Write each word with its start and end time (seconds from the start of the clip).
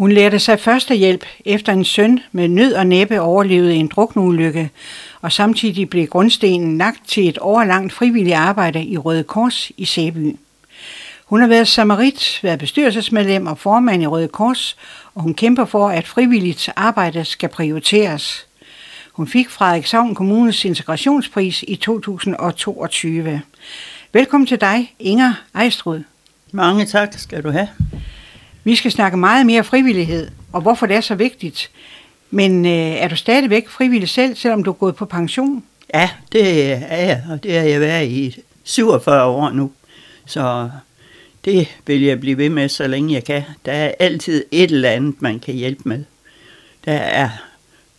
Hun 0.00 0.12
lærte 0.12 0.38
sig 0.38 0.60
førstehjælp 0.60 1.24
efter 1.44 1.72
en 1.72 1.84
søn 1.84 2.20
med 2.32 2.48
nød 2.48 2.72
og 2.72 2.86
næppe 2.86 3.20
overlevede 3.20 3.74
en 3.74 3.88
drukneulykke, 3.88 4.70
og 5.20 5.32
samtidig 5.32 5.90
blev 5.90 6.06
grundstenen 6.06 6.78
lagt 6.78 7.08
til 7.08 7.28
et 7.28 7.38
årlangt 7.40 7.92
frivilligt 7.92 8.36
arbejde 8.36 8.84
i 8.84 8.98
Røde 8.98 9.22
Kors 9.22 9.70
i 9.76 9.84
Sæby. 9.84 10.36
Hun 11.24 11.40
har 11.40 11.48
været 11.48 11.68
samarit, 11.68 12.40
været 12.42 12.58
bestyrelsesmedlem 12.58 13.46
og 13.46 13.58
formand 13.58 14.02
i 14.02 14.06
Røde 14.06 14.28
Kors, 14.28 14.76
og 15.14 15.22
hun 15.22 15.34
kæmper 15.34 15.64
for, 15.64 15.88
at 15.88 16.06
frivilligt 16.06 16.70
arbejde 16.76 17.24
skal 17.24 17.48
prioriteres. 17.48 18.46
Hun 19.12 19.28
fik 19.28 19.50
Frederikshavn 19.50 20.14
Kommunes 20.14 20.64
integrationspris 20.64 21.64
i 21.68 21.76
2022. 21.76 23.42
Velkommen 24.12 24.46
til 24.46 24.60
dig, 24.60 24.94
Inger 24.98 25.34
Ejstrud. 25.54 26.02
Mange 26.52 26.86
tak 26.86 27.12
skal 27.18 27.42
du 27.42 27.50
have. 27.50 27.68
Vi 28.64 28.76
skal 28.76 28.90
snakke 28.90 29.16
meget 29.16 29.46
mere 29.46 29.64
frivillighed, 29.64 30.28
og 30.52 30.60
hvorfor 30.60 30.86
det 30.86 30.96
er 30.96 31.00
så 31.00 31.14
vigtigt. 31.14 31.70
Men 32.30 32.66
øh, 32.66 32.72
er 32.72 33.08
du 33.08 33.16
stadigvæk 33.16 33.68
frivillig 33.68 34.08
selv, 34.08 34.36
selvom 34.36 34.64
du 34.64 34.70
er 34.70 34.74
gået 34.74 34.96
på 34.96 35.04
pension? 35.04 35.64
Ja, 35.94 36.10
det 36.32 36.72
er 36.72 36.96
jeg, 36.96 37.24
og 37.30 37.42
det 37.42 37.52
har 37.52 37.60
jeg 37.60 37.80
været 37.80 38.08
i 38.08 38.36
47 38.64 39.24
år 39.24 39.50
nu. 39.50 39.72
Så 40.26 40.70
det 41.44 41.68
vil 41.86 42.02
jeg 42.02 42.20
blive 42.20 42.38
ved 42.38 42.48
med, 42.48 42.68
så 42.68 42.86
længe 42.86 43.14
jeg 43.14 43.24
kan. 43.24 43.42
Der 43.66 43.72
er 43.72 43.92
altid 43.98 44.44
et 44.50 44.70
eller 44.70 44.90
andet, 44.90 45.22
man 45.22 45.38
kan 45.38 45.54
hjælpe 45.54 45.82
med. 45.84 46.04
Der 46.84 46.92
er 46.92 47.28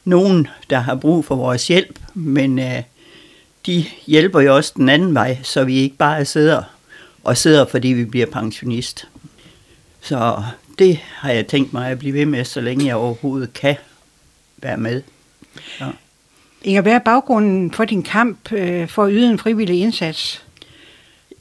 nogen, 0.06 0.48
der 0.70 0.80
har 0.80 0.96
brug 0.96 1.26
for 1.26 1.36
vores 1.36 1.68
hjælp, 1.68 2.00
men 2.14 2.60
øh, 2.60 2.82
de 3.66 3.86
hjælper 4.08 4.40
jo 4.40 4.56
også 4.56 4.74
den 4.76 4.90
anden 4.90 5.14
vej, 5.14 5.38
så 5.44 5.64
vi 5.64 5.76
ikke 5.76 5.96
bare 5.96 6.26
sidder 6.26 6.64
og 7.24 7.38
sidder, 7.38 7.66
fordi 7.66 7.88
vi 7.88 8.06
bliver 8.06 8.26
pensionist. 8.26 9.08
Så 10.02 10.44
det 10.80 10.98
har 10.98 11.32
jeg 11.32 11.48
tænkt 11.48 11.74
mig 11.74 11.92
at 11.92 12.00
blive 12.00 12.14
ved 12.14 12.26
med, 12.26 12.46
så 12.46 12.62
længe 12.62 12.86
jeg 12.86 12.96
overhovedet 12.96 13.54
kan 13.54 13.76
være 14.58 14.78
med. 14.78 15.02
Ja. 15.80 15.88
Inger, 16.64 16.82
hvad 16.82 16.94
er 16.94 17.00
baggrunden 17.00 17.72
for 17.72 17.86
din 17.86 18.04
kamp 18.04 18.52
øh, 18.52 18.88
for 18.88 19.04
at 19.04 19.12
yde 19.14 19.30
en 19.30 19.40
frivillig 19.40 19.82
indsats? 19.82 20.44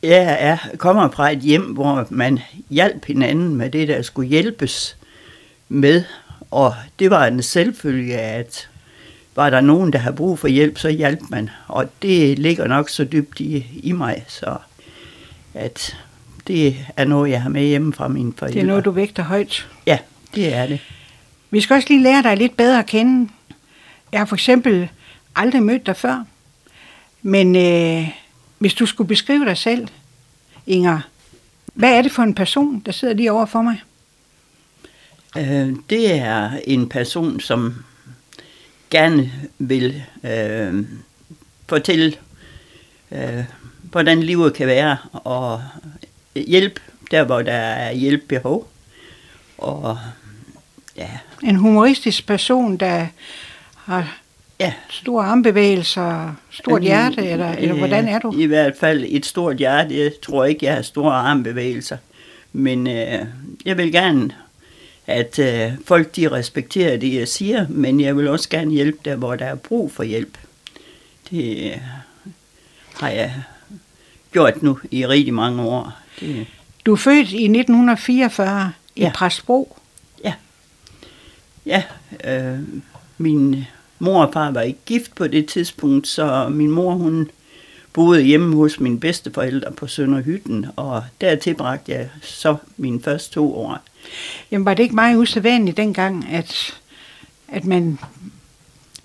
Jeg 0.02 0.36
er, 0.40 0.56
kommer 0.78 1.10
fra 1.10 1.30
et 1.30 1.38
hjem, 1.38 1.62
hvor 1.62 2.06
man 2.10 2.38
hjalp 2.70 3.04
hinanden 3.04 3.56
med 3.56 3.70
det, 3.70 3.88
der 3.88 4.02
skulle 4.02 4.28
hjælpes 4.28 4.96
med. 5.68 6.04
Og 6.50 6.74
det 6.98 7.10
var 7.10 7.26
en 7.26 7.42
selvfølge, 7.42 8.16
at 8.16 8.68
var 9.36 9.50
der 9.50 9.60
nogen, 9.60 9.92
der 9.92 9.98
har 9.98 10.10
brug 10.12 10.38
for 10.38 10.48
hjælp, 10.48 10.78
så 10.78 10.88
hjalp 10.88 11.20
man. 11.30 11.50
Og 11.68 11.90
det 12.02 12.38
ligger 12.38 12.66
nok 12.66 12.88
så 12.88 13.04
dybt 13.04 13.40
i, 13.40 13.66
i 13.82 13.92
mig, 13.92 14.24
så 14.28 14.56
at 15.54 15.96
det 16.46 16.86
er 16.96 17.04
noget, 17.04 17.30
jeg 17.30 17.42
har 17.42 17.50
med 17.50 17.62
hjemme 17.66 17.92
fra 17.92 18.08
mine 18.08 18.32
forældre. 18.36 18.54
Det 18.54 18.62
er 18.62 18.66
noget, 18.66 18.84
du 18.84 18.90
vægter 18.90 19.22
højt. 19.22 19.68
Ja, 19.86 19.98
det 20.34 20.54
er 20.54 20.66
det. 20.66 20.80
Vi 21.50 21.60
skal 21.60 21.74
også 21.74 21.88
lige 21.88 22.02
lære 22.02 22.22
dig 22.22 22.36
lidt 22.36 22.56
bedre 22.56 22.78
at 22.78 22.86
kende. 22.86 23.30
Jeg 24.12 24.20
har 24.20 24.24
for 24.24 24.36
eksempel 24.36 24.88
aldrig 25.36 25.62
mødt 25.62 25.86
dig 25.86 25.96
før. 25.96 26.24
Men 27.22 27.56
øh, 27.56 28.08
hvis 28.58 28.74
du 28.74 28.86
skulle 28.86 29.08
beskrive 29.08 29.44
dig 29.44 29.56
selv, 29.56 29.88
Inger, 30.66 31.00
hvad 31.74 31.92
er 31.92 32.02
det 32.02 32.12
for 32.12 32.22
en 32.22 32.34
person, 32.34 32.82
der 32.86 32.92
sidder 32.92 33.14
lige 33.14 33.32
over 33.32 33.46
for 33.46 33.62
mig? 33.62 33.82
Øh, 35.38 35.76
det 35.90 36.14
er 36.14 36.50
en 36.64 36.88
person, 36.88 37.40
som 37.40 37.74
gerne 38.90 39.32
vil 39.58 40.02
øh, 40.24 40.84
fortælle, 41.66 42.14
øh, 43.12 43.44
hvordan 43.82 44.22
livet 44.22 44.54
kan 44.54 44.66
være, 44.66 44.96
og 45.12 45.62
hjælp 46.34 46.80
der, 47.10 47.24
hvor 47.24 47.42
der 47.42 47.52
er 47.52 47.92
hjælpbehov. 47.92 48.68
Og 49.58 49.98
ja. 50.96 51.08
En 51.44 51.56
humoristisk 51.56 52.26
person, 52.26 52.76
der 52.76 53.06
har 53.74 54.18
ja. 54.60 54.72
store 54.90 55.24
armbevægelser, 55.24 56.34
stort 56.50 56.82
hjerte, 56.82 57.26
eller, 57.26 57.52
eller 57.52 57.74
hvordan 57.74 58.08
er 58.08 58.18
du? 58.18 58.34
I 58.38 58.46
hvert 58.46 58.74
fald 58.80 59.04
et 59.08 59.26
stort 59.26 59.56
hjerte. 59.56 59.98
Jeg 59.98 60.12
tror 60.22 60.44
ikke, 60.44 60.66
jeg 60.66 60.74
har 60.74 60.82
store 60.82 61.12
armbevægelser. 61.12 61.96
Men 62.52 62.86
øh, 62.86 63.26
jeg 63.64 63.76
vil 63.76 63.92
gerne, 63.92 64.30
at 65.06 65.38
øh, 65.38 65.72
folk 65.86 66.16
de 66.16 66.28
respekterer 66.28 66.96
det, 66.96 67.14
jeg 67.14 67.28
siger, 67.28 67.66
men 67.68 68.00
jeg 68.00 68.16
vil 68.16 68.28
også 68.28 68.48
gerne 68.48 68.70
hjælpe 68.70 68.98
der, 69.04 69.16
hvor 69.16 69.36
der 69.36 69.46
er 69.46 69.54
brug 69.54 69.92
for 69.92 70.02
hjælp. 70.02 70.38
Det 71.30 71.72
øh, 71.72 71.78
har 73.00 73.08
jeg 73.08 73.34
gjort 74.32 74.62
nu 74.62 74.78
i 74.90 75.06
rigtig 75.06 75.34
mange 75.34 75.62
år. 75.62 75.92
Det... 76.20 76.46
Du 76.86 76.92
er 76.92 76.96
født 76.96 77.28
i 77.30 77.44
1944 77.44 78.72
i 78.96 79.00
ja. 79.00 79.12
Præstbro. 79.14 79.76
Ja. 80.24 80.34
Ja, 81.66 81.82
øh, 82.24 82.58
min 83.18 83.64
mor 83.98 84.24
og 84.24 84.32
far 84.32 84.50
var 84.50 84.60
ikke 84.60 84.80
gift 84.86 85.14
på 85.14 85.26
det 85.26 85.46
tidspunkt, 85.46 86.08
så 86.08 86.48
min 86.48 86.70
mor 86.70 86.94
hun 86.94 87.30
boede 87.92 88.22
hjemme 88.22 88.56
hos 88.56 88.80
mine 88.80 89.00
bedsteforældre 89.00 89.72
på 89.72 89.86
Sønderhytten, 89.86 90.66
og 90.76 91.04
der 91.20 91.36
tilbragte 91.36 91.92
jeg 91.92 92.08
så 92.22 92.56
mine 92.76 93.02
første 93.02 93.34
to 93.34 93.54
år. 93.54 93.78
Jamen 94.50 94.64
var 94.64 94.74
det 94.74 94.82
ikke 94.82 94.94
meget 94.94 95.16
usædvanligt 95.16 95.76
dengang, 95.76 96.28
at, 96.30 96.80
at 97.48 97.64
man 97.64 97.98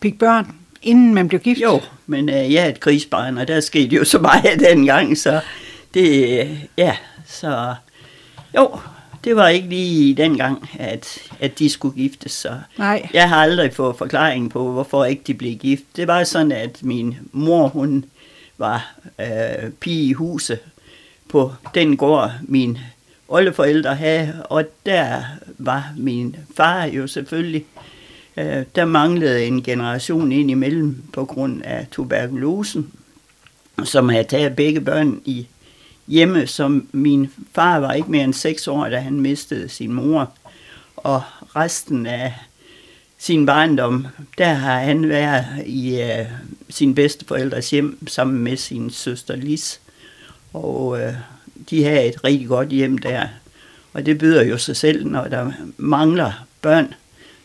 fik 0.01 0.19
børn, 0.19 0.55
inden 0.81 1.13
man 1.13 1.27
blev 1.27 1.41
gift? 1.41 1.61
Jo, 1.61 1.81
men 2.07 2.29
uh, 2.29 2.53
jeg 2.53 2.65
er 2.65 2.69
et 2.69 2.79
krigsbarn, 2.79 3.37
og 3.37 3.47
der 3.47 3.59
skete 3.59 3.95
jo 3.95 4.03
så 4.03 4.19
meget 4.19 4.59
dengang, 4.69 5.17
så 5.17 5.41
det, 5.95 6.47
ja, 6.77 6.97
så 7.25 7.75
jo, 8.55 8.79
det 9.23 9.35
var 9.35 9.47
ikke 9.47 9.69
lige 9.69 10.15
dengang, 10.15 10.69
at, 10.79 11.17
at 11.39 11.59
de 11.59 11.69
skulle 11.69 11.95
giftes. 11.95 12.31
Så 12.31 12.59
Nej. 12.77 13.09
Jeg 13.13 13.29
har 13.29 13.35
aldrig 13.35 13.73
fået 13.73 13.95
forklaring 13.97 14.51
på, 14.51 14.71
hvorfor 14.71 15.05
ikke 15.05 15.23
de 15.27 15.33
blev 15.33 15.55
gift. 15.55 15.83
Det 15.95 16.07
var 16.07 16.23
sådan, 16.23 16.51
at 16.51 16.83
min 16.83 17.17
mor, 17.31 17.67
hun 17.67 18.05
var 18.57 18.95
øh, 19.19 19.71
pige 19.79 20.09
i 20.09 20.13
huset 20.13 20.59
på 21.29 21.53
den 21.73 21.97
gård, 21.97 22.31
min 22.41 22.77
oldeforældre 23.27 23.95
havde, 23.95 24.45
og 24.49 24.63
der 24.85 25.21
var 25.57 25.93
min 25.97 26.35
far 26.57 26.85
jo 26.85 27.07
selvfølgelig. 27.07 27.65
Øh, 28.37 28.63
der 28.75 28.85
manglede 28.85 29.45
en 29.45 29.63
generation 29.63 30.31
ind 30.31 30.51
imellem 30.51 31.03
på 31.13 31.25
grund 31.25 31.61
af 31.63 31.87
tuberkulosen, 31.91 32.91
som 33.83 34.09
havde 34.09 34.23
taget 34.23 34.55
begge 34.55 34.81
børn 34.81 35.21
i 35.25 35.47
hjemme, 36.07 36.47
som 36.47 36.87
min 36.91 37.31
far 37.55 37.79
var 37.79 37.93
ikke 37.93 38.11
mere 38.11 38.23
end 38.23 38.33
seks 38.33 38.67
år, 38.67 38.89
da 38.89 38.99
han 38.99 39.21
mistede 39.21 39.69
sin 39.69 39.93
mor. 39.93 40.31
Og 40.97 41.21
resten 41.55 42.05
af 42.05 42.33
sin 43.17 43.45
barndom, 43.45 44.07
der 44.37 44.53
har 44.53 44.79
han 44.79 45.09
været 45.09 45.45
i 45.65 46.01
uh, 46.01 46.27
sin 46.69 46.95
bedsteforældres 46.95 47.69
hjem 47.69 48.07
sammen 48.07 48.43
med 48.43 48.57
sin 48.57 48.89
søster 48.89 49.35
Lis. 49.35 49.79
Og 50.53 50.87
uh, 50.87 50.99
de 51.69 51.83
har 51.83 51.99
et 51.99 52.23
rigtig 52.23 52.47
godt 52.47 52.69
hjem 52.69 52.97
der. 52.97 53.27
Og 53.93 54.05
det 54.05 54.17
byder 54.17 54.43
jo 54.43 54.57
sig 54.57 54.77
selv, 54.77 55.05
når 55.05 55.27
der 55.27 55.51
mangler 55.77 56.45
børn, 56.61 56.93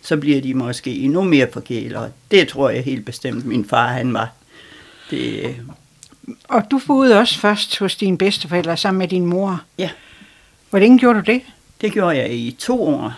så 0.03 0.16
bliver 0.16 0.41
de 0.41 0.54
måske 0.54 0.94
endnu 0.94 1.25
mere 1.25 1.48
forkælet. 1.53 1.97
Og 1.97 2.10
det 2.31 2.48
tror 2.48 2.71
jeg 2.71 2.84
helt 2.84 3.06
bestemt, 3.06 3.44
min 3.44 3.65
far 3.65 3.88
han 3.88 4.15
var. 4.15 4.32
Det, 5.10 5.44
øh, 5.44 5.59
og 6.48 6.62
du 6.70 6.81
boede 6.86 7.19
også 7.19 7.38
først 7.38 7.78
hos 7.78 7.97
dine 7.97 8.19
bedsteforældre 8.19 8.76
sammen 8.76 8.98
med 8.98 9.08
din 9.08 9.26
mor. 9.26 9.62
Ja. 9.78 9.91
Hvordan 10.70 10.98
gjorde 10.98 11.19
du 11.19 11.32
det? 11.32 11.42
Det 11.81 11.92
gjorde 11.92 12.16
jeg 12.16 12.32
i 12.32 12.56
to 12.58 12.82
år. 12.82 13.12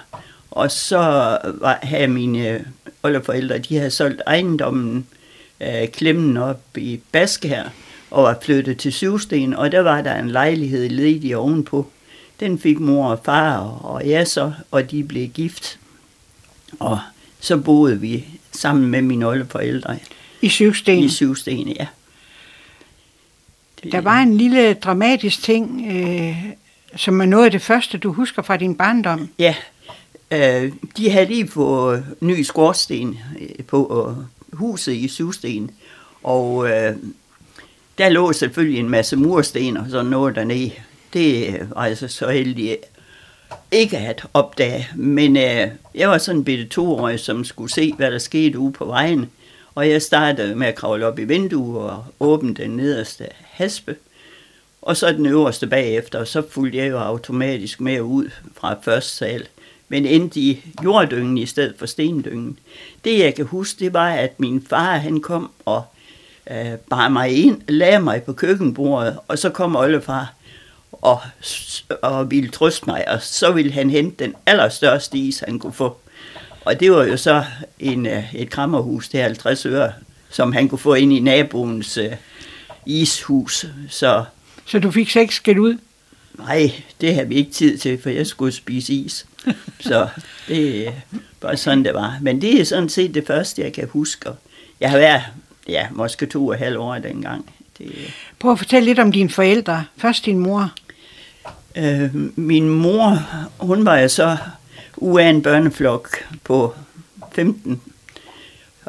Og 0.51 0.71
så 0.71 0.99
var, 1.45 1.79
havde 1.83 2.09
mine 2.09 2.65
oldeforældre, 3.03 3.59
de 3.59 3.77
havde 3.77 3.91
solgt 3.91 4.23
ejendommen 4.27 5.07
øh, 5.61 5.89
Klemmen 5.89 6.37
op 6.37 6.62
i 6.77 7.01
Baske 7.12 7.49
her, 7.49 7.65
og 8.11 8.23
var 8.23 8.39
flyttet 8.43 8.79
til 8.79 8.93
Syvsten, 8.93 9.55
og 9.55 9.73
der 9.73 9.81
var 9.81 10.03
der 10.03 10.19
en 10.19 10.31
lejlighed 10.31 10.89
ledig 10.89 11.37
ovenpå. 11.37 11.91
Den 12.41 12.59
fik 12.59 12.79
mor 12.79 13.11
og 13.11 13.21
far 13.25 13.59
og 13.59 14.09
jeg 14.09 14.29
så, 14.29 14.53
og 14.71 14.91
de 14.91 15.05
blev 15.05 15.29
gift. 15.29 15.79
Og 16.81 16.99
så 17.41 17.56
boede 17.56 18.00
vi 18.00 18.25
sammen 18.53 18.87
med 18.87 19.03
mine 19.03 19.26
oldeforældre. 19.26 19.99
I 20.43 20.49
Syvsten? 20.49 20.99
I 20.99 21.09
Syvsten, 21.09 21.69
ja. 21.69 21.87
Der 23.90 24.00
var 24.00 24.19
en 24.19 24.37
lille 24.37 24.75
dramatisk 24.75 25.43
ting, 25.43 25.93
øh, 25.93 26.37
som 26.96 27.20
er 27.20 27.26
noget 27.26 27.44
af 27.44 27.50
det 27.50 27.62
første, 27.62 27.99
du 27.99 28.12
husker 28.12 28.43
fra 28.43 28.56
din 28.56 28.75
barndom. 28.75 29.29
Ja, 29.38 29.55
øh, 30.31 30.73
de 30.96 31.11
havde 31.11 31.26
lige 31.26 31.49
fået 31.49 32.05
ny 32.20 32.43
skorsten 32.43 33.19
øh, 33.40 33.64
på 33.64 34.08
øh, 34.08 34.25
huset 34.58 34.93
i 34.93 35.08
Syvsten, 35.08 35.70
og 36.23 36.70
øh, 36.70 36.96
der 37.99 38.08
lå 38.08 38.32
selvfølgelig 38.32 38.81
en 38.81 38.88
masse 38.88 39.17
mursten 39.17 39.76
og 39.76 39.87
sådan 39.90 40.06
noget 40.06 40.37
dernede. 40.37 40.73
Det 41.12 41.61
var 41.75 41.82
altså 41.82 42.08
så 42.08 42.28
heldig 42.28 42.76
ikke 43.70 43.99
at 43.99 44.26
opdage, 44.35 44.88
men 44.96 45.37
øh, 45.37 45.69
jeg 45.94 46.08
var 46.08 46.19
sådan 46.19 46.38
en 46.38 46.44
bitte 46.44 46.64
toårig, 46.64 47.20
som 47.20 47.44
skulle 47.44 47.73
se, 47.73 47.93
hvad 47.96 48.11
der 48.11 48.19
skete 48.19 48.58
ude 48.58 48.73
på 48.73 48.85
vejen. 48.85 49.31
Og 49.75 49.91
jeg 49.91 50.03
startede 50.03 50.55
med 50.55 50.67
at 50.67 50.75
kravle 50.75 51.07
op 51.07 51.19
i 51.19 51.25
vinduet 51.25 51.91
og 51.91 52.05
åbne 52.21 52.55
den 52.55 52.71
nederste 52.71 53.29
haspe. 53.41 53.97
Og 54.83 54.97
så 54.97 55.13
den 55.13 55.27
øverste 55.27 55.67
bagefter, 55.67 56.19
og 56.19 56.29
så 56.29 56.43
fulgte 56.51 56.79
jeg 56.79 56.91
jo 56.91 56.99
automatisk 56.99 57.81
med 57.81 58.01
ud 58.01 58.31
fra 58.55 58.77
første 58.83 59.11
sal. 59.11 59.49
men 59.89 60.07
endte 60.07 60.41
i 60.41 60.65
jorddyngen 60.85 61.39
i 61.39 61.47
stedet 61.47 61.75
for 61.79 61.87
stendyngen. 61.87 62.59
Det 63.05 63.19
jeg 63.19 63.35
kan 63.35 63.45
huske, 63.45 63.85
det 63.85 63.93
var, 63.93 64.09
at 64.11 64.41
min 64.41 64.67
far 64.69 64.97
han 64.97 65.21
kom 65.21 65.51
og 65.65 65.85
øh, 66.51 66.75
bar 66.91 67.09
mig 67.09 67.45
ind, 67.45 67.63
lagde 67.69 68.01
mig 68.01 68.23
på 68.23 68.33
køkkenbordet, 68.33 69.19
og 69.29 69.39
så 69.39 69.51
kom 69.51 69.77
oldefar 69.77 70.35
og, 70.93 71.21
og 72.03 72.31
ville 72.31 72.51
trøste 72.51 72.87
mig, 72.87 73.09
og 73.09 73.23
så 73.23 73.53
ville 73.53 73.73
han 73.73 73.91
hente 73.91 74.25
den 74.25 74.35
allerstørste 74.47 75.19
is, 75.19 75.39
han 75.39 75.59
kunne 75.59 75.73
få. 75.73 75.97
Og 76.64 76.81
det 76.81 76.93
var 76.93 77.05
jo 77.05 77.17
så 77.17 77.44
en, 77.79 78.06
øh, 78.06 78.35
et 78.35 78.50
krammerhus 78.50 79.09
til 79.09 79.20
50 79.20 79.67
øre, 79.67 79.93
som 80.31 80.53
han 80.53 80.69
kunne 80.69 80.79
få 80.79 80.94
ind 80.94 81.12
i 81.12 81.20
naboens 81.20 81.99
uh, 81.99 82.05
ishus. 82.87 83.67
Så, 83.88 84.25
så 84.67 84.79
du 84.79 84.91
fik 84.91 85.11
seks 85.11 85.35
skæld 85.35 85.59
ud? 85.59 85.79
Nej, 86.38 86.73
det 87.00 87.14
havde 87.14 87.29
vi 87.29 87.35
ikke 87.35 87.50
tid 87.50 87.79
til, 87.79 88.03
for 88.03 88.11
jeg 88.11 88.26
skulle 88.26 88.53
spise 88.53 88.93
is. 88.94 89.26
så 89.81 90.09
det 90.49 90.93
var 91.43 91.56
sådan, 91.56 91.85
det 91.85 91.94
var. 91.94 92.19
Men 92.20 92.41
det 92.41 92.61
er 92.61 92.64
sådan 92.64 92.88
set 92.88 93.14
det 93.14 93.26
første, 93.26 93.62
jeg 93.62 93.73
kan 93.73 93.88
huske. 93.88 94.31
Jeg 94.81 94.91
har 94.91 94.99
været, 94.99 95.23
ja, 95.69 95.87
måske 95.91 96.26
to 96.26 96.47
og 96.47 96.56
halv 96.59 96.79
år 96.79 96.99
dengang. 96.99 97.55
Det... 97.79 97.93
Prøv 98.38 98.53
at 98.53 98.59
fortælle 98.59 98.87
lidt 98.87 98.99
om 98.99 99.12
dine 99.12 99.31
forældre. 99.31 99.85
Først 99.97 100.25
din 100.25 100.38
mor. 100.38 100.73
Øh, 101.76 102.14
min 102.38 102.69
mor, 102.69 103.19
hun 103.59 103.85
var 103.85 103.99
jo 103.99 104.09
så 104.09 104.37
ud 105.02 105.20
af 105.20 105.28
en 105.31 105.43
børneflok 105.43 106.08
på 106.44 106.75
15, 107.32 107.81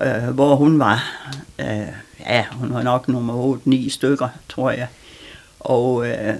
øh, 0.01 0.29
hvor 0.33 0.55
hun 0.55 0.79
var, 0.79 1.27
øh, 1.59 1.87
ja, 2.19 2.45
hun 2.51 2.73
var 2.73 2.83
nok 2.83 3.07
nummer 3.07 3.57
8-9 3.67 3.89
stykker, 3.89 4.29
tror 4.49 4.71
jeg. 4.71 4.87
Og 5.59 6.07
øh, 6.07 6.33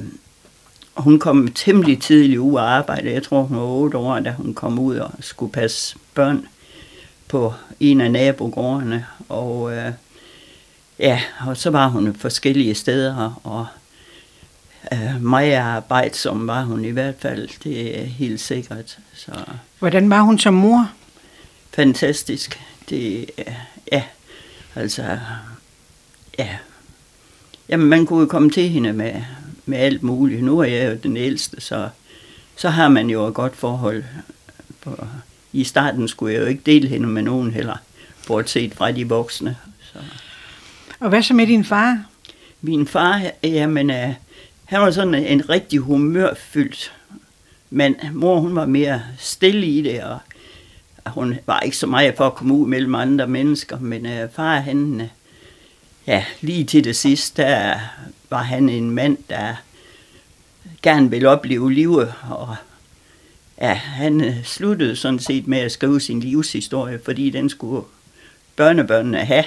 hun 0.97 1.19
kom 1.19 1.47
temmelig 1.47 2.01
tidligt 2.01 2.39
ud 2.39 2.57
af 2.57 2.63
arbejde. 2.63 3.13
Jeg 3.13 3.23
tror, 3.23 3.41
hun 3.41 3.57
var 3.57 3.63
8 3.63 3.97
år, 3.97 4.19
da 4.19 4.31
hun 4.31 4.53
kom 4.53 4.79
ud 4.79 4.95
og 4.95 5.11
skulle 5.19 5.51
passe 5.51 5.97
børn 6.13 6.47
på 7.27 7.53
en 7.79 8.01
af 8.01 8.11
nabogårdene. 8.11 9.05
Og 9.29 9.75
øh, 9.75 9.91
ja, 10.99 11.21
og 11.47 11.57
så 11.57 11.69
var 11.69 11.87
hun 11.87 12.15
forskellige 12.15 12.75
steder, 12.75 13.41
og 13.43 13.65
øh, 14.91 15.23
meget 15.23 15.53
arbejde, 15.53 16.15
som 16.15 16.47
var 16.47 16.63
hun 16.63 16.85
i 16.85 16.89
hvert 16.89 17.15
fald, 17.19 17.49
det 17.63 18.01
er 18.01 18.05
helt 18.05 18.39
sikkert. 18.39 18.97
Så. 19.13 19.31
Hvordan 19.79 20.09
var 20.09 20.21
hun 20.21 20.39
som 20.39 20.53
mor? 20.53 20.91
Fantastisk. 21.73 22.59
Det, 22.89 23.29
ja, 23.91 24.03
altså, 24.75 25.19
ja. 26.39 26.49
Jamen, 27.69 27.87
man 27.87 28.05
kunne 28.05 28.19
jo 28.19 28.25
komme 28.25 28.49
til 28.49 28.69
hende 28.69 28.93
med, 28.93 29.21
med 29.65 29.77
alt 29.77 30.03
muligt. 30.03 30.43
Nu 30.43 30.59
er 30.59 30.63
jeg 30.63 30.91
jo 30.91 30.97
den 31.03 31.17
ældste, 31.17 31.61
så, 31.61 31.89
så 32.55 32.69
har 32.69 32.89
man 32.89 33.09
jo 33.09 33.27
et 33.27 33.33
godt 33.33 33.55
forhold. 33.55 34.03
På, 34.81 35.07
I 35.53 35.63
starten 35.63 36.07
skulle 36.07 36.33
jeg 36.33 36.41
jo 36.41 36.45
ikke 36.45 36.61
dele 36.65 36.87
hende 36.87 37.07
med 37.07 37.21
nogen 37.21 37.51
heller, 37.51 37.77
bortset 38.27 38.73
fra 38.73 38.91
de 38.91 39.09
voksne. 39.09 39.57
Så. 39.81 39.99
Og 40.99 41.09
hvad 41.09 41.23
så 41.23 41.33
med 41.33 41.47
din 41.47 41.65
far? 41.65 42.03
Min 42.61 42.87
far, 42.87 43.21
jamen, 43.43 43.89
uh, 43.89 44.13
han 44.73 44.81
var 44.81 44.91
sådan 44.91 45.15
en 45.15 45.49
rigtig 45.49 45.79
humørfyldt 45.79 46.93
mand. 47.69 47.95
mor, 48.13 48.39
hun 48.39 48.55
var 48.55 48.65
mere 48.65 49.01
stille 49.17 49.67
i 49.67 49.81
det, 49.81 50.03
og 50.03 50.19
hun 51.05 51.39
var 51.45 51.59
ikke 51.59 51.77
så 51.77 51.87
meget 51.87 52.17
for 52.17 52.27
at 52.27 52.35
komme 52.35 52.53
ud 52.53 52.67
mellem 52.67 52.95
andre 52.95 53.27
mennesker, 53.27 53.79
men 53.79 54.05
øh, 54.05 54.29
far, 54.31 54.59
han, 54.59 55.01
øh, 55.01 55.07
ja, 56.07 56.25
lige 56.41 56.63
til 56.63 56.83
det 56.83 56.95
sidste, 56.95 57.41
der 57.41 57.79
var 58.29 58.43
han 58.43 58.69
en 58.69 58.91
mand, 58.91 59.17
der 59.29 59.55
gerne 60.81 61.09
ville 61.09 61.29
opleve 61.29 61.73
livet, 61.73 62.13
og 62.29 62.55
ja, 63.61 63.73
han 63.73 64.15
uh, 64.21 64.43
sluttede 64.43 64.95
sådan 64.95 65.19
set 65.19 65.47
med 65.47 65.57
at 65.57 65.71
skrive 65.71 66.01
sin 66.01 66.19
livshistorie, 66.19 66.99
fordi 67.05 67.29
den 67.29 67.49
skulle 67.49 67.85
børnebørnene 68.55 69.17
have, 69.17 69.45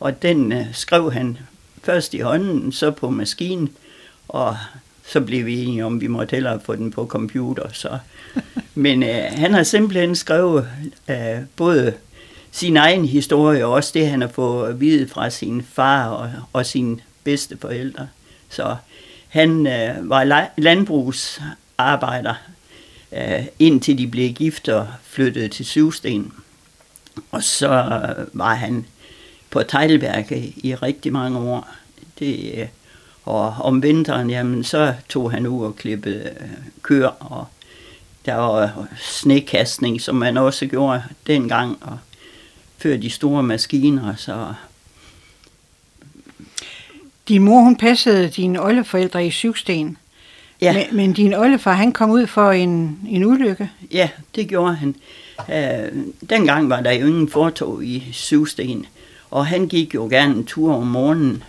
og 0.00 0.22
den 0.22 0.52
øh, 0.52 0.66
skrev 0.72 1.12
han 1.12 1.38
først 1.82 2.14
i 2.14 2.18
hånden, 2.18 2.72
så 2.72 2.90
på 2.90 3.10
maskinen, 3.10 3.70
og 4.32 4.56
så 5.06 5.20
blev 5.20 5.46
vi 5.46 5.62
enige 5.62 5.84
om, 5.84 5.94
at 5.94 6.00
vi 6.00 6.06
måtte 6.06 6.34
hellere 6.34 6.60
få 6.60 6.76
den 6.76 6.90
på 6.90 7.06
computer. 7.06 7.68
Så. 7.72 7.98
Men 8.74 9.02
øh, 9.02 9.24
han 9.30 9.54
har 9.54 9.62
simpelthen 9.62 10.16
skrevet 10.16 10.68
øh, 11.08 11.38
både 11.56 11.94
sin 12.50 12.76
egen 12.76 13.04
historie, 13.04 13.66
og 13.66 13.72
også 13.72 13.90
det, 13.94 14.08
han 14.08 14.20
har 14.20 14.28
fået 14.28 14.68
at 14.68 14.80
vide 14.80 15.08
fra 15.08 15.30
sin 15.30 15.62
far 15.72 16.08
og, 16.08 16.30
og 16.52 16.66
sine 16.66 16.98
bedste 17.24 17.58
forældre. 17.60 18.08
Så 18.48 18.76
han 19.28 19.66
øh, 19.66 20.10
var 20.10 20.48
landbrugsarbejder, 20.56 22.34
øh, 23.12 23.46
indtil 23.58 23.98
de 23.98 24.06
blev 24.06 24.32
gift 24.32 24.68
og 24.68 24.88
flyttede 25.02 25.48
til 25.48 25.66
Syvsten. 25.66 26.32
Og 27.30 27.42
så 27.42 27.68
øh, 27.68 28.26
var 28.32 28.54
han 28.54 28.86
på 29.50 29.62
Teglværket 29.62 30.52
i 30.56 30.74
rigtig 30.74 31.12
mange 31.12 31.38
år. 31.38 31.68
Det, 32.18 32.52
øh, 32.54 32.68
og 33.24 33.54
om 33.60 33.82
vinteren, 33.82 34.30
jamen, 34.30 34.64
så 34.64 34.94
tog 35.08 35.30
han 35.30 35.46
ud 35.46 35.64
og 35.64 35.76
klippede 35.76 36.30
øh, 36.40 36.48
køer, 36.82 37.08
og 37.32 37.46
der 38.26 38.34
var 38.34 38.86
snekastning, 39.00 40.00
som 40.00 40.14
man 40.14 40.36
også 40.36 40.66
gjorde 40.66 41.02
dengang, 41.26 41.78
og 41.80 41.98
før 42.78 42.96
de 42.96 43.10
store 43.10 43.42
maskiner, 43.42 44.14
så... 44.16 44.54
Din 47.28 47.42
mor, 47.42 47.60
hun 47.60 47.76
passede 47.76 48.28
dine 48.28 48.62
oldeforældre 48.62 49.26
i 49.26 49.30
Syvsten. 49.30 49.96
Ja. 50.60 50.72
Men, 50.72 50.96
men 50.96 51.12
din 51.12 51.34
oldefar, 51.34 51.72
han 51.72 51.92
kom 51.92 52.10
ud 52.10 52.26
for 52.26 52.50
en, 52.50 52.98
en 53.08 53.24
ulykke? 53.24 53.70
Ja, 53.92 54.08
det 54.34 54.48
gjorde 54.48 54.74
han. 54.74 54.94
Øh, 55.52 56.02
dengang 56.30 56.70
var 56.70 56.80
der 56.80 56.92
jo 56.92 57.06
ingen 57.06 57.28
fortog 57.28 57.84
i 57.84 58.08
Syvsten, 58.12 58.86
og 59.30 59.46
han 59.46 59.68
gik 59.68 59.94
jo 59.94 60.08
gerne 60.08 60.34
en 60.34 60.44
tur 60.44 60.74
om 60.74 60.86
morgenen, 60.86 61.42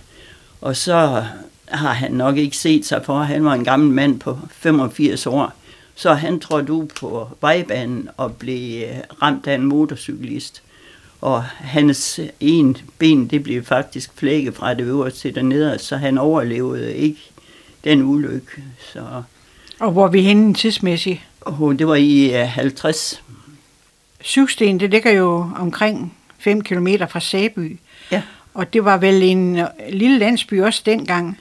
og 0.61 0.75
så 0.75 1.25
har 1.73 1.93
han 1.93 2.11
nok 2.11 2.37
ikke 2.37 2.57
set 2.57 2.85
sig 2.85 3.05
for. 3.05 3.19
Han 3.19 3.45
var 3.45 3.53
en 3.53 3.63
gammel 3.63 3.89
mand 3.89 4.19
på 4.19 4.37
85 4.51 5.27
år. 5.27 5.53
Så 5.95 6.13
han 6.13 6.39
trådte 6.39 6.73
ud 6.73 6.85
på 6.85 7.27
vejbanen 7.41 8.09
og 8.17 8.35
blev 8.35 8.83
øh, 8.83 8.97
ramt 9.21 9.47
af 9.47 9.55
en 9.55 9.65
motorcyklist. 9.65 10.63
Og 11.21 11.43
hans 11.43 12.19
en 12.39 12.77
ben, 12.99 13.27
det 13.27 13.43
blev 13.43 13.63
faktisk 13.63 14.11
flækket 14.15 14.55
fra 14.55 14.73
det 14.73 14.83
øverste 14.83 15.19
til 15.19 15.35
det 15.35 15.45
nederste, 15.45 15.87
så 15.87 15.97
han 15.97 16.17
overlevede 16.17 16.95
ikke 16.95 17.19
den 17.83 18.01
ulykke. 18.01 18.63
Så, 18.93 19.23
og 19.79 19.91
hvor 19.91 20.05
er 20.05 20.11
vi 20.11 20.21
henne 20.21 20.53
tidsmæssigt? 20.53 21.21
Og 21.41 21.79
det 21.79 21.87
var 21.87 21.95
i 21.95 22.27
50. 22.27 23.23
Øh, 23.29 23.35
Syvsten, 24.21 24.79
det 24.79 24.89
ligger 24.89 25.11
jo 25.11 25.49
omkring 25.59 26.17
5 26.39 26.61
km 26.61 26.87
fra 27.09 27.19
Sæby. 27.19 27.79
Ja. 28.11 28.21
Og 28.53 28.73
det 28.73 28.85
var 28.85 28.97
vel 28.97 29.23
en 29.23 29.59
øh, 29.59 29.65
lille 29.89 30.19
landsby 30.19 30.61
også 30.61 30.81
dengang. 30.85 31.39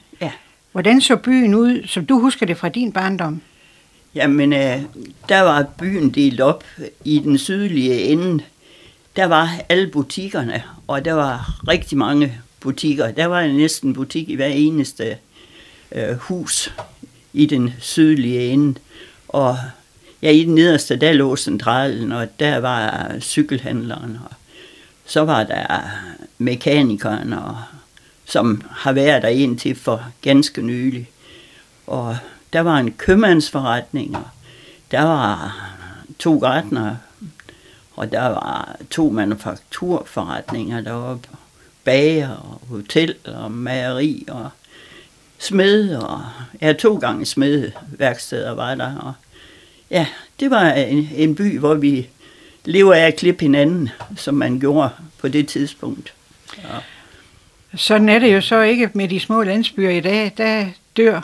Hvordan 0.73 1.01
så 1.01 1.15
byen 1.15 1.53
ud, 1.53 1.87
som 1.87 2.05
du 2.05 2.19
husker 2.19 2.45
det 2.45 2.57
fra 2.57 2.69
din 2.69 2.91
barndom? 2.91 3.41
Jamen, 4.15 4.53
øh, 4.53 4.81
der 5.29 5.41
var 5.41 5.67
byen 5.79 6.09
delt 6.09 6.41
op 6.41 6.63
i 7.05 7.19
den 7.19 7.37
sydlige 7.37 8.03
ende. 8.03 8.43
Der 9.15 9.25
var 9.25 9.49
alle 9.69 9.87
butikkerne, 9.87 10.63
og 10.87 11.05
der 11.05 11.13
var 11.13 11.61
rigtig 11.67 11.97
mange 11.97 12.41
butikker. 12.59 13.11
Der 13.11 13.25
var 13.25 13.47
næsten 13.47 13.93
butik 13.93 14.29
i 14.29 14.35
hver 14.35 14.47
eneste 14.47 15.17
øh, 15.91 16.15
hus 16.15 16.73
i 17.33 17.45
den 17.45 17.73
sydlige 17.79 18.47
ende. 18.47 18.79
Og 19.27 19.57
ja, 20.21 20.29
i 20.29 20.43
den 20.43 20.55
nederste, 20.55 20.95
der 20.95 21.13
lå 21.13 21.35
centralen, 21.35 22.11
og 22.11 22.39
der 22.39 22.57
var 22.57 23.11
cykelhandleren, 23.19 24.17
og 24.29 24.35
så 25.05 25.21
var 25.21 25.43
der 25.43 25.81
mekanikeren, 26.37 27.33
og 27.33 27.57
som 28.33 28.61
har 28.71 28.91
været 28.91 29.21
der 29.21 29.27
indtil 29.27 29.75
for 29.75 30.03
ganske 30.21 30.61
nylig. 30.61 31.09
Og 31.87 32.17
der 32.53 32.61
var 32.61 32.77
en 32.77 32.91
købmandsforretning, 32.91 34.15
og 34.15 34.27
der 34.91 35.01
var 35.01 35.59
to 36.19 36.37
gartner, 36.37 36.95
og 37.95 38.11
der 38.11 38.21
var 38.21 38.75
to 38.91 39.09
manufakturforretninger, 39.09 40.81
der 40.81 41.17
bager 41.83 42.29
og 42.29 42.61
hotel 42.69 43.15
og 43.25 43.51
mageri 43.51 44.25
og 44.29 44.49
smed, 45.37 45.95
og 45.95 46.21
ja, 46.61 46.73
to 46.73 46.95
gange 46.95 47.25
smedværksteder 47.25 48.51
var 48.51 48.75
der. 48.75 48.95
Og 48.95 49.13
ja, 49.89 50.07
det 50.39 50.51
var 50.51 50.71
en, 50.71 51.09
en 51.15 51.35
by, 51.35 51.59
hvor 51.59 51.73
vi 51.73 52.09
lever 52.65 52.93
af 52.93 53.07
at 53.07 53.15
klippe 53.15 53.41
hinanden, 53.41 53.89
som 54.17 54.35
man 54.35 54.59
gjorde 54.59 54.89
på 55.17 55.27
det 55.27 55.47
tidspunkt. 55.47 56.13
Ja. 56.57 56.79
Sådan 57.75 58.09
er 58.09 58.19
det 58.19 58.33
jo 58.33 58.41
så 58.41 58.61
ikke 58.61 58.89
med 58.93 59.07
de 59.07 59.19
små 59.19 59.43
landsbyer 59.43 59.89
i 59.89 59.99
dag. 59.99 60.31
Der 60.37 60.65
dør 60.97 61.21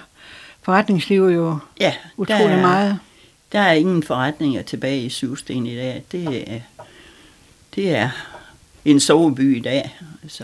forretningslivet 0.61 1.33
jo 1.33 1.57
ja, 1.79 1.93
utrolig 2.17 2.45
der 2.45 2.55
er, 2.55 2.61
meget. 2.61 2.99
Der 3.51 3.59
er 3.59 3.73
ingen 3.73 4.03
forretninger 4.03 4.61
tilbage 4.61 5.01
i 5.01 5.09
Syvsten 5.09 5.65
i 5.65 5.75
dag. 5.75 6.03
Det, 6.11 6.61
det 7.75 7.95
er 7.95 8.09
en 8.85 8.99
soveby 8.99 9.57
i 9.57 9.59
dag. 9.59 9.99
Så. 10.27 10.43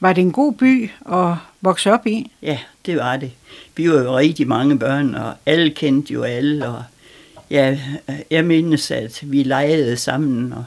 Var 0.00 0.12
det 0.12 0.22
en 0.22 0.32
god 0.32 0.52
by 0.52 0.90
at 1.12 1.34
vokse 1.60 1.92
op 1.92 2.06
i? 2.06 2.32
Ja, 2.42 2.58
det 2.86 2.96
var 2.96 3.16
det. 3.16 3.32
Vi 3.76 3.90
var 3.90 3.98
jo 3.98 4.16
rigtig 4.16 4.48
mange 4.48 4.78
børn, 4.78 5.14
og 5.14 5.34
alle 5.46 5.70
kendte 5.70 6.12
jo 6.12 6.22
alle, 6.22 6.68
og 6.68 6.82
Ja, 7.50 7.78
jeg 8.30 8.44
mindes, 8.44 8.90
at 8.90 9.20
vi 9.22 9.42
legede 9.42 9.96
sammen 9.96 10.52
og, 10.52 10.64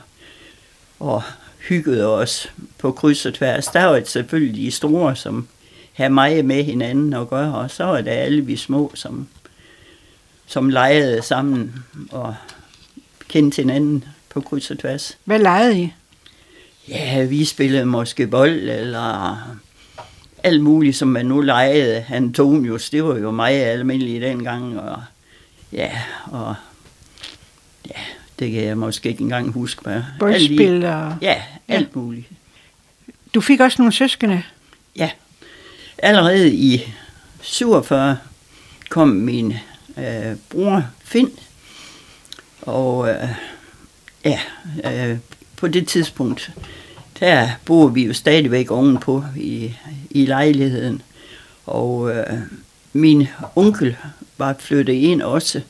og 1.00 1.24
hyggede 1.68 2.16
os 2.16 2.52
på 2.78 2.92
kryds 2.92 3.26
og 3.26 3.34
tværs. 3.34 3.68
Der 3.68 3.86
var 3.86 4.02
selvfølgelig 4.06 4.56
de 4.66 4.72
store, 4.72 5.16
som 5.16 5.48
havde 5.94 6.10
meget 6.10 6.46
med 6.46 6.64
hinanden 6.64 7.14
at 7.14 7.30
gøre, 7.30 7.56
og 7.56 7.72
så 7.72 7.84
var 7.84 8.02
der 8.02 8.12
alle 8.12 8.46
vi 8.46 8.56
små, 8.56 8.92
som, 8.96 9.28
som 10.46 10.70
legede 10.70 11.22
sammen 11.22 11.86
og 12.12 12.36
kendte 13.28 13.62
hinanden 13.62 14.04
på 14.30 14.42
kryds 14.42 14.72
og 14.72 14.80
tværs. 14.80 15.18
Hvad 15.26 15.40
legede 15.40 15.80
I? 15.80 15.94
Ja, 16.88 17.26
vi 17.26 17.46
spillede 17.46 17.86
måske 17.86 18.28
bold, 18.28 18.70
eller 18.70 19.38
alt 20.44 20.62
muligt, 20.62 20.96
som 20.96 21.08
man 21.08 21.26
nu 21.26 21.42
legede. 21.42 22.06
Antonius, 22.10 22.90
det 22.90 23.04
var 23.04 23.18
jo 23.18 23.32
meget 23.32 23.64
almindeligt 23.64 24.22
dengang, 24.22 24.80
og 24.80 25.04
ja, 25.72 25.92
og 26.26 26.56
det 28.40 28.52
kan 28.52 28.64
jeg 28.64 28.78
måske 28.78 29.10
ikke 29.10 29.22
engang 29.22 29.52
huske. 29.52 29.82
Hvad. 29.82 30.02
Boldspil 30.20 30.86
og... 30.86 31.16
Ja, 31.22 31.42
alt 31.68 31.90
ja. 31.96 32.00
muligt. 32.00 32.28
Du 33.34 33.42
fik 33.42 33.60
også 33.60 33.82
nogle 33.82 33.94
søskende? 33.94 34.44
Ja. 34.96 35.10
Allerede 35.98 36.54
i 36.54 36.94
47 37.42 38.18
kom 38.90 39.08
min 39.08 39.54
øh, 39.98 40.36
bror 40.50 40.84
Finn, 41.04 41.32
og 42.62 43.10
øh, 43.10 43.30
ja, 44.26 44.40
øh, 44.86 45.18
på 45.56 45.68
det 45.68 45.88
tidspunkt, 45.88 46.52
der 47.20 47.50
bor 47.66 47.88
vi 47.88 48.06
jo 48.06 48.14
stadigvæk 48.14 48.72
ovenpå 48.72 49.24
i, 49.38 49.74
i 50.10 50.26
lejligheden. 50.26 51.02
Og 51.66 52.16
øh, 52.16 52.40
min 52.94 53.28
onkel 53.56 53.96
var 54.38 54.56
flyttet 54.60 54.94
ind 54.94 55.22
også 55.22 55.62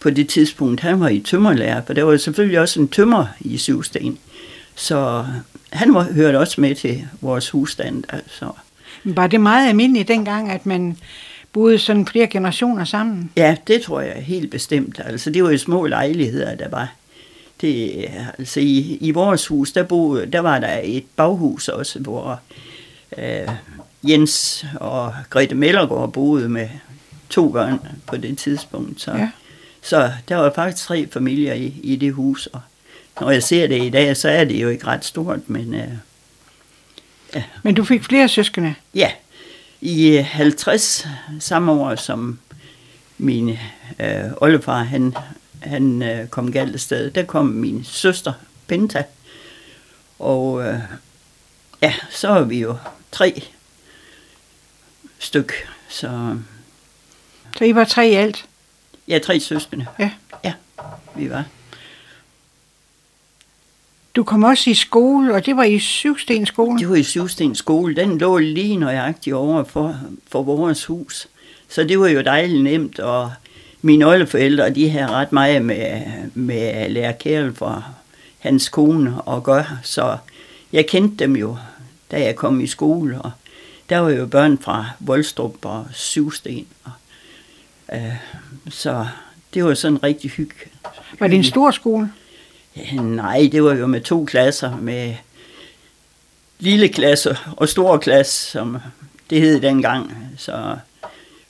på 0.00 0.10
det 0.10 0.28
tidspunkt. 0.28 0.80
Han 0.80 1.00
var 1.00 1.08
i 1.08 1.20
tømmerlærer, 1.20 1.82
for 1.86 1.92
der 1.92 2.02
var 2.02 2.16
selvfølgelig 2.16 2.60
også 2.60 2.80
en 2.80 2.88
tømmer 2.88 3.26
i 3.40 3.58
Syvsten. 3.58 4.18
Så 4.74 5.26
han 5.70 5.94
var, 5.94 6.02
hørte 6.02 6.38
også 6.38 6.60
med 6.60 6.74
til 6.74 7.06
vores 7.20 7.50
husstand. 7.50 8.04
Altså. 8.08 8.50
Var 9.04 9.26
det 9.26 9.40
meget 9.40 9.68
almindeligt 9.68 10.08
dengang, 10.08 10.50
at 10.50 10.66
man 10.66 10.96
boede 11.52 11.78
sådan 11.78 12.06
flere 12.06 12.26
generationer 12.26 12.84
sammen? 12.84 13.30
Ja, 13.36 13.56
det 13.66 13.82
tror 13.82 14.00
jeg 14.00 14.14
helt 14.14 14.50
bestemt. 14.50 15.00
Altså, 15.04 15.30
det 15.30 15.44
var 15.44 15.50
jo 15.50 15.58
små 15.58 15.86
lejligheder, 15.86 16.54
der 16.54 16.68
var. 16.68 16.92
Det, 17.60 18.06
altså 18.38 18.60
i, 18.60 18.98
i 19.00 19.10
vores 19.10 19.46
hus, 19.46 19.72
der, 19.72 19.82
boede, 19.82 20.26
der 20.26 20.40
var 20.40 20.58
der 20.58 20.80
et 20.84 21.04
baghus 21.16 21.68
også, 21.68 21.98
hvor 21.98 22.40
øh, 23.18 23.48
Jens 24.02 24.66
og 24.74 25.14
Grete 25.30 25.54
Mellergaard 25.54 26.12
boede 26.12 26.48
med 26.48 26.68
to 27.30 27.48
børn 27.48 27.80
på 28.06 28.16
det 28.16 28.38
tidspunkt. 28.38 29.00
Så, 29.00 29.12
ja. 29.12 29.28
Så 29.82 30.12
der 30.28 30.36
var 30.36 30.52
faktisk 30.54 30.86
tre 30.86 31.08
familier 31.12 31.54
i, 31.54 31.80
i 31.82 31.96
det 31.96 32.12
hus, 32.12 32.46
og 32.46 32.60
når 33.20 33.30
jeg 33.30 33.42
ser 33.42 33.66
det 33.66 33.82
i 33.82 33.90
dag, 33.90 34.16
så 34.16 34.28
er 34.28 34.44
det 34.44 34.62
jo 34.62 34.68
ikke 34.68 34.86
ret 34.86 35.04
stort, 35.04 35.48
men... 35.48 35.74
Øh, 35.74 35.88
ja. 37.34 37.42
Men 37.62 37.74
du 37.74 37.84
fik 37.84 38.04
flere 38.04 38.28
søskende? 38.28 38.74
Ja. 38.94 39.10
I 39.80 40.16
50 40.16 41.06
samme 41.40 41.72
år, 41.72 41.94
som 41.94 42.38
min 43.18 43.58
øh, 44.00 44.24
oldefar, 44.40 44.82
han 44.82 45.14
han 45.62 46.02
øh, 46.02 46.28
kom 46.28 46.52
galt 46.52 46.74
af 46.74 46.80
sted. 46.80 47.10
Der 47.10 47.24
kom 47.24 47.46
min 47.46 47.84
søster, 47.84 48.32
Penta, 48.66 49.04
og 50.18 50.62
øh, 50.62 50.78
ja, 51.82 51.94
så 52.10 52.28
er 52.28 52.44
vi 52.44 52.58
jo 52.58 52.76
tre 53.12 53.42
styk. 55.18 55.52
Så, 55.88 56.38
så 57.58 57.64
I 57.64 57.74
var 57.74 57.84
tre 57.84 58.08
i 58.08 58.14
alt? 58.14 58.44
Ja, 59.10 59.18
tre 59.18 59.40
søskende. 59.40 59.86
Ja. 59.98 60.10
Ja, 60.44 60.52
vi 61.16 61.30
var. 61.30 61.44
Du 64.16 64.24
kom 64.24 64.42
også 64.42 64.70
i 64.70 64.74
skole, 64.74 65.34
og 65.34 65.46
det 65.46 65.56
var 65.56 65.64
i 65.64 65.78
Syvsten 65.78 66.46
skole? 66.46 66.78
Det 66.78 66.88
var 66.88 66.96
i 66.96 67.02
Syvsten 67.02 67.54
skole. 67.54 67.96
Den 67.96 68.18
lå 68.18 68.38
lige 68.38 68.76
nøjagtigt 68.76 69.34
over 69.34 69.64
for, 69.64 69.96
for 70.28 70.42
vores 70.42 70.84
hus. 70.84 71.28
Så 71.68 71.84
det 71.84 72.00
var 72.00 72.08
jo 72.08 72.20
dejligt 72.20 72.62
nemt, 72.62 72.98
og 72.98 73.32
mine 73.82 74.06
oldeforældre, 74.06 74.70
de 74.70 74.90
har 74.90 75.10
ret 75.10 75.32
meget 75.32 75.64
med, 75.64 76.02
med 76.34 76.90
lærer 76.90 77.12
Kjærl 77.12 77.54
for 77.54 77.86
hans 78.38 78.68
kone 78.68 79.14
at 79.28 79.42
gøre, 79.42 79.66
så 79.82 80.16
jeg 80.72 80.86
kendte 80.86 81.24
dem 81.24 81.36
jo, 81.36 81.56
da 82.10 82.22
jeg 82.22 82.36
kom 82.36 82.60
i 82.60 82.66
skole, 82.66 83.22
og 83.22 83.30
der 83.88 83.98
var 83.98 84.10
jo 84.10 84.26
børn 84.26 84.58
fra 84.58 84.86
Voldstrup 85.00 85.64
og 85.64 85.86
Syvsten, 85.92 86.66
og, 86.84 86.90
så 88.68 89.06
det 89.54 89.64
var 89.64 89.74
sådan 89.74 90.02
rigtig 90.02 90.30
hygge. 90.30 90.54
Var 91.18 91.26
det 91.26 91.36
en 91.36 91.44
stor 91.44 91.70
skole? 91.70 92.12
Nej, 92.92 93.48
det 93.52 93.64
var 93.64 93.74
jo 93.74 93.86
med 93.86 94.00
to 94.00 94.24
klasser, 94.24 94.76
med 94.76 95.14
lille 96.58 96.88
klasse 96.88 97.36
og 97.56 97.68
stor 97.68 97.96
klasse, 97.96 98.50
som 98.50 98.78
det 99.30 99.40
hed 99.40 99.60
dengang, 99.60 100.16
så 100.38 100.76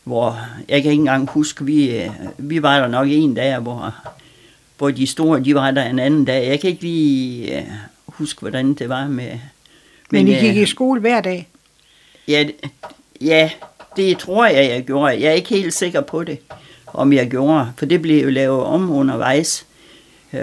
hvor 0.04 0.38
jeg 0.68 0.82
kan 0.82 0.90
ikke 0.90 1.00
engang 1.00 1.30
huske, 1.30 1.64
vi, 1.64 2.10
vi 2.38 2.62
var 2.62 2.80
der 2.80 2.88
nok 2.88 3.08
en 3.10 3.34
dag, 3.34 3.58
hvor, 3.58 3.94
hvor 4.78 4.90
de 4.90 5.06
store, 5.06 5.40
de 5.40 5.54
var 5.54 5.70
der 5.70 5.84
en 5.84 5.98
anden 5.98 6.24
dag. 6.24 6.48
Jeg 6.48 6.60
kan 6.60 6.70
ikke 6.70 6.82
lige 6.82 7.58
uh, 7.58 7.74
huske, 8.06 8.40
hvordan 8.40 8.74
det 8.74 8.88
var 8.88 9.08
med... 9.08 9.30
Men, 10.12 10.24
men 10.24 10.28
I 10.28 10.34
gik 10.34 10.56
i 10.56 10.66
skole 10.66 11.00
hver 11.00 11.20
dag? 11.20 11.48
Ja, 12.28 12.48
ja, 13.20 13.50
det 13.96 14.18
tror 14.18 14.46
jeg, 14.46 14.70
jeg 14.70 14.84
gjorde. 14.84 15.12
Jeg 15.12 15.22
er 15.28 15.32
ikke 15.32 15.48
helt 15.48 15.74
sikker 15.74 16.00
på 16.00 16.24
det, 16.24 16.38
om 16.86 17.12
jeg 17.12 17.30
gjorde, 17.30 17.72
for 17.76 17.86
det 17.86 18.02
blev 18.02 18.22
jo 18.22 18.30
lavet 18.30 18.62
om 18.62 18.90
undervejs. 18.90 19.66
Uh, 20.32 20.38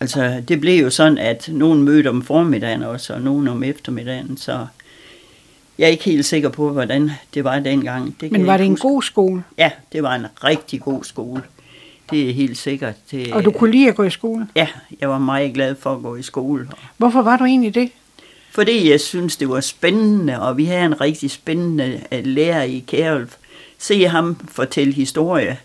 altså, 0.00 0.42
det 0.48 0.60
blev 0.60 0.82
jo 0.82 0.90
sådan, 0.90 1.18
at 1.18 1.48
nogen 1.52 1.82
mødte 1.82 2.08
om 2.08 2.22
formiddagen 2.22 2.82
også, 2.82 3.14
og 3.14 3.20
nogen 3.20 3.48
om 3.48 3.62
eftermiddagen, 3.62 4.36
så 4.36 4.66
jeg 5.78 5.86
er 5.86 5.90
ikke 5.90 6.04
helt 6.04 6.24
sikker 6.24 6.48
på, 6.48 6.70
hvordan 6.70 7.10
det 7.34 7.44
var 7.44 7.58
dengang. 7.58 8.16
Det 8.20 8.32
Men 8.32 8.46
var 8.46 8.56
det 8.56 8.66
en 8.66 8.72
huske. 8.72 8.82
god 8.82 9.02
skole? 9.02 9.44
Ja, 9.58 9.70
det 9.92 10.02
var 10.02 10.14
en 10.14 10.26
rigtig 10.44 10.80
god 10.80 11.04
skole. 11.04 11.42
Det 12.10 12.30
er 12.30 12.34
helt 12.34 12.58
sikkert. 12.58 12.94
Det, 13.10 13.32
og 13.32 13.44
du 13.44 13.50
kunne 13.50 13.70
lide 13.70 13.88
at 13.88 13.94
gå 13.94 14.02
i 14.02 14.10
skole? 14.10 14.48
Ja, 14.56 14.68
jeg 15.00 15.08
var 15.08 15.18
meget 15.18 15.54
glad 15.54 15.74
for 15.74 15.94
at 15.94 16.02
gå 16.02 16.16
i 16.16 16.22
skole. 16.22 16.68
Hvorfor 16.96 17.22
var 17.22 17.36
du 17.36 17.44
egentlig 17.44 17.74
det? 17.74 17.90
Fordi 18.56 18.90
jeg 18.90 19.00
synes, 19.00 19.36
det 19.36 19.48
var 19.48 19.60
spændende, 19.60 20.40
og 20.40 20.56
vi 20.56 20.64
havde 20.64 20.84
en 20.84 21.00
rigtig 21.00 21.30
spændende 21.30 22.00
øh, 22.12 22.26
lærer 22.26 22.62
i 22.62 22.84
Kærulf. 22.86 23.34
Se 23.78 24.08
ham 24.08 24.36
fortælle 24.48 24.92
historie. 24.92 25.58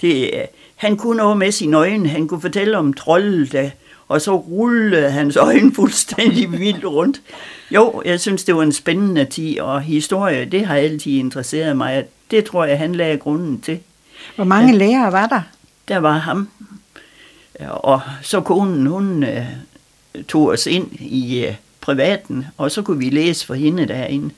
Det, 0.00 0.30
øh, 0.34 0.40
han 0.76 0.96
kunne 0.96 1.16
noget 1.16 1.36
med 1.36 1.52
sine 1.52 1.76
øjne. 1.76 2.08
Han 2.08 2.28
kunne 2.28 2.40
fortælle 2.40 2.78
om 2.78 2.92
trolde, 2.92 3.46
der 3.46 3.70
og 4.08 4.20
så 4.20 4.36
rullede 4.36 5.10
hans 5.10 5.36
øjne 5.46 5.74
fuldstændig 5.74 6.52
vildt 6.52 6.84
rundt. 6.84 7.20
Jo, 7.70 8.02
jeg 8.04 8.20
synes, 8.20 8.44
det 8.44 8.56
var 8.56 8.62
en 8.62 8.72
spændende 8.72 9.24
tid, 9.24 9.60
og 9.60 9.82
historie, 9.82 10.44
det 10.44 10.66
har 10.66 10.76
altid 10.76 11.12
interesseret 11.12 11.76
mig. 11.76 12.04
Det 12.30 12.44
tror 12.44 12.64
jeg, 12.64 12.78
han 12.78 12.94
lagde 12.94 13.18
grunden 13.18 13.60
til. 13.60 13.78
Hvor 14.36 14.44
mange 14.44 14.72
ja, 14.72 14.78
lærere 14.78 15.12
var 15.12 15.26
der? 15.26 15.42
Der 15.88 15.98
var 15.98 16.18
ham. 16.18 16.48
Og 17.60 18.00
så 18.22 18.40
konen, 18.40 18.86
hun 18.86 19.24
tog 20.28 20.46
os 20.46 20.66
ind 20.66 20.92
i 21.00 21.46
privaten, 21.88 22.46
og 22.56 22.70
så 22.70 22.82
kunne 22.82 22.98
vi 22.98 23.10
læse 23.10 23.46
for 23.46 23.54
hende 23.54 23.88
derinde. 23.88 24.34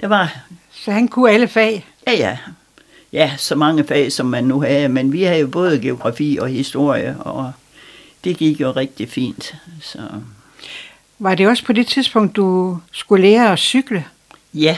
Der 0.00 0.08
var... 0.08 0.38
Så 0.72 0.92
han 0.92 1.08
kunne 1.08 1.30
alle 1.30 1.48
fag? 1.48 1.86
Ja, 2.06 2.12
ja. 2.12 2.38
Ja, 3.12 3.32
så 3.36 3.54
mange 3.54 3.84
fag, 3.84 4.12
som 4.12 4.26
man 4.26 4.44
nu 4.44 4.60
havde, 4.60 4.88
men 4.88 5.12
vi 5.12 5.22
havde 5.22 5.40
jo 5.40 5.46
både 5.46 5.80
geografi 5.80 6.38
og 6.40 6.48
historie, 6.48 7.16
og 7.20 7.52
det 8.24 8.36
gik 8.36 8.60
jo 8.60 8.70
rigtig 8.70 9.08
fint. 9.08 9.54
Så. 9.82 9.98
Var 11.18 11.34
det 11.34 11.48
også 11.48 11.64
på 11.64 11.72
det 11.72 11.86
tidspunkt, 11.86 12.36
du 12.36 12.78
skulle 12.92 13.22
lære 13.22 13.52
at 13.52 13.58
cykle? 13.58 14.04
Ja, 14.54 14.76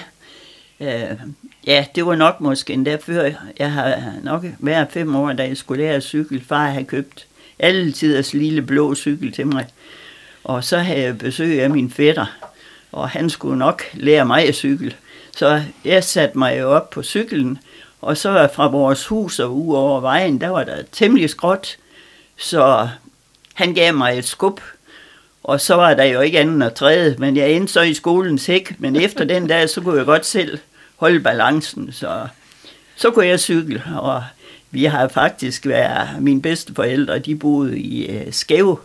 øh, 0.81 1.19
ja 1.67 1.85
det 1.95 2.07
var 2.07 2.15
nok 2.15 2.41
måske 2.41 2.73
endda 2.73 2.99
før. 3.03 3.31
Jeg 3.59 3.73
har 3.73 4.13
nok 4.23 4.45
været 4.59 4.89
fem 4.91 5.17
år, 5.17 5.33
da 5.33 5.47
jeg 5.47 5.57
skulle 5.57 5.83
lære 5.83 5.95
at 5.95 6.03
cykle. 6.03 6.43
Far 6.49 6.67
havde 6.67 6.85
købt 6.85 7.27
alle 7.59 7.93
tiders 7.93 8.35
lille 8.35 8.63
blå 8.63 8.95
cykel 8.95 9.33
til 9.33 9.47
mig. 9.47 9.67
Og 10.45 10.65
så 10.65 10.79
havde 10.79 11.01
jeg 11.01 11.19
besøg 11.19 11.63
af 11.63 11.71
min 11.71 11.91
fætter, 11.91 12.27
og 12.93 13.09
han 13.09 13.31
skulle 13.31 13.59
nok 13.59 13.83
lære 13.93 14.25
mig 14.25 14.49
at 14.49 14.55
cykle. 14.55 14.95
Så 15.37 15.63
jeg 15.85 16.05
satte 16.05 16.39
mig 16.39 16.65
op 16.65 16.91
på 16.91 17.03
cyklen, 17.03 17.59
og 18.01 18.17
så 18.17 18.49
fra 18.55 18.67
vores 18.67 19.07
hus 19.07 19.39
og 19.39 19.57
ud 19.57 19.75
over 19.75 20.01
vejen, 20.01 20.41
der 20.41 20.49
var 20.49 20.65
der 20.65 20.83
temmelig 20.93 21.31
skråt. 21.31 21.77
Så 22.37 22.89
han 23.55 23.75
gav 23.75 23.95
mig 23.95 24.19
et 24.19 24.25
skub, 24.25 24.61
og 25.43 25.61
så 25.61 25.75
var 25.75 25.95
der 25.95 26.05
jo 26.05 26.21
ikke 26.21 26.39
andet 26.39 26.67
at 26.67 26.75
træde, 26.75 27.17
men 27.19 27.37
jeg 27.37 27.51
endte 27.53 27.73
så 27.73 27.81
i 27.81 27.95
skolens 27.95 28.47
hæk, 28.47 28.75
men 28.79 28.97
efter 28.97 29.25
den 29.25 29.47
dag, 29.47 29.69
så 29.71 29.81
kunne 29.81 29.97
jeg 29.97 30.07
godt 30.07 30.27
selv 30.27 30.59
holde 30.97 31.21
balancen, 31.21 31.93
så, 31.93 32.27
så 32.97 33.11
kunne 33.11 33.27
jeg 33.27 33.41
cykle, 33.41 33.83
og 33.97 34.25
vi 34.71 34.85
har 34.85 35.09
faktisk 35.09 35.67
været, 35.67 36.09
mine 36.21 36.43
bedste 36.43 36.75
forældre, 36.75 37.19
de 37.19 37.37
boede 37.37 37.79
i 37.79 38.07
øh, 38.07 38.33
Skæve, 38.33 38.77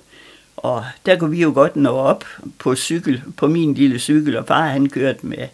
og 0.58 0.86
der 1.06 1.16
kunne 1.18 1.32
vi 1.32 1.42
jo 1.42 1.52
godt 1.56 1.76
nå 1.76 1.90
op 1.90 2.26
på 2.60 2.76
cykel, 2.76 3.22
på 3.38 3.48
min 3.48 3.74
lille 3.74 4.00
cykel, 4.00 4.38
og 4.38 4.48
far 4.48 4.68
han 4.68 4.90
kørte 4.90 5.20
med, 5.26 5.48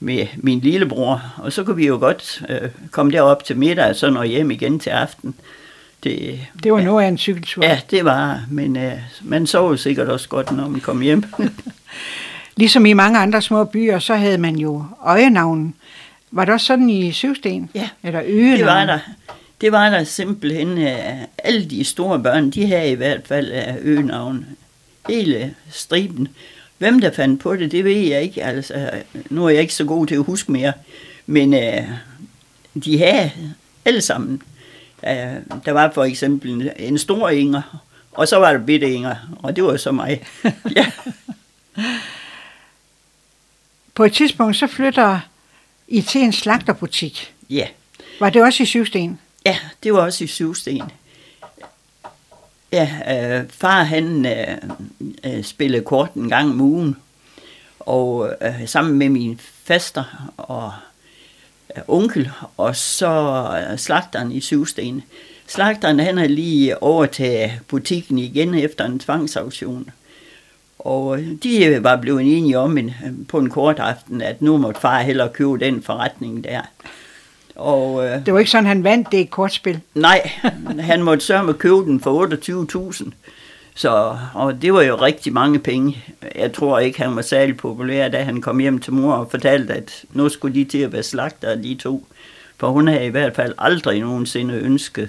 med 0.00 0.26
min 0.36 0.60
lillebror, 0.60 1.22
og 1.36 1.52
så 1.52 1.64
kunne 1.64 1.76
vi 1.76 1.86
jo 1.86 1.96
godt 1.98 2.42
øh, 2.48 2.70
komme 2.90 3.12
derop 3.12 3.44
til 3.44 3.56
middag, 3.56 3.88
og 3.88 3.96
så 3.96 4.10
nå 4.10 4.22
hjem 4.22 4.50
igen 4.50 4.78
til 4.80 4.90
aften 4.90 5.34
Det, 6.04 6.40
Det 6.62 6.72
var 6.72 6.80
noget 6.80 7.04
af 7.04 7.08
en 7.08 7.18
cykeltur. 7.18 7.64
ja, 7.64 7.80
det 7.90 8.04
var, 8.04 8.40
men 8.50 8.76
øh, 8.76 8.92
man 9.22 9.46
sov 9.46 9.76
sikkert 9.76 10.08
også 10.08 10.28
godt, 10.28 10.52
når 10.56 10.68
man 10.68 10.80
kom 10.80 11.00
hjem. 11.00 11.24
Ligesom 12.56 12.86
i 12.86 12.92
mange 12.92 13.18
andre 13.18 13.42
små 13.42 13.64
byer, 13.64 13.98
så 13.98 14.14
havde 14.14 14.38
man 14.38 14.56
jo 14.56 14.84
øjenavnen. 15.04 15.74
Var 16.30 16.44
det 16.44 16.54
også 16.54 16.66
sådan 16.66 16.90
i 16.90 17.12
Syvsten? 17.12 17.70
Ja, 17.74 17.88
Eller 18.02 18.22
øgenavn? 18.24 18.58
Det 18.58 18.66
var 18.66 18.84
der. 18.84 18.98
Det 19.60 19.72
var 19.72 19.90
der 19.90 20.04
simpelthen. 20.04 20.78
øh, 20.78 21.18
Alle 21.38 21.70
de 21.70 21.84
store 21.84 22.22
børn, 22.22 22.50
de 22.50 22.66
havde 22.66 22.90
i 22.90 22.94
hvert 22.94 23.26
fald 23.26 23.52
øh, 23.52 23.74
øgenavn. 23.80 24.46
Hele 25.08 25.54
striben. 25.70 26.28
Hvem 26.78 27.00
der 27.00 27.10
fandt 27.12 27.40
på 27.40 27.56
det, 27.56 27.72
det 27.72 27.84
ved 27.84 27.96
jeg 27.96 28.22
ikke. 28.22 28.44
Altså, 28.44 28.90
nu 29.30 29.44
er 29.46 29.50
jeg 29.50 29.60
ikke 29.60 29.74
så 29.74 29.84
god 29.84 30.06
til 30.06 30.14
at 30.14 30.22
huske 30.24 30.52
mere. 30.52 30.72
Men 31.26 31.54
øh, 31.54 31.82
de 32.84 32.98
havde 32.98 33.30
alle 33.84 34.00
sammen. 34.00 34.42
Øh, 35.06 35.12
der 35.64 35.70
var 35.72 35.90
for 35.94 36.04
eksempel 36.04 36.50
en, 36.50 36.68
en 36.78 36.98
stor 36.98 37.28
Inger, 37.28 37.82
og 38.12 38.28
så 38.28 38.36
var 38.36 38.52
der 38.52 38.58
bitte 38.66 38.90
Inger, 38.92 39.16
og 39.42 39.56
det 39.56 39.64
var 39.64 39.76
så 39.76 39.92
mig. 39.92 40.22
ja, 40.76 40.86
På 43.94 44.04
et 44.04 44.12
tidspunkt, 44.12 44.56
så 44.56 44.66
flytter 44.66 45.20
I 45.88 46.00
til 46.02 46.20
en 46.20 46.32
slagterbutik. 46.32 47.34
ja. 47.50 47.66
Var 48.20 48.30
det 48.30 48.42
også 48.42 48.62
i 48.62 48.66
Syvsten? 48.66 49.18
Ja, 49.46 49.58
det 49.82 49.94
var 49.94 50.00
også 50.00 50.24
i 50.24 50.26
Syvsten. 50.26 50.82
Ja, 52.72 52.90
øh, 53.08 53.48
far 53.50 53.82
han 53.82 54.26
øh, 54.26 54.56
øh, 55.24 55.44
spillede 55.44 55.84
kort 55.84 56.14
en 56.14 56.28
gang 56.28 56.50
om 56.50 56.60
ugen, 56.60 56.96
og 57.80 58.34
øh, 58.40 58.68
sammen 58.68 58.98
med 58.98 59.08
min 59.08 59.40
faster 59.64 60.32
og 60.36 60.72
øh, 61.76 61.82
onkel, 61.88 62.30
og 62.56 62.76
så 62.76 63.44
øh, 63.70 63.78
slagteren 63.78 64.32
i 64.32 64.40
Syvsten. 64.40 65.02
Slagteren 65.46 66.00
han 66.00 66.18
har 66.18 66.26
lige 66.26 66.82
overtaget 66.82 67.52
butikken 67.68 68.18
igen 68.18 68.54
efter 68.54 68.84
en 68.84 68.98
tvangsauktion. 68.98 69.90
Og 70.78 71.18
øh, 71.18 71.28
de 71.42 71.64
øh, 71.64 71.84
var 71.84 71.96
blevet 71.96 72.20
enige 72.20 72.58
om 72.58 72.78
en, 72.78 72.88
øh, 72.88 73.12
på 73.28 73.38
en 73.38 73.50
kort 73.50 73.78
aften, 73.78 74.22
at 74.22 74.42
nu 74.42 74.56
måtte 74.58 74.80
far 74.80 75.00
hellere 75.00 75.28
købe 75.28 75.58
den 75.58 75.82
forretning 75.82 76.44
der. 76.44 76.62
Og, 77.56 78.06
øh, 78.06 78.26
Det 78.26 78.34
var 78.34 78.38
ikke 78.38 78.50
sådan, 78.50 78.66
han 78.66 78.84
vandt 78.84 79.12
det 79.12 79.30
kortspil. 79.30 79.80
Nej, 79.94 80.30
han 80.80 81.02
måtte 81.02 81.24
sørge 81.24 81.44
med 81.44 81.54
købe 81.54 81.76
den 81.76 82.00
for 82.00 82.10
28.000. 82.92 83.10
Så, 83.76 84.16
og 84.34 84.62
det 84.62 84.74
var 84.74 84.82
jo 84.82 84.96
rigtig 84.96 85.32
mange 85.32 85.58
penge. 85.58 86.04
Jeg 86.34 86.52
tror 86.52 86.78
ikke, 86.78 87.02
han 87.02 87.16
var 87.16 87.22
særlig 87.22 87.56
populær, 87.56 88.08
da 88.08 88.22
han 88.22 88.40
kom 88.40 88.58
hjem 88.58 88.78
til 88.78 88.92
mor 88.92 89.12
og 89.12 89.30
fortalte, 89.30 89.74
at 89.74 90.04
nu 90.12 90.28
skulle 90.28 90.54
de 90.54 90.64
til 90.64 90.78
at 90.78 90.92
være 90.92 91.02
slagter, 91.02 91.54
de 91.54 91.74
to. 91.74 92.06
For 92.58 92.68
hun 92.70 92.88
havde 92.88 93.06
i 93.06 93.08
hvert 93.08 93.36
fald 93.36 93.54
aldrig 93.58 94.00
nogensinde 94.00 94.54
ønsket, 94.54 95.08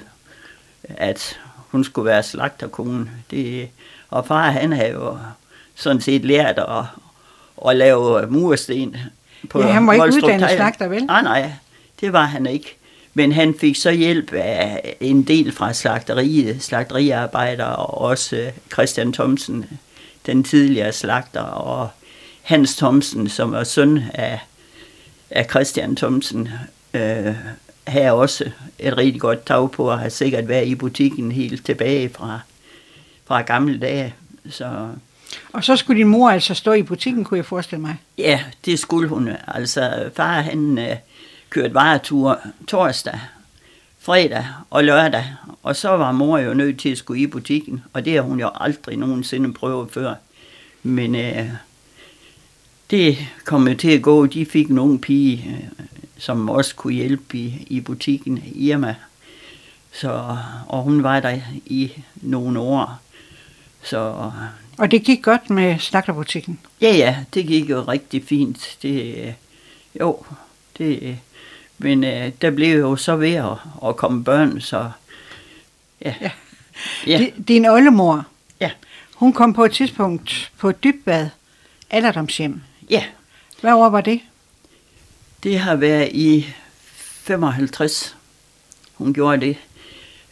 at 0.83 1.39
hun 1.55 1.83
skulle 1.83 2.05
være 2.05 2.23
slagterkone. 2.23 3.09
Det, 3.31 3.69
og 4.09 4.25
far, 4.25 4.49
han 4.51 4.73
havde 4.73 4.91
jo 4.91 5.17
sådan 5.75 6.01
set 6.01 6.25
lært 6.25 6.57
at, 6.57 6.83
at 7.69 7.75
lave 7.75 8.27
mursten. 8.27 8.95
På 9.49 9.59
Ja, 9.61 9.67
han 9.67 9.87
var 9.87 9.93
ikke 9.93 10.05
uddannet 10.05 10.49
slagter, 10.51 10.87
vel? 10.87 11.05
Nej, 11.05 11.21
nej, 11.21 11.51
det 12.01 12.13
var 12.13 12.25
han 12.25 12.45
ikke. 12.45 12.75
Men 13.13 13.31
han 13.31 13.55
fik 13.59 13.75
så 13.75 13.91
hjælp 13.91 14.33
af 14.33 14.95
en 14.99 15.23
del 15.23 15.51
fra 15.51 15.73
slagteriet, 15.73 16.63
slagteriarbejdere 16.63 17.75
og 17.75 18.01
også 18.01 18.35
øh, 18.35 18.51
Christian 18.73 19.13
Thomsen, 19.13 19.65
den 20.25 20.43
tidligere 20.43 20.91
slagter, 20.91 21.41
og 21.41 21.89
Hans 22.41 22.75
Thomsen, 22.75 23.29
som 23.29 23.51
var 23.51 23.63
søn 23.63 24.03
af, 24.13 24.39
af 25.29 25.45
Christian 25.49 25.95
Thomsen, 25.95 26.49
øh, 26.93 27.35
havde 27.87 28.11
også 28.11 28.51
et 28.79 28.97
rigtig 28.97 29.21
godt 29.21 29.45
tag 29.45 29.71
på 29.71 29.91
at 29.91 29.99
have 29.99 30.09
sikkert 30.09 30.47
været 30.47 30.67
i 30.67 30.75
butikken 30.75 31.31
helt 31.31 31.65
tilbage 31.65 32.09
fra, 32.09 32.39
fra 33.25 33.41
gamle 33.41 33.79
dage. 33.79 34.15
Så 34.49 34.89
Og 35.53 35.63
så 35.63 35.75
skulle 35.75 35.99
din 35.99 36.07
mor 36.07 36.29
altså 36.29 36.53
stå 36.53 36.73
i 36.73 36.83
butikken, 36.83 37.23
kunne 37.23 37.37
jeg 37.37 37.45
forestille 37.45 37.81
mig. 37.81 37.95
Ja, 38.17 38.39
det 38.65 38.79
skulle 38.79 39.09
hun. 39.09 39.29
Altså, 39.47 40.09
far 40.15 40.41
han 40.41 40.79
øh, 41.57 41.61
kørte 41.63 41.73
varetur 41.73 42.39
torsdag, 42.67 43.19
fredag 43.99 44.45
og 44.69 44.83
lørdag, 44.83 45.25
og 45.63 45.75
så 45.75 45.89
var 45.89 46.11
mor 46.11 46.37
jo 46.37 46.53
nødt 46.53 46.79
til 46.79 46.89
at 46.89 46.97
skulle 46.97 47.21
i 47.21 47.27
butikken, 47.27 47.83
og 47.93 48.05
det 48.05 48.13
har 48.13 48.21
hun 48.21 48.39
jo 48.39 48.49
aldrig 48.55 48.97
nogensinde 48.97 49.53
prøvet 49.53 49.91
før. 49.91 50.13
Men 50.83 51.15
øh, 51.15 51.49
det 52.91 53.17
kom 53.45 53.67
jo 53.67 53.75
til 53.75 53.91
at 53.91 54.01
gå. 54.01 54.25
De 54.25 54.45
fik 54.45 54.69
ung 54.69 55.01
pige, 55.01 55.57
øh, 55.79 55.85
som 56.17 56.49
også 56.49 56.75
kunne 56.75 56.93
hjælpe 56.93 57.37
i, 57.37 57.67
i 57.69 57.79
butikken, 57.79 58.43
Irma. 58.55 58.95
Så, 59.91 60.37
og 60.67 60.83
hun 60.83 61.03
var 61.03 61.19
der 61.19 61.39
i 61.65 62.03
nogle 62.15 62.59
år. 62.59 63.01
Så 63.83 64.31
Og 64.77 64.91
det 64.91 65.03
gik 65.03 65.23
godt 65.23 65.49
med 65.49 65.79
slagterbutikken. 65.79 66.59
Ja, 66.81 66.95
ja, 66.95 67.17
det 67.33 67.47
gik 67.47 67.69
jo 67.69 67.81
rigtig 67.81 68.23
fint. 68.23 68.77
Det, 68.81 69.15
øh, 69.17 69.33
jo, 69.99 70.25
det, 70.77 70.99
øh, 71.01 71.17
men 71.77 72.03
øh, 72.03 72.31
der 72.41 72.51
blev 72.51 72.79
jo 72.79 72.95
så 72.95 73.15
ved 73.15 73.33
at, 73.33 73.51
at 73.87 73.95
komme 73.95 74.23
børn, 74.23 74.61
så 74.61 74.91
ja. 76.01 76.13
Ja. 76.21 76.31
Ja, 77.07 77.17
Di- 77.17 77.41
Din 77.47 77.65
oldemor, 77.65 78.25
ja, 78.61 78.71
hun 79.15 79.33
kom 79.33 79.53
på 79.53 79.65
et 79.65 79.71
tidspunkt 79.71 80.51
på 80.57 80.71
Dybbad 80.71 81.29
alderdomshjem. 81.89 82.61
ja. 82.89 83.03
Hvad 83.61 83.73
år 83.73 83.89
var 83.89 84.01
det? 84.01 84.19
Det 85.43 85.59
har 85.59 85.75
været 85.75 86.09
i 86.11 86.45
55, 87.23 88.15
hun 88.93 89.13
gjorde 89.13 89.41
det. 89.41 89.57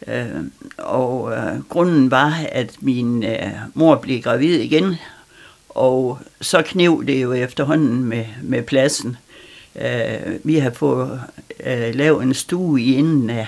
Øh, 0.06 0.44
og 0.78 1.32
øh, 1.32 1.60
grunden 1.68 2.10
var, 2.10 2.38
at 2.52 2.76
min 2.82 3.24
øh, 3.24 3.50
mor 3.74 3.94
blev 3.96 4.22
gravid 4.22 4.60
igen, 4.60 4.94
og 5.68 6.18
så 6.40 6.62
knev 6.62 7.04
det 7.06 7.22
jo 7.22 7.32
efterhånden 7.32 8.04
med, 8.04 8.26
med 8.42 8.62
pladsen. 8.62 9.16
Øh, 9.76 10.38
vi 10.44 10.58
har 10.58 10.70
fået 10.70 11.20
øh, 11.66 11.94
lavet 11.94 12.22
en 12.22 12.34
stue 12.34 12.80
i 12.80 12.94
enden 12.94 13.30
af, 13.30 13.46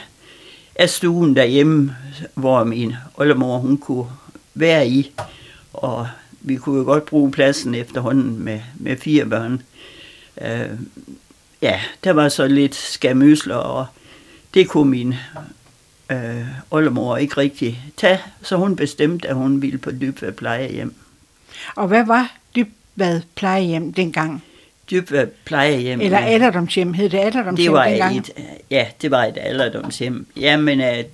af 0.74 0.90
stuen 0.90 1.36
derhjemme, 1.36 1.96
hvor 2.34 2.64
min 2.64 2.94
oldemor 3.14 3.58
hun 3.58 3.78
kunne 3.78 4.06
være 4.54 4.88
i, 4.88 5.12
og 5.72 6.08
vi 6.40 6.56
kunne 6.56 6.78
jo 6.78 6.84
godt 6.84 7.04
bruge 7.06 7.30
pladsen 7.30 7.74
efterhånden 7.74 8.44
med, 8.44 8.60
med 8.74 8.96
fire 8.96 9.26
børn. 9.26 9.62
Øh, 10.40 10.78
ja, 11.62 11.80
der 12.04 12.12
var 12.12 12.28
så 12.28 12.46
lidt 12.46 12.74
skamysler, 12.74 13.56
og 13.56 13.86
det 14.54 14.68
kunne 14.68 14.90
min 14.90 15.14
øh, 16.10 16.46
oldemor 16.70 17.16
ikke 17.16 17.36
rigtig 17.36 17.82
tage, 17.96 18.20
så 18.42 18.56
hun 18.56 18.76
bestemte, 18.76 19.28
at 19.28 19.34
hun 19.34 19.62
ville 19.62 19.78
på 19.78 19.90
Dybvad 19.90 20.32
plejehjem. 20.32 20.94
Og 21.76 21.88
hvad 21.88 22.06
var 22.06 22.36
Dybbad 22.56 23.20
plejehjem 23.34 23.92
dengang? 23.92 24.42
Dybvad 24.90 25.26
plejehjem. 25.44 26.00
Eller 26.00 26.20
øh, 26.20 26.30
alderdomshjem, 26.30 26.94
hed 26.94 27.08
det 27.08 27.18
alderdomshjem 27.18 27.64
det 27.66 27.72
var 27.72 27.88
dengang? 27.88 28.16
et, 28.16 28.30
ja, 28.70 28.86
det 29.02 29.10
var 29.10 29.24
et 29.24 29.38
alderdomshjem. 29.40 30.26
Jamen, 30.36 30.80
øh, 30.80 31.04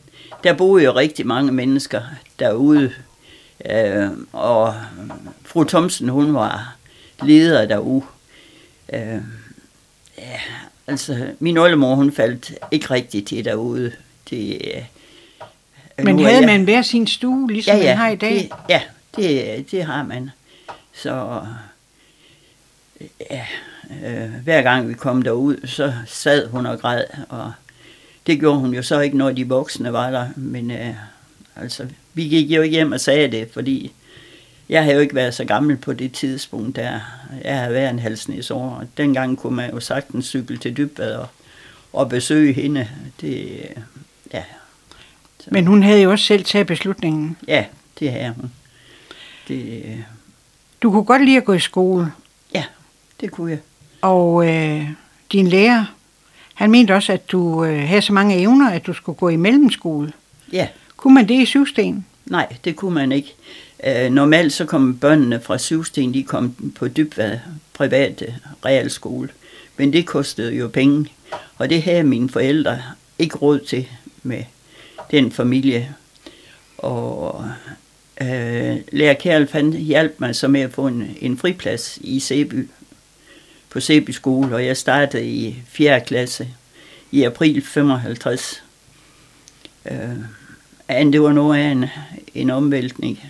der 0.45 0.53
boede 0.53 0.85
jo 0.85 0.93
rigtig 0.97 1.27
mange 1.27 1.53
mennesker 1.53 2.01
derude, 2.39 2.93
øh, 3.71 4.09
og 4.33 4.75
fru 5.45 5.65
Thomsen, 5.65 6.09
hun 6.09 6.35
var 6.35 6.77
leder 7.23 7.67
derude. 7.67 8.03
Øh, 8.93 9.01
ja, 10.19 10.41
altså, 10.87 11.27
min 11.39 11.59
oldemor, 11.59 11.95
hun 11.95 12.13
faldt 12.13 12.53
ikke 12.71 12.91
rigtig 12.91 13.27
til 13.27 13.45
derude. 13.45 13.93
Det, 14.31 14.59
øh, 14.75 16.05
Men 16.05 16.19
havde 16.19 16.37
jeg- 16.37 16.47
man 16.47 16.65
hver 16.65 16.83
sin 16.83 17.07
stue, 17.07 17.51
ligesom 17.53 17.79
man 17.79 17.97
har 17.97 18.09
i 18.09 18.17
dag? 18.17 18.35
Det, 18.35 18.51
ja, 18.69 18.81
det, 19.17 19.71
det 19.71 19.85
har 19.85 20.03
man. 20.03 20.31
Så 20.95 21.43
ja, 23.31 23.47
øh, 24.05 24.31
hver 24.45 24.63
gang 24.63 24.89
vi 24.89 24.95
kom 24.95 25.23
derud, 25.23 25.67
så 25.67 25.93
sad 26.07 26.49
hun 26.49 26.67
og 26.67 26.79
græd, 26.81 27.05
og 27.29 27.53
det 28.27 28.41
gjorde 28.41 28.59
hun 28.59 28.75
jo 28.75 28.83
så 28.83 29.01
ikke, 29.01 29.17
når 29.17 29.31
de 29.33 29.49
voksne 29.49 29.93
var 29.93 30.11
der. 30.11 30.29
Men 30.37 30.71
øh, 30.71 30.95
altså, 31.57 31.87
vi 32.15 32.23
gik 32.23 32.51
jo 32.51 32.63
ikke 32.63 32.75
hjem 32.75 32.93
og 32.93 33.01
sagde 33.01 33.31
det, 33.31 33.49
fordi 33.53 33.93
jeg 34.69 34.83
havde 34.83 34.95
jo 34.95 35.01
ikke 35.01 35.15
været 35.15 35.35
så 35.35 35.45
gammel 35.45 35.77
på 35.77 35.93
det 35.93 36.13
tidspunkt 36.13 36.77
der. 36.77 37.01
Jeg 37.45 37.59
havde 37.59 37.75
været 37.75 37.91
en 37.91 37.99
halsnæs 37.99 38.51
år, 38.51 38.71
og 38.71 38.87
dengang 38.97 39.39
kunne 39.39 39.57
man 39.57 39.71
jo 39.71 39.81
sagtens 39.81 40.27
cykle 40.27 40.57
til 40.57 40.77
Dybvad 40.77 41.15
og, 41.15 41.27
og 41.93 42.09
besøge 42.09 42.53
hende. 42.53 42.89
Det, 43.21 43.43
øh, 43.43 43.83
ja, 44.35 44.43
Men 45.51 45.67
hun 45.67 45.83
havde 45.83 46.01
jo 46.01 46.11
også 46.11 46.25
selv 46.25 46.45
taget 46.45 46.67
beslutningen. 46.67 47.37
ja, 47.49 47.65
det 47.99 48.11
havde 48.13 48.35
hun. 48.37 48.53
Det, 49.49 49.83
øh, 49.85 49.99
Du 50.83 50.91
kunne 50.91 51.05
godt 51.05 51.25
lide 51.25 51.37
at 51.37 51.45
gå 51.45 51.53
i 51.53 51.59
skole, 51.59 52.13
det 53.23 53.31
kunne 53.31 53.51
jeg. 53.51 53.59
og 54.01 54.49
øh, 54.49 54.89
din 55.33 55.47
lærer, 55.47 55.85
han 56.55 56.71
mente 56.71 56.95
også, 56.95 57.13
at 57.13 57.33
du 57.33 57.65
øh, 57.65 57.89
havde 57.89 58.03
så 58.03 58.13
mange 58.13 58.37
evner, 58.39 58.71
at 58.71 58.87
du 58.87 58.93
skulle 58.93 59.17
gå 59.19 59.29
i 59.29 59.37
mellemskole. 59.37 60.13
Ja, 60.53 60.69
Kunne 60.97 61.15
man 61.15 61.29
det 61.29 61.35
i 61.43 61.45
Syvsten? 61.47 62.07
nej, 62.27 62.57
det 62.65 62.77
kunne 62.77 62.95
man 62.95 63.13
ikke. 63.13 63.35
Øh, 63.87 64.11
normalt 64.11 64.53
så 64.53 64.65
kom 64.65 64.99
børnene 64.99 65.41
fra 65.41 65.59
Syvsten, 65.59 66.15
de 66.15 66.23
kom 66.23 66.73
på 66.79 66.89
Dybvad 66.89 67.39
private 67.75 68.35
realskole. 68.65 69.29
Men 69.77 69.93
det 69.93 70.07
kostede 70.07 70.55
jo 70.55 70.69
penge, 70.69 71.13
og 71.59 71.71
det 71.71 71.83
havde 71.83 72.03
mine 72.03 72.29
forældre 72.29 72.79
ikke 73.19 73.37
råd 73.37 73.59
til 73.59 73.89
med 74.23 74.45
den 75.11 75.33
familie. 75.33 75.95
Og 76.79 77.45
øh, 78.21 78.77
Lærer 78.93 79.15
Kjærl 79.15 79.49
han 79.53 79.73
hjalp 79.73 80.15
mig 80.19 80.37
så 80.37 80.49
med 80.49 80.61
at 80.61 80.73
få 80.73 80.87
en, 80.87 81.17
en 81.21 81.39
friplads 81.39 81.99
i 82.01 82.21
Seby, 82.21 82.69
på 83.73 83.81
Seby 83.81 84.11
skole, 84.11 84.55
og 84.55 84.67
jeg 84.67 84.77
startede 84.77 85.27
i 85.27 85.63
4. 85.69 86.01
klasse 86.01 86.49
i 87.13 87.23
april 87.23 87.63
55. 87.63 88.63
Øh, 89.91 91.13
det 91.13 91.23
var 91.23 91.33
noget 91.33 91.59
af 91.59 91.71
en, 91.71 91.85
en 92.35 92.51
omvæltning. 92.51 93.21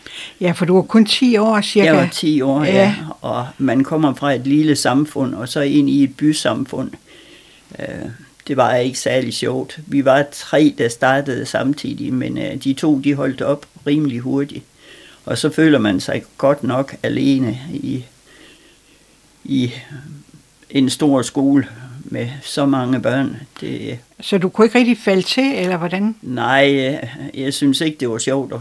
Ja, 0.41 0.53
for 0.53 0.65
du 0.65 0.75
var 0.75 0.83
kun 0.83 1.07
10 1.07 1.37
år 1.37 1.61
cirka. 1.61 1.87
Jeg 1.87 1.97
var 1.97 2.09
10 2.13 2.43
år, 2.43 2.65
ja. 2.65 2.73
ja. 2.73 2.95
Og 3.21 3.47
man 3.59 3.85
kommer 3.85 4.15
fra 4.15 4.33
et 4.33 4.47
lille 4.47 4.77
samfund, 4.77 5.35
og 5.35 5.49
så 5.49 5.61
ind 5.61 5.91
i 5.91 6.05
et 6.05 6.17
bysamfund. 6.17 6.91
Øh, 7.79 7.87
det 8.49 8.57
var 8.57 8.75
ikke 8.75 8.99
særlig 8.99 9.35
sjovt. 9.35 9.79
Vi 9.87 10.05
var 10.05 10.25
tre, 10.33 10.75
der 10.79 10.89
startede 10.89 11.47
samtidig, 11.47 12.15
men 12.15 12.39
øh, 12.39 12.65
de 12.65 12.73
to, 12.73 12.99
de 12.99 13.15
holdt 13.15 13.43
op 13.43 13.67
rimelig 13.87 14.21
hurtigt. 14.21 14.65
Og 15.25 15.39
så 15.39 15.51
føler 15.51 15.79
man 15.79 16.01
sig 16.01 16.25
godt 16.39 16.65
nok 16.65 16.97
alene 17.03 17.59
i, 17.73 18.05
i 19.45 19.73
en 20.73 20.91
stor 20.91 21.23
skole 21.23 21.67
med 22.05 22.29
så 22.43 22.67
mange 22.67 23.01
børn. 23.01 23.37
Det, 23.61 23.99
så 24.21 24.39
du 24.39 24.49
kunne 24.49 24.65
ikke 24.67 24.79
rigtig 24.79 24.99
falde 24.99 25.23
til, 25.23 25.55
eller 25.55 25.77
hvordan? 25.77 26.17
Nej, 26.23 26.99
jeg, 27.35 27.55
synes 27.55 27.81
ikke, 27.81 27.97
det 28.01 28.11
var 28.11 28.19
sjovt 28.19 28.53
at, 28.53 28.61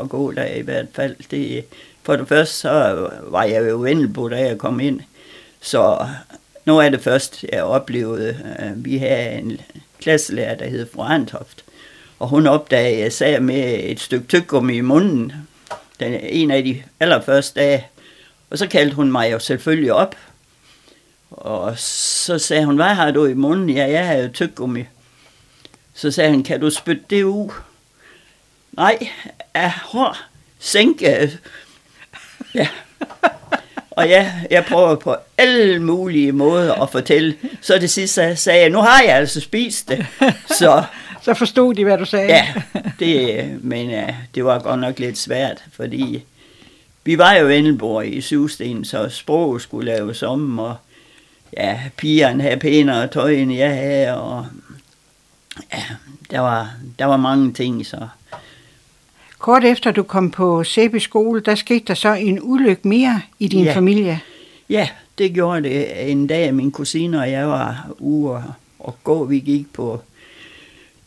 at 0.00 0.08
gå 0.08 0.32
der 0.32 0.44
i 0.44 0.60
hvert 0.60 0.86
fald. 0.94 1.16
Det, 1.30 1.64
for 2.02 2.16
det 2.16 2.28
første, 2.28 2.54
så 2.54 3.08
var 3.22 3.42
jeg 3.42 3.68
jo 3.68 4.08
på, 4.14 4.28
da 4.28 4.36
jeg 4.36 4.58
kom 4.58 4.80
ind. 4.80 5.00
Så 5.60 6.06
nu 6.64 6.78
er 6.78 6.88
det 6.88 7.00
først, 7.00 7.44
jeg 7.52 7.62
oplevede, 7.62 8.36
at 8.56 8.84
vi 8.84 8.96
havde 8.96 9.38
en 9.38 9.60
klasselærer, 10.00 10.54
der 10.54 10.68
hed 10.68 10.86
fru 10.94 11.02
Antoft. 11.02 11.64
Og 12.18 12.28
hun 12.28 12.46
opdagede, 12.46 12.96
at 12.96 13.02
jeg 13.02 13.12
sad 13.12 13.40
med 13.40 13.80
et 13.82 14.00
stykke 14.00 14.26
tyggegummi 14.26 14.76
i 14.76 14.80
munden, 14.80 15.32
den, 16.00 16.12
en 16.22 16.50
af 16.50 16.64
de 16.64 16.82
allerførste 17.00 17.60
dage. 17.60 17.86
Og 18.50 18.58
så 18.58 18.66
kaldte 18.66 18.96
hun 18.96 19.12
mig 19.12 19.32
jo 19.32 19.38
selvfølgelig 19.38 19.92
op, 19.92 20.14
og 21.30 21.78
så 21.78 22.38
sagde 22.38 22.64
hun, 22.64 22.76
hvad 22.76 22.94
har 22.94 23.10
du 23.10 23.26
i 23.26 23.34
munden? 23.34 23.70
Ja, 23.70 23.90
jeg 23.90 24.24
jo 24.24 24.28
tyggegummi. 24.32 24.84
Så 25.94 26.10
sagde 26.10 26.30
han, 26.30 26.42
kan 26.42 26.60
du 26.60 26.70
spytte 26.70 27.02
det 27.10 27.22
ud? 27.22 27.52
Nej, 28.72 29.08
jeg 29.54 29.70
har 29.70 30.28
sænke. 30.58 31.30
Ja. 32.54 32.68
Og 33.90 34.08
ja, 34.08 34.32
jeg 34.50 34.64
prøver 34.64 34.94
på 34.94 35.16
alle 35.38 35.78
mulige 35.78 36.32
måder 36.32 36.74
at 36.74 36.90
fortælle. 36.90 37.36
Så 37.60 37.78
det 37.78 37.90
sidste 37.90 38.36
sagde 38.36 38.60
jeg, 38.60 38.70
nu 38.70 38.78
har 38.78 39.02
jeg 39.02 39.16
altså 39.16 39.40
spist 39.40 39.88
det. 39.88 40.06
Så, 40.58 40.82
så 41.24 41.34
forstod 41.34 41.74
de, 41.74 41.84
hvad 41.84 41.98
du 41.98 42.04
sagde. 42.04 42.26
Ja, 42.26 42.54
det, 42.98 43.64
men 43.64 43.90
ja, 43.90 44.14
det 44.34 44.44
var 44.44 44.58
godt 44.58 44.80
nok 44.80 44.98
lidt 44.98 45.18
svært, 45.18 45.64
fordi 45.72 46.24
vi 47.04 47.18
var 47.18 47.32
jo 47.34 47.46
vendelbord 47.46 48.04
i 48.04 48.20
Syvsten, 48.20 48.84
så 48.84 49.08
sproget 49.08 49.62
skulle 49.62 49.92
laves 49.92 50.22
om, 50.22 50.58
og 50.58 50.76
ja, 51.56 51.80
pigerne 51.96 52.42
havde 52.42 52.56
pænere 52.56 53.06
tøj, 53.06 53.30
end 53.30 53.52
jeg 53.52 53.74
havde, 53.74 54.20
og 54.20 54.46
ja, 55.72 55.82
der 56.30 56.40
var, 56.40 56.74
der 56.98 57.04
var 57.04 57.16
mange 57.16 57.52
ting, 57.52 57.86
så... 57.86 58.08
Kort 59.38 59.64
efter 59.64 59.90
du 59.90 60.02
kom 60.02 60.30
på 60.30 60.64
Sæby 60.64 60.98
skole, 60.98 61.40
der 61.40 61.54
skete 61.54 61.84
der 61.86 61.94
så 61.94 62.14
en 62.14 62.38
ulykke 62.42 62.88
mere 62.88 63.20
i 63.38 63.48
din 63.48 63.64
ja. 63.64 63.74
familie. 63.74 64.20
Ja, 64.68 64.88
det 65.18 65.34
gjorde 65.34 65.62
det. 65.62 66.10
En 66.10 66.26
dag 66.26 66.54
min 66.54 66.70
kusine 66.70 67.20
og 67.20 67.30
jeg 67.30 67.48
var 67.48 67.90
ude 67.98 68.30
og, 68.30 68.42
og 68.78 68.96
gå. 69.04 69.24
Vi 69.24 69.38
gik 69.38 69.72
på 69.72 70.00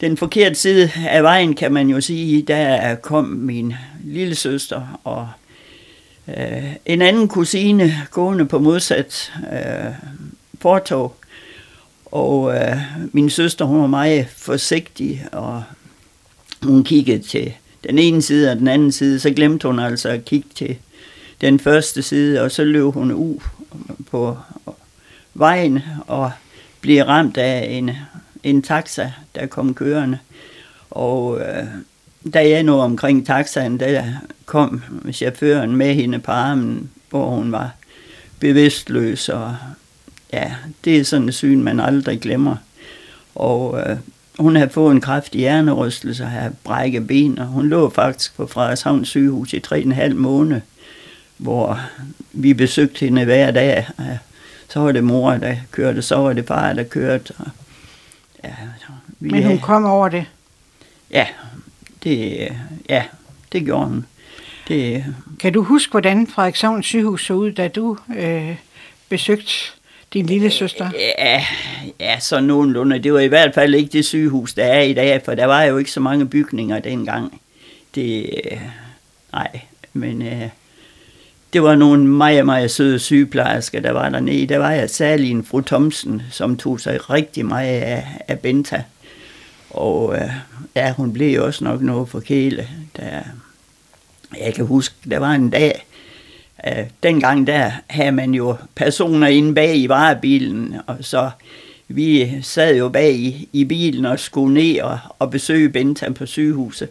den 0.01 0.17
forkerte 0.17 0.55
side 0.55 0.91
af 1.07 1.23
vejen, 1.23 1.53
kan 1.53 1.73
man 1.73 1.89
jo 1.89 2.01
sige. 2.01 2.41
Der 2.41 2.95
kom 2.95 3.25
min 3.25 3.73
lille 4.03 4.35
søster 4.35 4.99
og 5.03 5.29
øh, 6.27 6.75
en 6.85 7.01
anden 7.01 7.27
kusine 7.27 7.93
gående 8.11 8.45
på 8.45 8.59
modsat 8.59 9.33
øh, 9.53 9.91
fortog. 10.61 11.15
Og 12.05 12.55
øh, 12.55 12.77
min 13.11 13.29
søster, 13.29 13.65
hun 13.65 13.81
var 13.81 13.87
meget 13.87 14.27
forsigtig, 14.27 15.27
og 15.31 15.63
hun 16.63 16.83
kiggede 16.83 17.23
til 17.23 17.53
den 17.83 17.99
ene 17.99 18.21
side 18.21 18.51
og 18.51 18.57
den 18.57 18.67
anden 18.67 18.91
side. 18.91 19.19
Så 19.19 19.31
glemte 19.31 19.67
hun 19.67 19.79
altså 19.79 20.09
at 20.09 20.25
kigge 20.25 20.49
til 20.55 20.77
den 21.41 21.59
første 21.59 22.01
side, 22.01 22.41
og 22.41 22.51
så 22.51 22.63
løb 22.63 22.93
hun 22.93 23.11
ud 23.11 23.39
på 24.11 24.37
vejen 25.33 25.79
og 26.07 26.31
blev 26.81 27.03
ramt 27.03 27.37
af 27.37 27.67
en, 27.69 27.91
en 28.43 28.61
taxa, 28.61 29.11
der 29.35 29.45
kom 29.45 29.73
kørende. 29.73 30.17
Og 30.89 31.39
øh, 31.39 31.65
da 32.33 32.49
jeg 32.49 32.63
nåede 32.63 32.83
omkring 32.83 33.25
taxaen, 33.25 33.79
der 33.79 34.03
kom 34.45 34.83
chaufføren 35.11 35.75
med 35.75 35.93
hende 35.93 36.19
på 36.19 36.31
armen, 36.31 36.89
hvor 37.09 37.29
hun 37.29 37.51
var 37.51 37.71
bevidstløs 38.39 39.29
og 39.29 39.55
ja, 40.33 40.53
det 40.85 40.97
er 40.97 41.03
sådan 41.03 41.27
et 41.27 41.33
syn, 41.33 41.63
man 41.63 41.79
aldrig 41.79 42.21
glemmer. 42.21 42.55
Og 43.35 43.79
øh, 43.79 43.97
hun 44.39 44.55
havde 44.55 44.69
fået 44.69 44.91
en 44.91 45.01
kraftig 45.01 45.39
hjernerystelse 45.39 46.23
og 46.23 46.29
havde 46.29 46.55
brækket 46.63 47.07
ben, 47.07 47.39
og 47.39 47.45
hun 47.45 47.67
lå 47.67 47.89
faktisk 47.89 48.37
på 48.37 48.47
Frederikshavn 48.47 49.05
sygehus 49.05 49.53
i 49.53 49.59
tre 49.59 49.81
en 49.81 49.91
halv 49.91 50.15
måned, 50.15 50.61
hvor 51.37 51.79
vi 52.31 52.53
besøgte 52.53 52.99
hende 52.99 53.25
hver 53.25 53.51
dag. 53.51 53.87
Så 54.69 54.79
var 54.79 54.91
det 54.91 55.03
mor, 55.03 55.31
der 55.31 55.55
kørte, 55.71 56.01
så 56.01 56.15
var 56.15 56.33
det 56.33 56.47
far, 56.47 56.73
der 56.73 56.83
kørte. 56.83 57.33
Og, 57.37 57.47
ja, 58.43 58.53
vi, 59.19 59.29
Men 59.29 59.43
hun 59.43 59.59
kom 59.59 59.85
over 59.85 60.09
det? 60.09 60.25
Ja, 61.11 61.27
det, 62.03 62.47
ja, 62.89 63.03
det 63.51 63.65
gjorde 63.65 63.85
hun. 63.85 64.05
Det, 64.67 65.05
kan 65.39 65.53
du 65.53 65.63
huske, 65.63 65.91
hvordan 65.91 66.27
Frederikshavn 66.27 66.83
sygehus 66.83 67.25
så 67.25 67.33
ud, 67.33 67.51
da 67.51 67.67
du 67.67 67.97
øh, 68.17 68.55
besøgte 69.09 69.53
din 70.13 70.25
lille 70.25 70.51
søster? 70.51 70.91
Ja, 71.17 71.45
ja, 71.99 72.19
så 72.19 72.39
nogenlunde. 72.39 72.99
Det 72.99 73.13
var 73.13 73.19
i 73.19 73.27
hvert 73.27 73.53
fald 73.53 73.75
ikke 73.75 73.89
det 73.89 74.05
sygehus, 74.05 74.53
der 74.53 74.65
er 74.65 74.81
i 74.81 74.93
dag, 74.93 75.21
for 75.25 75.35
der 75.35 75.45
var 75.45 75.63
jo 75.63 75.77
ikke 75.77 75.91
så 75.91 75.99
mange 75.99 76.27
bygninger 76.27 76.79
dengang. 76.79 77.41
Det, 77.95 78.29
nej, 79.33 79.61
men 79.93 80.21
øh, 80.21 80.49
det 81.53 81.63
var 81.63 81.75
nogle 81.75 82.07
meget, 82.07 82.45
meget 82.45 82.71
søde 82.71 82.99
sygeplejersker, 82.99 83.79
der 83.79 83.91
var 83.91 84.09
dernede. 84.09 84.47
Der 84.47 84.57
var 84.57 84.71
jeg 84.71 84.89
særlig 84.89 85.31
en 85.31 85.45
fru 85.45 85.61
Thomsen, 85.61 86.21
som 86.31 86.57
tog 86.57 86.79
sig 86.79 87.09
rigtig 87.09 87.45
meget 87.45 87.81
af, 87.81 88.07
af 88.27 88.39
Benta. 88.39 88.83
Og 89.69 90.15
øh, 90.15 90.29
ja, 90.75 90.93
hun 90.93 91.13
blev 91.13 91.43
også 91.43 91.63
nok 91.63 91.81
noget 91.81 92.09
forkælet. 92.09 92.67
Der, 92.97 93.21
jeg 94.39 94.53
kan 94.53 94.65
huske, 94.65 94.95
der 95.09 95.19
var 95.19 95.31
en 95.31 95.49
dag, 95.49 95.85
øh, 96.67 96.85
dengang 97.03 97.47
der 97.47 97.71
havde 97.87 98.11
man 98.11 98.33
jo 98.33 98.55
personer 98.75 99.27
inde 99.27 99.55
bag 99.55 99.77
i 99.77 99.89
varebilen, 99.89 100.75
og 100.87 100.97
så 101.01 101.29
vi 101.87 102.31
sad 102.41 102.75
jo 102.75 102.89
bag 102.89 103.13
i, 103.13 103.49
i 103.53 103.63
bilen 103.63 104.05
og 104.05 104.19
skulle 104.19 104.53
ned 104.53 104.81
og, 104.81 104.99
og 105.19 105.31
besøge 105.31 105.69
Bentham 105.69 106.13
på 106.13 106.25
sygehuset. 106.25 106.89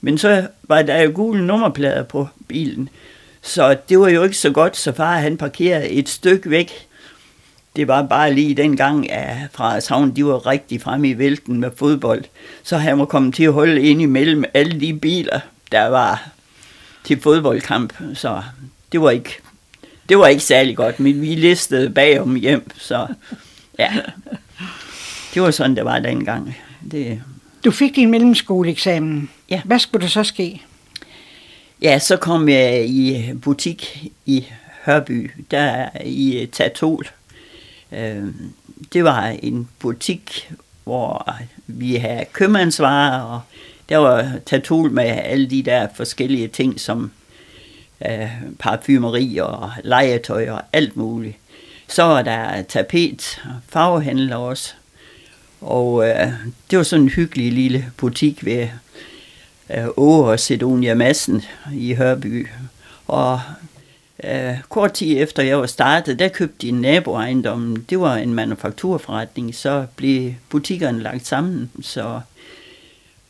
Men 0.00 0.18
så 0.18 0.46
var 0.62 0.82
der 0.82 1.02
jo 1.02 1.12
gule 1.14 1.46
nummerplader 1.46 2.02
på 2.02 2.28
bilen, 2.48 2.88
så 3.42 3.76
det 3.88 3.98
var 3.98 4.08
jo 4.08 4.22
ikke 4.22 4.36
så 4.36 4.50
godt, 4.50 4.76
så 4.76 4.92
far 4.92 5.16
han 5.16 5.36
parkerede 5.36 5.88
et 5.88 6.08
stykke 6.08 6.50
væk. 6.50 6.72
Det 7.76 7.88
var 7.88 8.02
bare 8.02 8.34
lige 8.34 8.54
dengang, 8.54 9.10
at 9.10 9.36
fra 9.52 9.80
Havn, 9.88 10.16
de 10.16 10.24
var 10.24 10.46
rigtig 10.46 10.80
fremme 10.80 11.08
i 11.08 11.18
vælten 11.18 11.60
med 11.60 11.70
fodbold. 11.76 12.24
Så 12.62 12.76
han 12.76 12.98
var 12.98 13.04
kommet 13.04 13.34
til 13.34 13.44
at 13.44 13.52
holde 13.52 13.82
ind 13.82 14.02
imellem 14.02 14.44
alle 14.54 14.80
de 14.80 14.94
biler, 14.94 15.40
der 15.72 15.86
var 15.86 16.30
til 17.04 17.20
fodboldkamp. 17.20 17.92
Så 18.14 18.42
det 18.92 19.00
var 19.00 19.10
ikke, 19.10 19.38
det 20.08 20.18
var 20.18 20.26
ikke 20.26 20.42
særlig 20.42 20.76
godt, 20.76 21.00
men 21.00 21.20
vi 21.20 21.26
listede 21.26 21.90
bagom 21.90 22.34
hjem, 22.34 22.70
så 22.78 23.06
ja, 23.78 23.92
det 25.34 25.42
var 25.42 25.50
sådan, 25.50 25.76
det 25.76 25.84
var 25.84 25.98
dengang. 25.98 26.56
Det... 26.90 27.22
Du 27.64 27.70
fik 27.70 27.96
din 27.96 28.10
mellemskoleeksamen. 28.10 29.30
Ja. 29.50 29.60
Hvad 29.64 29.78
skulle 29.78 30.02
der 30.02 30.08
så 30.08 30.24
ske? 30.24 30.62
Ja, 31.82 31.98
så 31.98 32.16
kom 32.16 32.48
jeg 32.48 32.88
i 32.88 33.32
butik 33.42 34.08
i 34.26 34.46
Hørby, 34.84 35.30
der 35.50 35.88
i 36.04 36.48
Tatol. 36.52 37.06
Øhm, 37.92 38.52
det 38.92 39.04
var 39.04 39.26
en 39.26 39.68
butik, 39.78 40.50
hvor 40.84 41.32
vi 41.66 41.94
havde 41.94 42.24
købmandsvarer, 42.32 43.20
og 43.20 43.40
der 43.88 43.96
var 43.96 44.32
Tatol 44.46 44.90
med 44.90 45.04
alle 45.04 45.50
de 45.50 45.62
der 45.62 45.88
forskellige 45.94 46.48
ting, 46.48 46.80
som 46.80 47.10
øh, 48.08 48.30
parfumeri 48.58 49.36
og 49.36 49.70
legetøj 49.84 50.50
og 50.50 50.62
alt 50.72 50.96
muligt. 50.96 51.36
Så 51.88 52.02
er 52.02 52.22
der 52.22 52.62
tapet, 52.62 53.42
farvehandler 53.68 54.36
også. 54.36 54.74
Og 55.60 56.08
øh, 56.08 56.32
det 56.70 56.78
var 56.78 56.82
sådan 56.82 57.02
en 57.02 57.08
hyggelig 57.08 57.52
lille 57.52 57.92
butik 57.96 58.44
ved 58.44 58.68
øh, 59.70 59.86
Åge 59.96 60.30
og 60.30 60.40
Sedonia 60.40 60.94
Madsen 60.94 61.42
i 61.74 61.94
Hørby. 61.94 62.48
Og 63.06 63.40
øh, 64.24 64.54
kort 64.68 64.92
tid 64.92 65.22
efter 65.22 65.42
jeg 65.42 65.58
var 65.58 65.66
startet, 65.66 66.18
der 66.18 66.28
købte 66.28 66.66
de 66.66 66.70
naboejendommen. 66.70 67.86
Det 67.90 68.00
var 68.00 68.16
en 68.16 68.34
manufakturforretning, 68.34 69.54
så 69.54 69.86
blev 69.96 70.34
butikkerne 70.48 71.00
lagt 71.02 71.26
sammen. 71.26 71.70
Så 71.82 72.20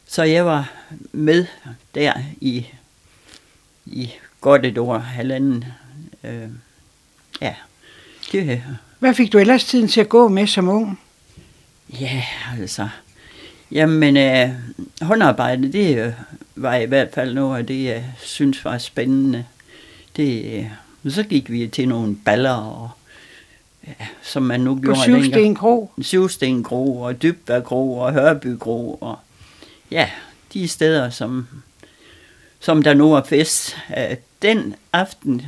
Så 0.07 0.23
jeg 0.23 0.47
var 0.47 0.73
med 1.13 1.47
der 1.95 2.13
i, 2.41 2.67
i 3.87 4.11
godt 4.43 4.67
et 4.67 4.79
år, 4.79 4.99
halvanden. 4.99 5.65
Øh, 6.25 6.49
ja, 7.41 7.55
det, 8.33 8.63
Hvad 8.99 9.15
fik 9.15 9.33
du 9.33 9.39
ellers 9.39 9.65
tiden 9.65 9.89
til 9.89 10.01
at 10.01 10.09
gå 10.09 10.29
med 10.29 10.47
som 10.47 10.69
ung? 10.69 11.01
ja, 12.01 12.25
altså. 12.61 12.89
Jamen, 13.73 14.17
øh, 14.17 14.51
håndarbejde, 15.03 15.73
det 15.73 15.99
øh, 15.99 16.13
var 16.57 16.75
i 16.75 16.85
hvert 16.85 17.09
fald 17.15 17.35
noget 17.35 17.59
af 17.59 17.67
det, 17.67 17.85
jeg 17.85 18.05
synes 18.19 18.65
var 18.65 18.79
spændende. 18.79 19.45
Det, 20.17 20.59
øh, 21.05 21.13
så 21.13 21.23
gik 21.23 21.51
vi 21.51 21.67
til 21.67 21.89
nogle 21.89 22.17
baller, 22.25 22.55
og, 22.55 22.91
ja, 23.87 24.07
som 24.23 24.43
man 24.43 24.61
nu 24.61 24.75
På 24.75 24.81
gjorde 24.81 25.01
dengang. 25.01 25.25
Syvsten 25.25 25.55
Kro? 25.55 25.91
Syvsten 26.01 26.65
Kro 26.65 27.01
og 27.01 27.23
Dybberg 27.23 27.65
Kro 27.65 27.99
og 27.99 28.13
Hørby 28.13 28.57
Kro 28.59 28.99
og 29.01 29.19
ja, 29.91 30.11
de 30.53 30.69
steder, 30.69 31.11
som, 31.11 31.49
som 32.61 32.83
der 32.83 32.95
nu 32.95 33.15
er 33.15 33.23
fest. 33.23 33.77
Øh, 33.99 34.17
Den 34.43 34.75
aften 34.93 35.43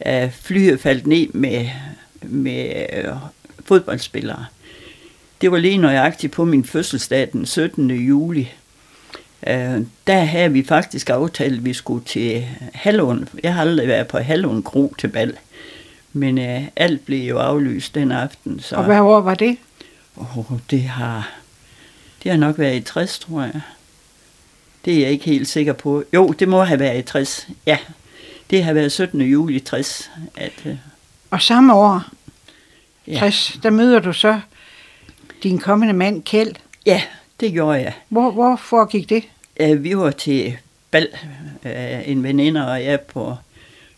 er 0.00 0.30
flyet 0.30 0.80
faldt 0.80 1.06
ned 1.06 1.28
med, 1.32 1.68
med 2.22 2.86
øh, 2.92 3.14
fodboldspillere. 3.64 4.46
Det 5.40 5.52
var 5.52 5.58
lige 5.58 5.76
nøjagtigt 5.76 6.32
på 6.32 6.44
min 6.44 6.64
fødselsdag 6.64 7.28
den 7.32 7.46
17. 7.46 7.90
juli. 7.90 8.52
Øh, 9.46 9.80
der 10.06 10.20
havde 10.20 10.52
vi 10.52 10.64
faktisk 10.64 11.10
aftalt, 11.10 11.58
at 11.58 11.64
vi 11.64 11.72
skulle 11.72 12.04
til 12.04 12.46
Hallund. 12.74 13.26
Jeg 13.42 13.54
har 13.54 13.60
aldrig 13.60 13.88
været 13.88 14.06
på 14.06 14.18
Hallund 14.18 14.62
Kro 14.64 14.94
til 14.98 15.08
bal. 15.08 15.36
Men 16.12 16.38
øh, 16.38 16.62
alt 16.76 17.06
blev 17.06 17.28
jo 17.28 17.38
aflyst 17.38 17.94
den 17.94 18.12
aften. 18.12 18.60
Så... 18.60 18.76
Og 18.76 18.84
hvad 18.84 19.00
år 19.00 19.20
var 19.20 19.34
det? 19.34 19.56
Åh, 20.16 20.44
det 20.70 20.82
har, 20.82 21.30
det 22.22 22.30
har 22.30 22.38
nok 22.38 22.58
været 22.58 22.76
i 22.76 22.80
60, 22.80 23.18
tror 23.18 23.42
jeg. 23.42 23.60
Det 24.84 24.94
er 24.94 25.00
jeg 25.00 25.10
ikke 25.10 25.24
helt 25.24 25.48
sikker 25.48 25.72
på. 25.72 26.04
Jo, 26.14 26.28
det 26.28 26.48
må 26.48 26.64
have 26.64 26.80
været 26.80 26.98
i 26.98 27.02
60. 27.02 27.48
Ja, 27.66 27.78
det 28.50 28.64
har 28.64 28.72
været 28.72 28.92
17. 28.92 29.20
juli 29.20 29.60
60. 29.60 30.10
At, 30.36 30.52
øh, 30.66 30.76
Og 31.30 31.42
samme 31.42 31.74
år, 31.74 32.02
ja. 33.06 33.18
60, 33.18 33.58
der 33.62 33.70
møder 33.70 33.98
du 34.00 34.12
så 34.12 34.40
din 35.42 35.58
kommende 35.58 35.94
mand, 35.94 36.22
Kjeld. 36.22 36.54
ja, 36.86 37.02
det 37.40 37.52
gjorde 37.52 37.78
jeg. 37.80 37.94
Hvor, 38.08 38.30
hvor 38.30 38.56
foregik 38.56 39.08
det? 39.08 39.24
Øh, 39.60 39.84
Vi 39.84 39.96
var 39.96 40.10
til 40.10 40.56
bal, 40.90 41.08
øh, 41.64 42.08
en 42.08 42.22
veninde 42.22 42.68
og 42.72 42.84
jeg 42.84 43.00
på 43.00 43.36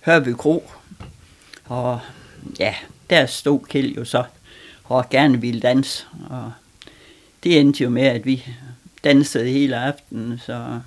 Hørby 0.01 0.29
Kro. 0.29 0.71
Og 1.65 2.01
ja, 2.61 2.75
der 3.11 3.27
stod 3.27 3.61
Kjeld 3.69 3.95
jo 3.97 4.05
så 4.05 4.25
og 4.85 5.11
gerne 5.11 5.41
ville 5.41 5.61
danse. 5.61 6.05
Og 6.31 6.53
det 7.45 7.61
endte 7.61 7.83
jo 7.83 7.91
med, 7.91 8.03
at 8.03 8.27
vi 8.27 8.45
dansede 9.05 9.49
hele 9.49 9.77
aftenen, 9.77 10.39
så 10.47 10.81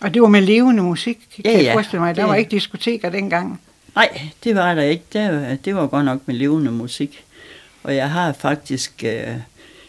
Og 0.00 0.14
det 0.14 0.22
var 0.22 0.28
med 0.28 0.40
levende 0.40 0.82
musik, 0.82 1.18
kan 1.36 1.44
Ja, 1.44 1.62
jeg 1.64 1.72
forestille 1.72 2.00
mig. 2.00 2.16
Der 2.16 2.22
Det- 2.22 2.28
var 2.28 2.34
ikke 2.34 2.50
diskoteker 2.50 3.10
dengang. 3.10 3.60
Nej, 3.94 4.20
det 4.44 4.54
var 4.56 4.74
der 4.74 4.82
ikke. 4.82 5.04
Det, 5.12 5.58
det 5.64 5.74
var 5.76 5.86
godt 5.86 6.04
nok 6.04 6.20
med 6.26 6.34
levende 6.34 6.70
musik. 6.70 7.24
Og 7.82 7.96
jeg 7.96 8.10
har 8.10 8.32
faktisk 8.32 9.04
øh, 9.06 9.22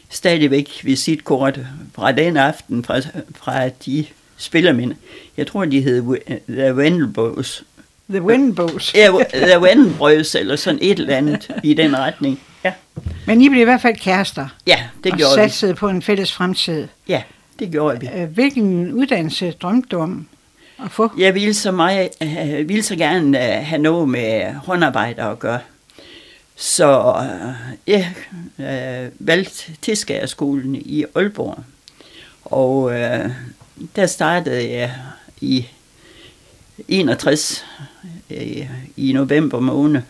stadigvæk 0.10 0.70
visitkort 0.84 1.60
fra 1.96 2.12
den 2.12 2.38
aften, 2.38 2.84
fra, 2.84 3.00
fra 3.36 3.68
de 3.70 4.06
spillermænd. 4.38 4.94
Jeg 5.38 5.48
tror, 5.48 5.66
de 5.66 5.82
hed 5.82 6.04
The 6.50 6.76
Wendelboes. 6.76 7.64
The 8.10 8.22
Windbows. 8.22 8.94
Ja, 8.96 9.10
The 9.34 9.60
Wendelboes, 9.60 10.36
eller 10.36 10.56
sådan 10.56 10.80
et 10.82 11.00
eller 11.00 11.16
andet 11.18 11.48
i 11.64 11.74
den 11.74 11.98
retning. 11.98 12.40
Ja, 12.64 12.74
Men 13.28 13.42
I 13.42 13.50
blev 13.50 13.62
i 13.62 13.64
hvert 13.64 13.82
fald 13.82 13.96
kærester. 13.96 14.48
ja 14.68 14.80
det 15.04 15.12
og 15.12 15.18
gjorde 15.18 15.32
vi. 15.36 15.42
satsede 15.42 15.76
på 15.76 15.90
en 15.90 16.02
fælles 16.02 16.34
fremtid. 16.34 16.88
Ja, 17.08 17.22
det 17.60 17.72
gjorde 17.72 18.00
vi. 18.00 18.10
Øh, 18.16 18.30
Hvilken 18.30 18.94
uddannelse 18.94 19.52
drømte 19.52 19.88
du 19.90 20.00
om 20.00 20.28
at 20.86 20.92
få? 20.92 21.12
Jeg 21.18 21.36
ville 21.36 21.54
så, 21.54 21.72
meget, 21.72 22.10
øh, 22.22 22.70
ville 22.70 22.84
så 22.84 22.96
gerne 22.96 23.58
øh, 23.58 23.66
have 23.66 23.82
noget 23.82 24.10
med 24.10 24.54
håndarbejde 24.54 25.22
at 25.22 25.40
gøre. 25.40 25.60
Så 26.56 27.16
øh, 27.24 27.54
jeg 27.88 28.14
øh, 28.60 29.12
valgte 29.20 29.72
Tilskærskolen 29.82 30.76
i 30.76 31.06
Aalborg. 31.16 31.64
Og 32.46 33.00
øh, 33.00 33.30
der 33.96 34.06
startede 34.06 34.72
jeg 34.72 34.94
i 35.42 35.68
61 36.88 37.66
øh, 38.30 38.70
i 38.98 39.14
november 39.14 39.60
måned. 39.60 40.02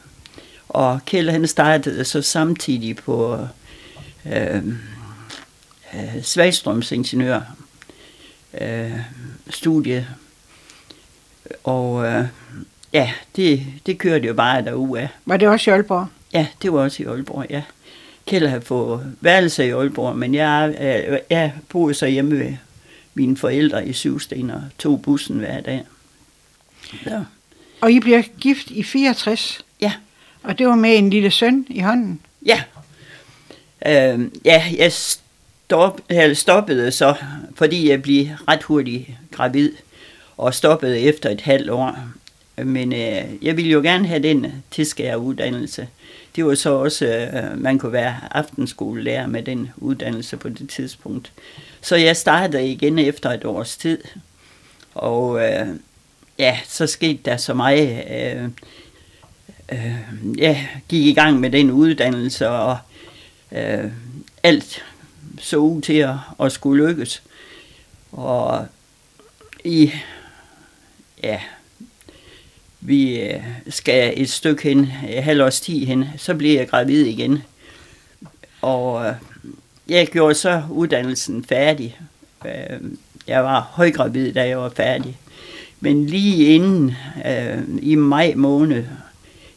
Og 0.69 0.99
Kjell 1.05 1.31
han 1.31 1.47
startede 1.47 2.05
så 2.05 2.21
samtidig 2.21 2.95
på 2.95 3.39
øh, 4.25 4.63
øh, 5.93 6.23
Svagstrøms 6.23 6.91
ingeniør 6.91 7.41
øh, 8.61 8.91
studie 9.49 10.07
og 11.63 12.05
øh, 12.05 12.25
ja, 12.93 13.11
det, 13.35 13.65
det 13.85 13.97
kørte 13.97 14.27
jo 14.27 14.33
bare 14.33 14.61
derude 14.65 15.01
af. 15.01 15.09
Var 15.25 15.37
det 15.37 15.47
også 15.47 15.71
i 15.71 15.73
Aalborg? 15.73 16.07
Ja, 16.33 16.47
det 16.61 16.73
var 16.73 16.79
også 16.79 17.03
i 17.03 17.05
Aalborg, 17.05 17.45
ja. 17.49 17.63
Kjell 18.25 18.47
har 18.49 18.59
fået 18.59 19.15
værelse 19.21 19.67
i 19.67 19.69
Aalborg, 19.69 20.15
men 20.17 20.33
jeg, 20.33 20.75
øh, 20.81 21.17
jeg 21.29 21.53
boede 21.69 21.93
så 21.93 22.05
hjemme 22.05 22.39
ved 22.39 22.53
mine 23.13 23.37
forældre 23.37 23.87
i 23.87 23.93
Syvsten 23.93 24.49
og 24.49 24.61
tog 24.79 25.01
bussen 25.01 25.37
hver 25.37 25.61
dag. 25.61 25.83
Så, 27.03 27.23
Og 27.81 27.91
I 27.91 27.99
bliver 27.99 28.21
gift 28.39 28.71
i 28.71 28.83
64, 28.83 29.65
ja, 29.81 29.93
og 30.43 30.57
det 30.57 30.67
var 30.67 30.75
med 30.75 30.97
en 30.97 31.09
lille 31.09 31.31
søn 31.31 31.65
i 31.69 31.79
hånden. 31.79 32.21
ja. 32.45 32.63
Øh, 33.85 34.19
ja, 34.45 34.63
jeg 34.77 34.91
stop, 35.67 36.01
jeg 36.09 36.37
stoppede 36.37 36.91
så, 36.91 37.15
fordi 37.55 37.89
jeg 37.89 38.01
blev 38.01 38.25
ret 38.47 38.63
hurtigt 38.63 39.09
gravid, 39.31 39.71
og 40.37 40.53
stoppede 40.53 40.99
efter 40.99 41.29
et 41.29 41.41
halvt 41.41 41.69
år. 41.69 41.99
Men 42.57 42.93
øh, 42.93 43.23
jeg 43.41 43.57
ville 43.57 43.71
jo 43.71 43.81
gerne 43.81 44.07
have 44.07 44.23
den 44.23 44.63
tilskæreruddannelse. 44.71 45.87
Det 46.35 46.45
var 46.45 46.55
så 46.55 46.69
også, 46.69 47.05
øh, 47.05 47.61
man 47.61 47.79
kunne 47.79 47.91
være 47.91 48.15
aftenskolelærer 48.31 49.27
med 49.27 49.43
den 49.43 49.69
uddannelse 49.77 50.37
på 50.37 50.49
det 50.49 50.69
tidspunkt. 50.69 51.31
Så 51.81 51.95
jeg 51.95 52.17
startede 52.17 52.67
igen 52.67 52.99
efter 52.99 53.29
et 53.29 53.45
års 53.45 53.77
tid. 53.77 53.97
Og 54.93 55.41
øh, 55.41 55.67
ja, 56.39 56.59
så 56.67 56.87
skete 56.87 57.19
der 57.25 57.37
så 57.37 57.53
meget. 57.53 58.03
Øh, 58.11 58.43
øh, 59.71 59.95
jeg 60.37 60.69
gik 60.89 61.05
i 61.05 61.13
gang 61.13 61.39
med 61.39 61.49
den 61.49 61.71
uddannelse, 61.71 62.49
og 62.49 62.77
øh, 63.51 63.91
alt 64.43 64.83
så 65.39 65.57
ud 65.57 65.81
til 65.81 65.93
at, 65.93 66.15
at 66.39 66.51
skulle 66.51 66.87
lykkes. 66.87 67.23
Og 68.11 68.67
i, 69.63 69.91
ja, 71.23 71.39
vi 72.81 73.19
øh, 73.19 73.43
skal 73.69 74.13
et 74.21 74.29
stykke 74.29 74.63
hen, 74.63 74.85
halv 75.23 75.43
års 75.43 75.61
ti 75.61 75.85
hen, 75.85 76.05
så 76.17 76.35
bliver 76.35 76.59
jeg 76.59 76.69
gravid 76.69 77.05
igen. 77.05 77.43
Og 78.61 79.05
øh, 79.05 79.13
jeg 79.89 80.07
gjorde 80.07 80.35
så 80.35 80.63
uddannelsen 80.71 81.43
færdig. 81.43 81.99
Øh, 82.45 82.79
jeg 83.27 83.43
var 83.43 83.61
højgravid, 83.61 84.33
da 84.33 84.47
jeg 84.47 84.57
var 84.57 84.69
færdig. 84.69 85.17
Men 85.79 86.05
lige 86.05 86.55
inden, 86.55 86.95
i 87.81 87.95
maj 87.95 88.33
måned, 88.35 88.85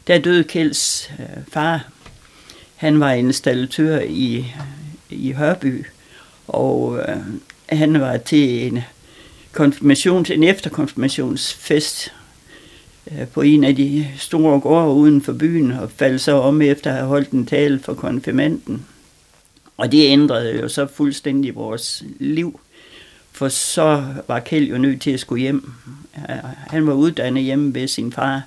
der 0.07 0.17
døde 0.17 0.43
Kjelds 0.43 1.11
far. 1.51 1.87
Han 2.75 2.99
var 2.99 3.11
installatør 3.11 3.99
i, 3.99 4.45
i 5.11 5.31
Hørby, 5.31 5.85
og 6.47 6.99
øh, 6.99 7.17
han 7.69 8.01
var 8.01 8.17
til 8.17 8.67
en 8.67 8.79
konfirmations, 9.51 10.29
en 10.29 10.43
efterkonfirmationsfest 10.43 12.13
øh, 13.11 13.27
på 13.27 13.41
en 13.41 13.63
af 13.63 13.75
de 13.75 14.07
store 14.17 14.59
gårde 14.59 14.93
uden 14.93 15.21
for 15.21 15.33
byen, 15.33 15.71
og 15.71 15.91
faldt 15.91 16.21
så 16.21 16.31
om 16.31 16.61
efter 16.61 16.89
at 16.89 16.95
have 16.95 17.07
holdt 17.07 17.31
en 17.31 17.45
tale 17.45 17.79
for 17.79 17.93
konfirmanden. 17.93 18.85
Og 19.77 19.91
det 19.91 20.07
ændrede 20.07 20.59
jo 20.61 20.67
så 20.67 20.87
fuldstændig 20.87 21.55
vores 21.55 22.03
liv, 22.19 22.59
for 23.31 23.49
så 23.49 24.03
var 24.27 24.39
Kjeld 24.39 24.67
jo 24.67 24.77
nødt 24.77 25.01
til 25.01 25.11
at 25.11 25.19
skulle 25.19 25.41
hjem. 25.41 25.71
Øh, 26.29 26.35
han 26.69 26.87
var 26.87 26.93
uddannet 26.93 27.43
hjemme 27.43 27.75
ved 27.75 27.87
sin 27.87 28.11
far, 28.11 28.41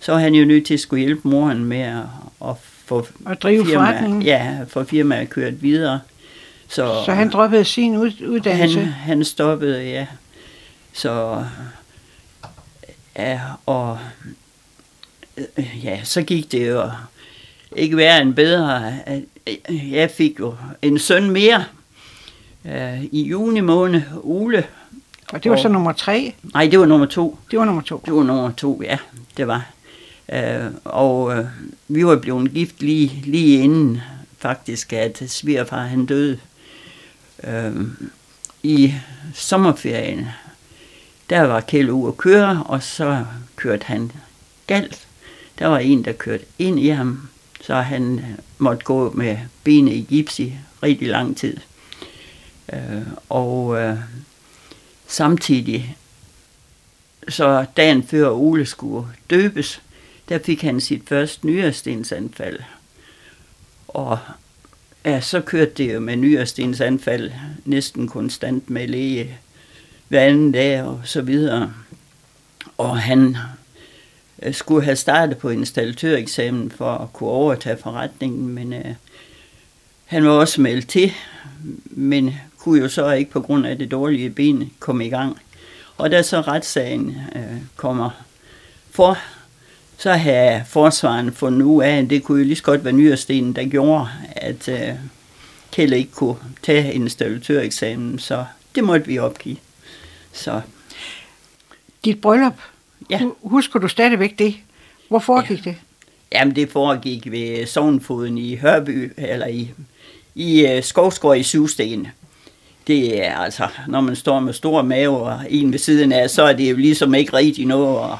så 0.00 0.12
var 0.12 0.18
han 0.18 0.34
jo 0.34 0.44
nødt 0.44 0.66
til 0.66 0.74
at 0.74 0.80
skulle 0.80 1.00
hjælpe 1.00 1.28
moren 1.28 1.64
med 1.64 1.80
at, 1.80 2.04
at 2.44 2.56
få 2.90 3.06
Og 3.24 3.40
drive 3.42 3.66
forretningen. 3.74 4.22
ja, 4.22 4.56
få 4.68 4.84
firmaet 4.84 5.30
kørt 5.30 5.62
videre. 5.62 6.00
Så, 6.68 7.02
Så 7.06 7.12
han 7.12 7.30
droppede 7.30 7.64
sin 7.64 7.96
ud- 7.96 8.26
uddannelse. 8.28 8.80
han, 8.80 8.88
han 8.92 9.24
stoppede, 9.24 9.82
ja. 9.90 10.06
Så, 10.92 11.44
ja, 13.16 13.40
og 13.66 13.98
ja, 15.82 16.00
så 16.04 16.22
gik 16.22 16.52
det 16.52 16.68
jo 16.68 16.90
ikke 17.76 17.96
værre 17.96 18.22
end 18.22 18.34
bedre. 18.34 18.94
Jeg 19.90 20.10
fik 20.10 20.40
jo 20.40 20.54
en 20.82 20.98
søn 20.98 21.30
mere 21.30 21.64
øh, 22.64 23.04
i 23.04 23.22
juni 23.22 23.60
måned, 23.60 24.02
Ole. 24.22 24.64
Og 25.32 25.44
det 25.44 25.50
var 25.50 25.56
så 25.56 25.68
og- 25.68 25.72
nummer 25.72 25.92
tre. 25.92 26.34
Nej, 26.54 26.66
det 26.66 26.78
var 26.78 26.86
nummer 26.86 27.06
to. 27.06 27.38
Det 27.50 27.58
var 27.58 27.64
nummer 27.64 27.82
to. 27.82 28.02
Det 28.06 28.14
var 28.14 28.22
nummer 28.22 28.50
to, 28.52 28.82
ja, 28.84 28.96
det 29.36 29.46
var. 29.46 29.66
Øh, 30.32 30.70
og 30.84 31.38
øh, 31.38 31.46
vi 31.88 32.06
var 32.06 32.16
blevet 32.16 32.52
gift 32.52 32.82
lige, 32.82 33.22
lige 33.24 33.62
inden 33.62 34.00
faktisk, 34.38 34.92
at 34.92 35.22
svigerfar 35.26 35.82
han 35.86 36.06
døde. 36.06 36.38
Øh, 37.44 37.72
i 38.62 38.94
sommerferien, 39.34 40.26
der 41.30 41.40
var 41.40 41.60
Kjell 41.60 41.90
ude 41.90 42.08
at 42.08 42.16
køre, 42.16 42.62
og 42.66 42.82
så 42.82 43.24
kørte 43.56 43.84
han 43.84 44.12
galt. 44.66 45.06
Der 45.58 45.66
var 45.66 45.78
en, 45.78 46.04
der 46.04 46.12
kørte 46.12 46.44
ind 46.58 46.80
i 46.80 46.88
ham, 46.88 47.28
så 47.60 47.74
han 47.74 48.24
måtte 48.58 48.84
gå 48.84 49.10
med 49.12 49.38
benene 49.64 49.94
i 49.94 50.00
gips 50.00 50.40
i 50.40 50.54
rigtig 50.82 51.08
lang 51.08 51.36
tid. 51.36 51.56
Øh, 52.72 53.02
og 53.28 53.80
øh, 53.80 53.98
samtidig, 55.06 55.96
så 57.28 57.66
dagen 57.76 58.02
før 58.02 58.30
Ole 58.30 58.66
skulle 58.66 59.06
døbes, 59.30 59.82
der 60.30 60.38
fik 60.38 60.62
han 60.62 60.80
sit 60.80 61.02
første 61.08 61.46
nyrestensanfald. 61.46 62.58
Og 63.88 64.18
ja, 65.04 65.20
så 65.20 65.40
kørte 65.40 65.70
det 65.76 65.94
jo 65.94 66.00
med 66.00 66.16
nyrestensanfald 66.16 67.30
næsten 67.64 68.08
konstant 68.08 68.70
med 68.70 68.88
læge 68.88 69.38
hver 70.08 70.20
anden 70.20 70.52
dag 70.52 70.82
og 70.82 71.00
så 71.04 71.22
videre. 71.22 71.72
Og 72.78 73.00
han 73.00 73.36
øh, 74.42 74.54
skulle 74.54 74.84
have 74.84 74.96
startet 74.96 75.38
på 75.38 75.48
installatøreksamen 75.48 76.70
for 76.70 76.92
at 76.92 77.12
kunne 77.12 77.30
overtage 77.30 77.76
forretningen, 77.76 78.48
men 78.48 78.72
øh, 78.72 78.94
han 80.04 80.24
var 80.24 80.30
også 80.30 80.60
meldt 80.60 80.88
til, 80.88 81.12
men 81.84 82.34
kunne 82.58 82.80
jo 82.80 82.88
så 82.88 83.10
ikke 83.10 83.30
på 83.30 83.40
grund 83.40 83.66
af 83.66 83.78
det 83.78 83.90
dårlige 83.90 84.30
ben 84.30 84.72
komme 84.78 85.06
i 85.06 85.10
gang. 85.10 85.40
Og 85.96 86.10
da 86.10 86.22
så 86.22 86.40
retssagen 86.40 87.16
øh, 87.36 87.56
kommer 87.76 88.10
for, 88.90 89.18
så 90.00 90.12
har 90.12 90.62
forsvaren 90.66 91.32
fundet 91.32 91.62
ud 91.62 91.82
af, 91.82 91.96
at 91.98 92.10
det 92.10 92.24
kunne 92.24 92.38
jo 92.38 92.44
lige 92.44 92.56
så 92.56 92.62
godt 92.62 92.84
være 92.84 92.92
Nyrestenen, 92.92 93.52
der 93.52 93.68
gjorde, 93.68 94.08
at 94.36 94.68
øh, 94.68 94.88
Kjell 95.72 95.92
ikke 95.92 96.12
kunne 96.12 96.36
tage 96.62 96.92
installatøreksamen, 96.92 98.18
så 98.18 98.44
det 98.74 98.84
måtte 98.84 99.06
vi 99.06 99.18
opgive. 99.18 99.56
Så. 100.32 100.60
Dit 102.04 102.20
bryllup, 102.20 102.54
Ja. 103.10 103.20
husker 103.42 103.78
du 103.78 103.88
stadigvæk 103.88 104.38
det? 104.38 104.54
Hvor 105.08 105.18
foregik 105.18 105.66
ja. 105.66 105.70
det? 105.70 105.76
Jamen, 106.32 106.56
det 106.56 106.70
foregik 106.70 107.30
ved 107.30 107.66
Sovnfoden 107.66 108.38
i 108.38 108.56
Hørby, 108.56 109.12
eller 109.16 109.46
i, 109.46 109.70
i 110.34 110.76
uh, 110.76 110.82
Skovsgård 110.82 111.36
i 111.38 111.42
Syvsten. 111.42 112.08
Det 112.86 113.26
er 113.26 113.36
altså, 113.36 113.68
når 113.88 114.00
man 114.00 114.16
står 114.16 114.40
med 114.40 114.52
store 114.52 114.82
mave 114.82 115.18
og 115.18 115.40
en 115.48 115.72
ved 115.72 115.78
siden 115.78 116.12
af, 116.12 116.30
så 116.30 116.42
er 116.42 116.52
det 116.52 116.70
jo 116.70 116.76
ligesom 116.76 117.14
ikke 117.14 117.32
rigtig 117.32 117.66
noget. 117.66 117.98
Og, 117.98 118.18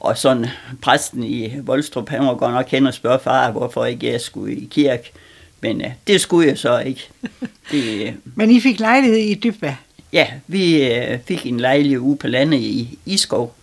og 0.00 0.18
sådan, 0.18 0.46
præsten 0.82 1.24
i 1.24 1.52
Voldstrup, 1.62 2.08
han 2.08 2.26
var 2.26 2.34
godt 2.34 2.54
nok 2.54 2.68
hen 2.68 2.86
og 2.86 2.94
spørge 2.94 3.18
far, 3.18 3.50
hvorfor 3.50 3.84
ikke 3.84 4.12
jeg 4.12 4.20
skulle 4.20 4.56
i 4.56 4.68
kirke. 4.70 5.12
Men 5.60 5.76
uh, 5.76 5.90
det 6.06 6.20
skulle 6.20 6.48
jeg 6.48 6.58
så 6.58 6.78
ikke. 6.78 7.08
Det, 7.70 8.06
øh, 8.06 8.12
Men 8.34 8.50
I 8.50 8.60
fik 8.60 8.80
lejlighed 8.80 9.18
i 9.18 9.34
Dybvad. 9.34 9.72
Ja, 10.12 10.26
vi 10.46 10.84
øh, 10.92 11.18
fik 11.26 11.46
en 11.46 11.60
lejlighed 11.60 11.98
ude 11.98 12.16
på 12.16 12.26
landet 12.26 12.58
i 12.58 12.98
Iskov, 13.06 13.54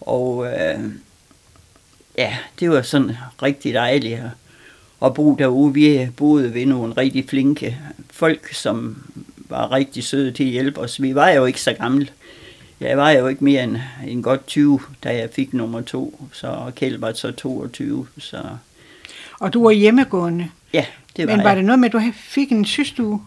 og 0.00 0.46
øh, 0.46 0.80
ja, 2.18 2.36
det 2.60 2.70
var 2.70 2.82
sådan 2.82 3.16
rigtig 3.42 3.74
dejligt 3.74 4.14
at, 4.14 4.30
at 5.04 5.14
bo 5.14 5.34
derude. 5.34 5.74
Vi 5.74 6.08
boede 6.16 6.54
ved 6.54 6.66
nogle 6.66 6.94
rigtig 6.96 7.28
flinke 7.28 7.78
folk, 8.10 8.54
som 8.54 9.02
var 9.36 9.72
rigtig 9.72 10.04
søde 10.04 10.32
til 10.32 10.44
at 10.44 10.50
hjælpe 10.50 10.80
os. 10.80 11.02
Vi 11.02 11.14
var 11.14 11.28
jo 11.28 11.44
ikke 11.44 11.60
så 11.60 11.72
gamle. 11.72 12.08
Jeg 12.80 12.96
var 12.98 13.10
jo 13.10 13.26
ikke 13.26 13.44
mere 13.44 13.64
end, 13.64 13.76
end 14.06 14.22
godt 14.22 14.46
20, 14.46 14.80
da 15.04 15.16
jeg 15.16 15.28
fik 15.32 15.54
nummer 15.54 15.80
to, 15.80 16.24
så 16.32 16.72
Kjeld 16.76 16.98
var 16.98 17.12
så 17.12 17.32
22, 17.32 18.06
så 18.18 18.42
Og 19.40 19.52
du 19.54 19.62
var 19.64 19.70
hjemmegående. 19.70 20.48
ja, 20.72 20.84
det 21.16 21.26
var 21.28 21.36
Men 21.36 21.44
var 21.44 21.50
jeg. 21.50 21.56
det 21.56 21.64
noget 21.64 21.78
med, 21.78 21.88
at 21.88 21.92
du 21.92 22.02
fik 22.14 22.52
en 22.52 22.64
systue? 22.64 23.20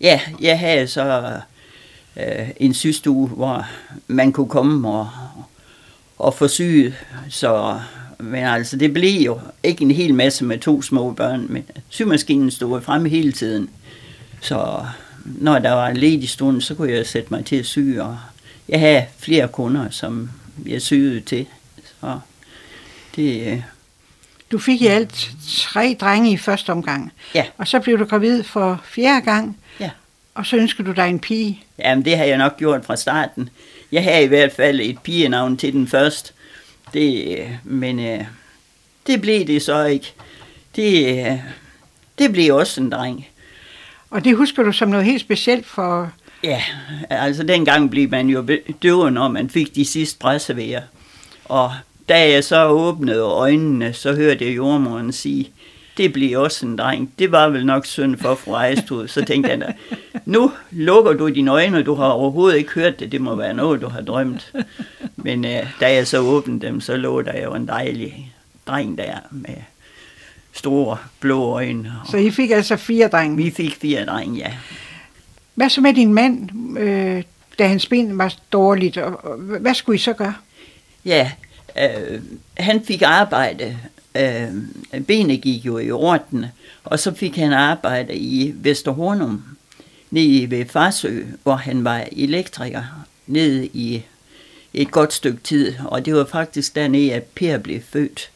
Ja, 0.00 0.20
jeg 0.40 0.58
havde 0.58 0.86
så 0.86 1.32
øh, 2.16 2.48
en 2.56 2.74
systue, 2.74 3.28
hvor 3.28 3.66
man 4.06 4.32
kunne 4.32 4.48
komme 4.48 4.88
og, 4.88 5.08
og 6.18 6.34
få 6.34 6.48
syet. 6.48 6.94
Så, 7.28 7.80
men 8.18 8.44
altså, 8.44 8.76
det 8.76 8.92
blev 8.94 9.20
jo 9.20 9.40
ikke 9.62 9.82
en 9.82 9.90
hel 9.90 10.14
masse 10.14 10.44
med 10.44 10.58
to 10.58 10.82
små 10.82 11.12
børn, 11.12 11.46
men 11.48 11.64
symaskinen 11.88 12.50
stod 12.50 12.80
fremme 12.80 13.08
hele 13.08 13.32
tiden. 13.32 13.70
Så 14.40 14.84
når 15.24 15.58
der 15.58 15.72
var 15.72 15.88
en 15.88 15.96
ledig 15.96 16.28
stund, 16.28 16.60
så 16.60 16.74
kunne 16.74 16.92
jeg 16.92 17.06
sætte 17.06 17.28
mig 17.30 17.44
til 17.44 17.56
at 17.56 17.66
sy, 17.66 17.78
og 17.98 18.18
jeg 18.68 18.80
havde 18.80 19.06
flere 19.18 19.48
kunder, 19.48 19.90
som 19.90 20.30
jeg 20.66 20.82
syede 20.82 21.20
til. 21.20 21.46
Så 22.00 22.20
det, 23.16 23.46
øh, 23.52 23.62
Du 24.52 24.58
fik 24.58 24.82
i 24.82 24.86
alt 24.86 25.30
tre 25.48 25.96
drenge 26.00 26.30
i 26.32 26.36
første 26.36 26.70
omgang. 26.70 27.12
ja, 27.34 27.44
Og 27.58 27.68
så 27.68 27.80
blev 27.80 27.98
du 27.98 28.04
gravid 28.04 28.42
for 28.42 28.80
fjerde 28.84 29.20
gang. 29.24 29.58
Ja. 29.80 29.90
Og 30.34 30.46
så 30.46 30.56
ønskede 30.56 30.88
du 30.88 30.92
dig 30.92 31.08
en 31.08 31.18
pige. 31.18 31.62
Jamen, 31.78 32.04
det 32.04 32.16
har 32.16 32.24
jeg 32.24 32.36
nok 32.38 32.56
gjort 32.56 32.84
fra 32.84 32.96
starten. 32.96 33.50
Jeg 33.92 34.04
har 34.04 34.10
i 34.18 34.26
hvert 34.26 34.52
fald 34.52 34.80
et 34.80 34.98
pigenavn 34.98 35.56
til 35.56 35.72
den 35.72 35.86
første. 35.88 36.32
Det, 36.94 37.38
øh, 37.38 37.50
men 37.64 37.98
øh, 38.00 38.24
det 39.06 39.20
blev 39.20 39.46
det 39.46 39.62
så 39.62 39.84
ikke. 39.84 40.12
Det, 40.76 41.18
øh, 41.26 41.38
det 42.18 42.32
blev 42.32 42.54
også 42.54 42.80
en 42.80 42.92
dreng. 42.92 43.26
Og 44.10 44.24
det 44.24 44.36
husker 44.36 44.62
du 44.62 44.72
som 44.72 44.88
noget 44.88 45.04
helt 45.06 45.20
specielt 45.20 45.66
for... 45.66 46.12
Ja, 46.44 46.62
altså 47.10 47.42
dengang 47.42 47.90
blev 47.90 48.10
man 48.10 48.28
jo 48.28 48.46
døv, 48.82 49.10
når 49.10 49.28
man 49.28 49.50
fik 49.50 49.74
de 49.74 49.84
sidste 49.84 50.18
brassevejer. 50.18 50.82
Og 51.44 51.72
da 52.08 52.30
jeg 52.30 52.44
så 52.44 52.66
åbnede 52.66 53.20
øjnene, 53.20 53.92
så 53.92 54.14
hørte 54.14 54.46
jeg 54.46 54.56
jordmoren 54.56 55.12
sige, 55.12 55.50
det 55.96 56.12
bliver 56.12 56.38
også 56.38 56.66
en 56.66 56.78
dreng. 56.78 57.12
Det 57.18 57.32
var 57.32 57.48
vel 57.48 57.66
nok 57.66 57.86
synd 57.86 58.16
for 58.16 58.34
fru 58.34 58.52
Ejstud. 58.52 59.08
Så 59.08 59.24
tænkte 59.24 59.50
jeg 59.50 59.74
nu 60.24 60.52
lukker 60.70 61.12
du 61.12 61.28
dine 61.28 61.50
øjne, 61.50 61.78
og 61.78 61.86
du 61.86 61.94
har 61.94 62.08
overhovedet 62.08 62.58
ikke 62.58 62.70
hørt 62.70 63.00
det. 63.00 63.12
Det 63.12 63.20
må 63.20 63.34
være 63.34 63.54
noget, 63.54 63.80
du 63.80 63.88
har 63.88 64.00
drømt. 64.00 64.52
Men 65.16 65.44
øh, 65.44 65.66
da 65.80 65.94
jeg 65.94 66.06
så 66.06 66.18
åbnede 66.18 66.66
dem, 66.66 66.80
så 66.80 66.96
lå 66.96 67.22
der 67.22 67.42
jo 67.42 67.54
en 67.54 67.68
dejlig 67.68 68.32
dreng 68.66 68.98
der 68.98 69.14
med 69.30 69.54
store 70.52 70.96
blå 71.20 71.44
øjne. 71.44 71.92
Så 72.10 72.16
I 72.16 72.30
fik 72.30 72.50
altså 72.50 72.76
fire 72.76 73.08
drenge. 73.08 73.36
Vi 73.36 73.50
fik 73.50 73.76
fire 73.80 74.04
drenge, 74.04 74.38
ja. 74.38 74.52
Hvad 75.58 75.68
så 75.68 75.80
med 75.80 75.94
din 75.94 76.14
mand, 76.14 76.50
øh, 76.78 77.22
da 77.58 77.66
hans 77.66 77.86
ben 77.86 78.18
var 78.18 78.34
dårligt? 78.52 78.96
Og, 78.96 79.24
og, 79.24 79.36
hvad 79.36 79.74
skulle 79.74 79.96
I 79.96 79.98
så 79.98 80.12
gøre? 80.12 80.34
Ja, 81.04 81.32
øh, 81.78 82.20
han 82.58 82.84
fik 82.84 83.02
arbejde. 83.02 83.78
Øh, 84.14 85.02
benet 85.06 85.42
gik 85.42 85.66
jo 85.66 85.78
i 85.78 85.90
orden, 85.90 86.46
og 86.84 86.98
så 86.98 87.14
fik 87.14 87.36
han 87.36 87.52
arbejde 87.52 88.14
i 88.14 88.54
Vesterhornum, 88.56 89.44
nede 90.10 90.50
ved 90.50 90.66
Farsø, 90.66 91.22
hvor 91.42 91.56
han 91.56 91.84
var 91.84 92.04
elektriker, 92.12 93.06
nede 93.26 93.66
i 93.66 94.02
et 94.74 94.90
godt 94.90 95.12
stykke 95.12 95.40
tid, 95.44 95.74
og 95.84 96.04
det 96.04 96.14
var 96.14 96.24
faktisk 96.24 96.74
dernede, 96.74 97.12
at 97.12 97.22
Per 97.22 97.58
blev 97.58 97.80
født. 97.80 98.30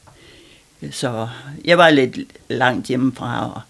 Så 0.91 1.29
jeg 1.65 1.79
var 1.79 1.91
lidt 1.91 2.19
langt 2.49 2.87
hjemmefra, 2.87 3.53
og 3.55 3.61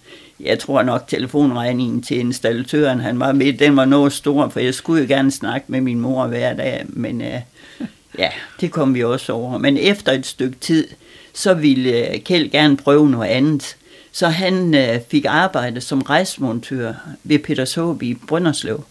jeg 0.42 0.58
tror 0.58 0.82
nok 0.82 1.08
telefonregningen 1.08 2.02
til 2.02 2.18
installatøren, 2.18 3.00
han 3.00 3.20
var 3.20 3.32
med, 3.32 3.52
den 3.52 3.76
var 3.76 3.84
noget 3.84 4.12
stor, 4.12 4.48
for 4.48 4.60
jeg 4.60 4.74
skulle 4.74 5.02
jo 5.02 5.08
gerne 5.08 5.30
snakke 5.30 5.66
med 5.68 5.80
min 5.80 6.00
mor 6.00 6.26
hver 6.26 6.54
dag, 6.54 6.84
men 6.88 7.20
øh, 7.20 7.40
ja, 8.18 8.28
det 8.60 8.70
kom 8.70 8.94
vi 8.94 9.04
også 9.04 9.32
over. 9.32 9.58
Men 9.58 9.76
efter 9.76 10.12
et 10.12 10.26
stykke 10.26 10.58
tid, 10.60 10.88
så 11.34 11.54
ville 11.54 12.08
øh, 12.08 12.20
Kjeld 12.20 12.50
gerne 12.50 12.76
prøve 12.76 13.10
noget 13.10 13.28
andet. 13.28 13.76
Så 14.12 14.28
han 14.28 14.74
øh, 14.74 15.00
fik 15.10 15.24
arbejde 15.28 15.80
som 15.80 16.02
rejsmontør 16.02 16.92
ved 17.24 17.38
Petershåb 17.38 18.02
i 18.02 18.14
Brønderslev, 18.14 18.84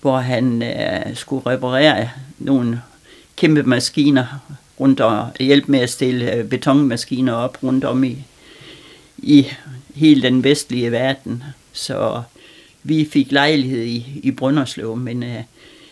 hvor 0.00 0.18
han 0.18 0.62
øh, 0.62 1.16
skulle 1.16 1.46
reparere 1.46 2.08
nogle 2.38 2.82
kæmpe 3.36 3.62
maskiner 3.62 4.26
rundt 4.80 5.00
og 5.00 5.28
hjælpe 5.40 5.70
med 5.72 5.80
at 5.80 5.90
stille 5.90 6.34
øh, 6.34 6.44
betonmaskiner 6.44 7.32
op 7.32 7.58
rundt 7.62 7.84
om 7.84 8.04
i, 8.04 8.16
i 9.18 9.46
hele 9.96 10.22
den 10.22 10.44
vestlige 10.44 10.92
verden. 10.92 11.42
Så 11.72 12.22
vi 12.82 13.08
fik 13.12 13.32
lejlighed 13.32 13.82
i, 13.84 14.20
i 14.22 14.30
Brønderslev, 14.30 14.96
men 14.96 15.22
øh, 15.22 15.42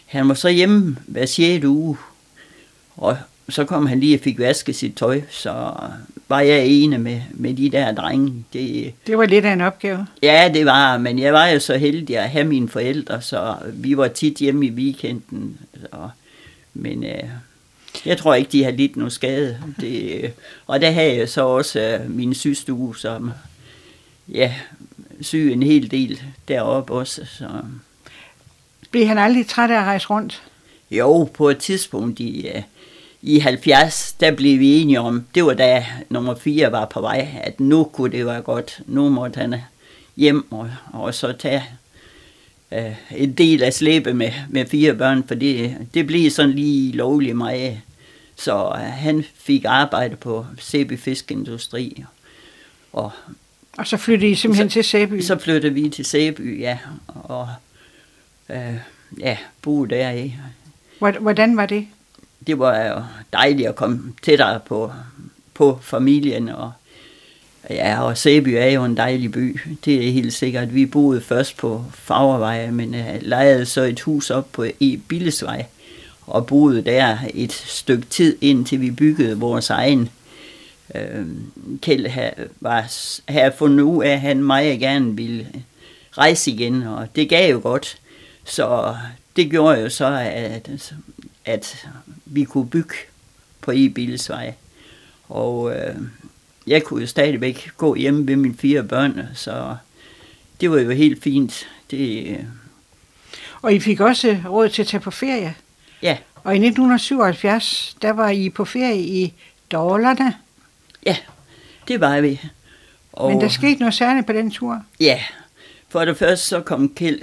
han 0.06 0.28
var 0.28 0.34
så 0.34 0.48
hjemme 0.48 0.96
hver 1.06 1.26
6. 1.26 1.64
uge, 1.64 1.96
og 2.96 3.16
så 3.48 3.64
kom 3.64 3.86
han 3.86 4.00
lige 4.00 4.16
og 4.16 4.20
fik 4.20 4.38
vasket 4.38 4.76
sit 4.76 4.94
tøj, 4.96 5.20
så 5.30 5.72
var 6.28 6.40
jeg 6.40 6.66
ene 6.66 6.98
med, 6.98 7.20
med 7.30 7.54
de 7.54 7.70
der 7.70 7.94
drenge. 7.94 8.44
Det, 8.52 8.92
Det 9.06 9.18
var 9.18 9.26
lidt 9.26 9.44
af 9.44 9.52
en 9.52 9.60
opgave. 9.60 10.06
Ja, 10.22 10.50
det 10.54 10.66
var, 10.66 10.98
men 10.98 11.18
jeg 11.18 11.32
var 11.32 11.46
jo 11.46 11.60
så 11.60 11.76
heldig 11.76 12.18
at 12.18 12.30
have 12.30 12.44
mine 12.44 12.68
forældre, 12.68 13.22
så 13.22 13.56
vi 13.72 13.96
var 13.96 14.08
tit 14.08 14.38
hjemme 14.38 14.66
i 14.66 14.70
weekenden. 14.70 15.58
Så, 15.80 16.08
men 16.74 17.04
øh, 17.04 17.22
jeg 18.06 18.18
tror 18.18 18.34
ikke, 18.34 18.52
de 18.52 18.64
har 18.64 18.70
lidt 18.70 18.96
nogen 18.96 19.10
skade. 19.10 19.58
Det, 19.80 20.32
og 20.66 20.80
der 20.80 20.90
havde 20.90 21.16
jeg 21.16 21.28
så 21.28 21.46
også 21.46 21.80
øh, 21.80 22.10
min 22.10 22.34
systue, 22.34 22.96
som 22.96 23.30
ja, 24.28 24.54
syg 25.20 25.52
en 25.52 25.62
hel 25.62 25.90
del 25.90 26.22
deroppe 26.48 26.92
også. 26.92 27.24
Så. 27.24 27.48
Blev 28.90 29.06
han 29.06 29.18
aldrig 29.18 29.46
træt 29.46 29.70
af 29.70 29.78
at 29.78 29.84
rejse 29.84 30.06
rundt? 30.06 30.42
Jo, 30.90 31.28
på 31.34 31.48
et 31.48 31.58
tidspunkt 31.58 32.20
i, 32.20 32.48
øh, 32.48 32.62
i 33.22 33.38
70, 33.38 34.12
der 34.20 34.30
blev 34.30 34.58
vi 34.58 34.80
enige 34.80 35.00
om, 35.00 35.24
det 35.34 35.44
var 35.44 35.54
da 35.54 35.86
nummer 36.08 36.34
4 36.34 36.72
var 36.72 36.84
på 36.84 37.00
vej, 37.00 37.28
at 37.42 37.60
nu 37.60 37.84
kunne 37.84 38.12
det 38.12 38.26
være 38.26 38.42
godt. 38.42 38.80
Nu 38.86 39.08
måtte 39.08 39.40
han 39.40 39.54
hjem 40.16 40.52
og, 40.52 40.70
og 40.92 41.14
så 41.14 41.32
tage 41.32 41.64
øh, 42.72 42.94
en 43.10 43.32
del 43.32 43.62
af 43.62 43.72
slæbe 43.72 44.14
med, 44.14 44.32
med 44.48 44.66
fire 44.66 44.94
børn, 44.94 45.24
for 45.28 45.34
det, 45.34 45.76
det 45.94 46.06
blev 46.06 46.30
sådan 46.30 46.52
lige 46.52 46.92
lovligt 46.92 47.36
meget. 47.36 47.80
Så 48.36 48.72
øh, 48.74 48.80
han 48.80 49.24
fik 49.34 49.64
arbejde 49.68 50.16
på 50.16 50.46
Sæby 50.58 50.98
Fiskindustri. 50.98 52.04
Og, 52.92 53.12
og 53.78 53.86
så 53.86 53.96
flyttede 53.96 54.30
I 54.30 54.34
simpelthen 54.34 54.70
så, 54.70 54.74
til 54.74 54.84
Sæby? 54.84 55.20
Så 55.20 55.38
flyttede 55.38 55.74
vi 55.74 55.88
til 55.88 56.04
Sæby, 56.04 56.60
ja. 56.60 56.78
Og 57.06 57.48
øh, 58.50 58.74
ja, 59.20 59.36
boede 59.62 59.94
der 59.94 60.10
i. 60.10 60.34
Hvordan 60.98 61.56
var 61.56 61.66
det? 61.66 61.86
Det 62.46 62.58
var 62.58 62.84
jo 62.86 63.02
dejligt 63.32 63.68
at 63.68 63.76
komme 63.76 64.12
tættere 64.22 64.60
på, 64.60 64.92
på 65.54 65.78
familien 65.82 66.48
og 66.48 66.72
Ja, 67.70 68.02
og 68.02 68.18
Sæby 68.18 68.48
er 68.48 68.66
jo 68.66 68.84
en 68.84 68.96
dejlig 68.96 69.32
by. 69.32 69.60
Det 69.84 70.08
er 70.08 70.12
helt 70.12 70.32
sikkert. 70.32 70.74
Vi 70.74 70.86
boede 70.86 71.20
først 71.20 71.56
på 71.56 71.84
Fagervej, 71.94 72.70
men 72.70 72.94
uh, 72.94 73.00
lejede 73.20 73.66
så 73.66 73.82
et 73.82 74.00
hus 74.00 74.30
op 74.30 74.52
på 74.52 74.64
E. 74.64 74.96
Billesvej 75.08 75.66
og 76.26 76.46
boede 76.46 76.82
der 76.82 77.18
et 77.34 77.52
stykke 77.52 78.06
tid, 78.10 78.36
indtil 78.40 78.80
vi 78.80 78.90
byggede 78.90 79.38
vores 79.38 79.70
egen. 79.70 80.08
Uh, 80.94 81.26
Kjeld 81.82 82.06
havde, 82.06 82.48
var, 82.60 82.92
havde 83.32 83.52
fundet 83.58 83.84
ud 83.84 84.04
af, 84.04 84.10
at 84.10 84.20
han 84.20 84.42
meget 84.42 84.80
gerne 84.80 85.16
ville 85.16 85.48
rejse 86.12 86.50
igen, 86.50 86.82
og 86.82 87.08
det 87.16 87.28
gav 87.28 87.52
jo 87.52 87.60
godt. 87.62 87.98
Så 88.44 88.96
det 89.36 89.50
gjorde 89.50 89.80
jo 89.80 89.88
så, 89.88 90.06
at, 90.34 90.94
at 91.44 91.86
vi 92.24 92.44
kunne 92.44 92.68
bygge 92.68 92.94
på 93.60 93.72
E. 93.74 93.88
Billesvej. 93.88 94.54
Og 95.28 95.62
uh, 95.62 96.04
jeg 96.66 96.82
kunne 96.82 97.00
jo 97.00 97.06
stadigvæk 97.06 97.70
gå 97.76 97.94
hjemme 97.94 98.26
ved 98.26 98.36
mine 98.36 98.56
fire 98.56 98.82
børn, 98.82 99.20
så 99.34 99.76
det 100.60 100.70
var 100.70 100.78
jo 100.78 100.90
helt 100.90 101.22
fint. 101.22 101.68
Det, 101.90 102.36
og 103.62 103.74
I 103.74 103.80
fik 103.80 104.00
også 104.00 104.38
råd 104.48 104.68
til 104.68 104.82
at 104.82 104.88
tage 104.88 105.00
på 105.00 105.10
ferie? 105.10 105.54
Ja. 106.02 106.18
Og 106.34 106.54
i 106.54 106.58
1977, 106.58 107.96
der 108.02 108.10
var 108.10 108.28
I 108.28 108.50
på 108.50 108.64
ferie 108.64 109.00
i 109.00 109.32
Dårlerne? 109.72 110.34
Ja, 111.06 111.16
det 111.88 112.00
var 112.00 112.20
vi. 112.20 112.40
Og, 113.12 113.30
Men 113.30 113.40
der 113.40 113.48
skete 113.48 113.80
noget 113.80 113.94
særligt 113.94 114.26
på 114.26 114.32
den 114.32 114.50
tur? 114.50 114.82
Ja, 115.00 115.20
for 115.88 116.04
det 116.04 116.16
første 116.16 116.46
så 116.46 116.60
kom 116.60 116.88
Kjeld 116.94 117.20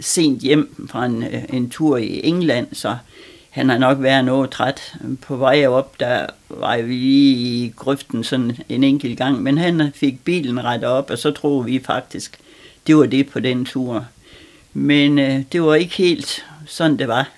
sent 0.00 0.42
hjem 0.42 0.88
fra 0.90 1.04
en, 1.04 1.24
en 1.48 1.70
tur 1.70 1.96
i 1.96 2.20
England, 2.24 2.66
så 2.72 2.96
han 3.50 3.68
har 3.68 3.78
nok 3.78 4.02
været 4.02 4.24
noget 4.24 4.50
træt. 4.50 4.94
På 5.22 5.36
vej 5.36 5.66
op, 5.66 6.00
der 6.00 6.26
var 6.48 6.76
vi 6.76 6.92
lige 6.94 7.36
i 7.36 7.72
grøften 7.76 8.24
sådan 8.24 8.56
en 8.68 8.84
enkelt 8.84 9.18
gang, 9.18 9.42
men 9.42 9.58
han 9.58 9.92
fik 9.94 10.24
bilen 10.24 10.64
rettet 10.64 10.88
op, 10.90 11.10
og 11.10 11.18
så 11.18 11.30
troede 11.30 11.64
vi 11.64 11.82
faktisk, 11.86 12.38
det 12.86 12.96
var 12.96 13.06
det 13.06 13.28
på 13.28 13.40
den 13.40 13.64
tur. 13.64 14.06
Men 14.72 15.18
øh, 15.18 15.42
det 15.52 15.62
var 15.62 15.74
ikke 15.74 15.94
helt 15.94 16.46
sådan, 16.66 16.96
det 16.98 17.08
var. 17.08 17.28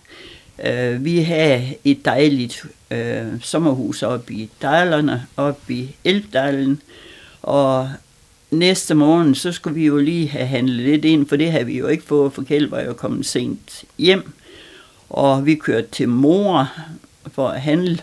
Øh, 0.64 1.04
vi 1.04 1.18
havde 1.18 1.74
et 1.84 2.04
dejligt 2.04 2.66
øh, 2.90 3.26
sommerhus 3.40 4.02
oppe 4.02 4.34
i 4.34 4.50
Dejlerne, 4.62 5.26
oppe 5.36 5.74
i 5.74 5.96
Elbdalen, 6.04 6.82
og 7.42 7.90
næste 8.50 8.94
morgen, 8.94 9.34
så 9.34 9.52
skulle 9.52 9.74
vi 9.74 9.86
jo 9.86 9.96
lige 9.96 10.28
have 10.28 10.46
handlet 10.46 10.86
lidt 10.86 11.04
ind, 11.04 11.26
for 11.26 11.36
det 11.36 11.52
havde 11.52 11.66
vi 11.66 11.78
jo 11.78 11.86
ikke 11.86 12.04
fået, 12.04 12.32
for 12.32 12.42
Kjeld 12.42 12.68
var 12.68 12.80
jo 12.80 12.92
kommet 12.92 13.26
sent 13.26 13.84
hjem. 13.98 14.32
Og 15.10 15.46
vi 15.46 15.54
kørte 15.54 15.88
til 15.92 16.08
mor 16.08 16.68
for 17.32 17.48
at 17.48 17.60
handle, 17.60 17.98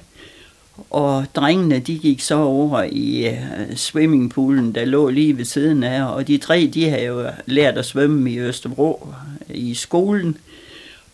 og 0.90 1.26
drengene, 1.36 1.80
de 1.80 1.98
gik 2.00 2.20
så 2.20 2.36
over 2.36 2.84
i 2.92 3.28
øh, 3.28 3.76
swimmingpoolen, 3.76 4.76
der 4.76 4.86
lå 4.86 5.10
lige 5.10 5.38
ved 5.38 5.46
siden 5.46 5.84
af, 5.84 6.04
og 6.04 6.28
de 6.28 6.38
tre, 6.38 6.72
de 6.74 6.90
havde 6.90 7.06
jo 7.06 7.26
lært 7.46 7.78
at 7.78 7.86
svømme 7.86 8.32
i 8.32 8.40
Østerbro 8.40 9.08
i 9.50 9.74
skolen, 9.74 10.38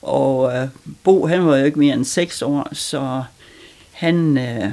og 0.05 0.57
øh, 0.57 0.67
Bo, 1.03 1.27
han 1.27 1.45
var 1.45 1.57
jo 1.57 1.65
ikke 1.65 1.79
mere 1.79 1.93
end 1.93 2.05
seks 2.05 2.41
år, 2.41 2.69
så 2.73 3.23
han 3.91 4.37
øh, 4.37 4.71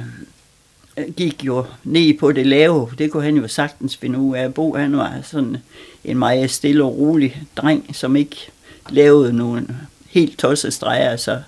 gik 1.15 1.43
jo 1.43 1.65
ned 1.83 2.17
på 2.19 2.31
det 2.31 2.47
lave, 2.47 2.89
det 2.97 3.11
kunne 3.11 3.23
han 3.23 3.37
jo 3.37 3.47
sagtens 3.47 3.97
finde 3.97 4.19
ud 4.19 4.35
af. 4.35 4.53
Bo, 4.53 4.75
han 4.75 4.97
var 4.97 5.19
sådan 5.23 5.57
en 6.03 6.17
meget 6.17 6.51
stille 6.51 6.83
og 6.83 6.97
rolig 6.97 7.43
dreng, 7.55 7.95
som 7.95 8.15
ikke 8.15 8.37
lavede 8.89 9.33
nogen 9.33 9.77
helt 10.09 10.39
tosset 10.39 10.73
streger, 10.73 11.17
så 11.17 11.41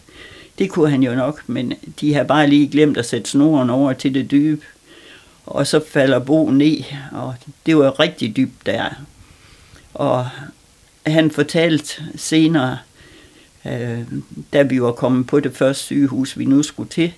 det 0.60 0.70
kunne 0.70 0.90
han 0.90 1.04
jo 1.04 1.16
nok, 1.16 1.44
men 1.48 1.74
de 2.00 2.14
har 2.14 2.24
bare 2.24 2.48
lige 2.48 2.68
glemt 2.68 2.98
at 2.98 3.06
sætte 3.06 3.30
snoren 3.30 3.70
over 3.70 3.94
til 3.94 4.14
det 4.14 4.32
dybe. 4.32 4.66
Og 5.46 5.68
så 5.68 5.82
falder 5.90 6.20
Bo 6.20 6.50
ned, 6.50 6.84
og 7.12 7.36
det 7.66 7.78
var 7.78 8.00
rigtig 8.00 8.38
dybt 8.38 8.66
der. 8.66 8.90
Og 9.94 10.28
han 11.06 11.32
fortalte 11.32 12.04
senere, 12.16 12.78
øh, 13.66 14.00
da 14.54 14.62
vi 14.62 14.82
var 14.82 14.92
kommet 14.92 15.28
på 15.28 15.40
det 15.40 15.58
første 15.58 15.84
sygehus, 15.84 16.38
vi 16.38 16.46
nu 16.46 16.64
skulle 16.64 16.90
til, 16.90 17.14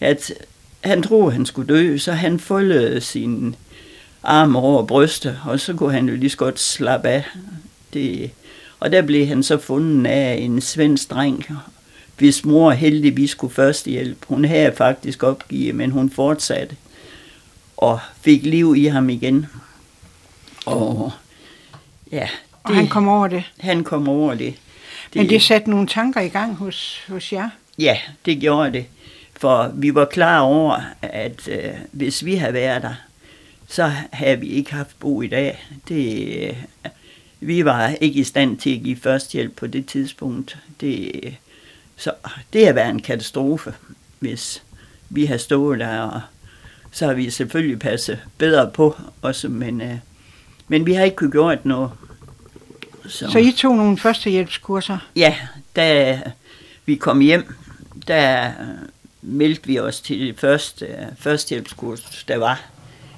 at 0.00 0.32
han 0.80 1.02
troede, 1.02 1.32
han 1.32 1.46
skulle 1.46 1.74
dø, 1.74 1.98
så 1.98 2.12
han 2.12 2.40
foldede 2.40 3.00
sin 3.00 3.56
arm 4.22 4.56
over 4.56 4.86
brystet, 4.86 5.38
og 5.46 5.60
så 5.60 5.74
kunne 5.74 5.92
han 5.92 6.08
jo 6.08 6.16
lige 6.16 6.30
så 6.30 6.36
godt 6.36 6.60
slappe 6.60 7.08
af. 7.08 7.24
Det, 7.92 8.30
og 8.80 8.92
der 8.92 9.02
blev 9.02 9.26
han 9.26 9.42
så 9.42 9.58
fundet 9.58 10.10
af 10.10 10.34
en 10.34 10.60
svensk 10.60 11.10
dreng, 11.10 11.46
hvis 12.18 12.44
mor 12.44 12.70
heldigvis 12.70 13.30
skulle 13.30 13.54
først 13.54 13.86
hjælpe. 13.86 14.26
Hun 14.28 14.44
havde 14.44 14.72
faktisk 14.76 15.22
opgivet, 15.22 15.74
men 15.74 15.90
hun 15.90 16.10
fortsatte 16.10 16.76
og 17.76 17.98
fik 18.20 18.42
liv 18.42 18.74
i 18.76 18.84
ham 18.84 19.10
igen. 19.10 19.46
Og 20.66 21.12
ja, 22.12 22.16
det, 22.16 22.30
og 22.62 22.74
han 22.74 22.88
kom 22.88 23.08
over 23.08 23.28
det? 23.28 23.44
Han 23.58 23.84
kom 23.84 24.08
over 24.08 24.34
det. 24.34 24.54
Men 25.14 25.28
det 25.28 25.42
satte 25.42 25.70
nogle 25.70 25.86
tanker 25.86 26.20
i 26.20 26.28
gang 26.28 26.54
hos, 26.54 27.04
hos 27.08 27.32
jer? 27.32 27.50
Ja, 27.78 27.98
det 28.24 28.40
gjorde 28.40 28.72
det. 28.72 28.86
For 29.36 29.72
vi 29.74 29.94
var 29.94 30.04
klar 30.04 30.40
over, 30.40 30.80
at 31.02 31.48
øh, 31.48 31.74
hvis 31.92 32.24
vi 32.24 32.34
havde 32.34 32.54
været 32.54 32.82
der, 32.82 32.94
så 33.68 33.92
havde 34.12 34.40
vi 34.40 34.46
ikke 34.46 34.72
haft 34.72 35.00
Bo 35.00 35.22
i 35.22 35.26
dag. 35.26 35.66
Det, 35.88 36.48
øh, 36.48 36.56
vi 37.40 37.64
var 37.64 37.88
ikke 37.88 38.20
i 38.20 38.24
stand 38.24 38.58
til 38.58 38.76
at 38.76 38.82
give 38.82 38.96
førstehjælp 38.96 39.56
på 39.56 39.66
det 39.66 39.86
tidspunkt. 39.86 40.58
Det, 40.80 41.34
så 41.96 42.12
det 42.52 42.66
har 42.66 42.72
været 42.72 42.90
en 42.90 43.02
katastrofe, 43.02 43.74
hvis 44.18 44.62
vi 45.08 45.24
har 45.24 45.36
stået 45.36 45.80
der, 45.80 46.00
og 46.00 46.20
så 46.90 47.06
har 47.06 47.14
vi 47.14 47.30
selvfølgelig 47.30 47.78
passet 47.78 48.18
bedre 48.38 48.70
på 48.70 48.96
os, 49.22 49.46
men, 49.48 49.80
øh, 49.80 49.96
men 50.68 50.86
vi 50.86 50.92
har 50.92 51.04
ikke 51.04 51.16
kunne 51.16 51.30
gjort 51.32 51.64
noget. 51.64 51.90
Så. 53.10 53.30
så 53.30 53.38
I 53.38 53.52
tog 53.52 53.76
nogle 53.76 53.98
førstehjælpskurser? 53.98 54.98
Ja, 55.16 55.34
da 55.76 56.20
vi 56.86 56.94
kom 56.94 57.20
hjem, 57.20 57.54
der 58.08 58.50
meldte 59.22 59.66
vi 59.66 59.78
os 59.78 60.00
til 60.00 60.20
det 60.20 60.40
første 60.40 60.86
førstehjælpskurs, 61.18 62.24
der 62.28 62.36
var 62.36 62.62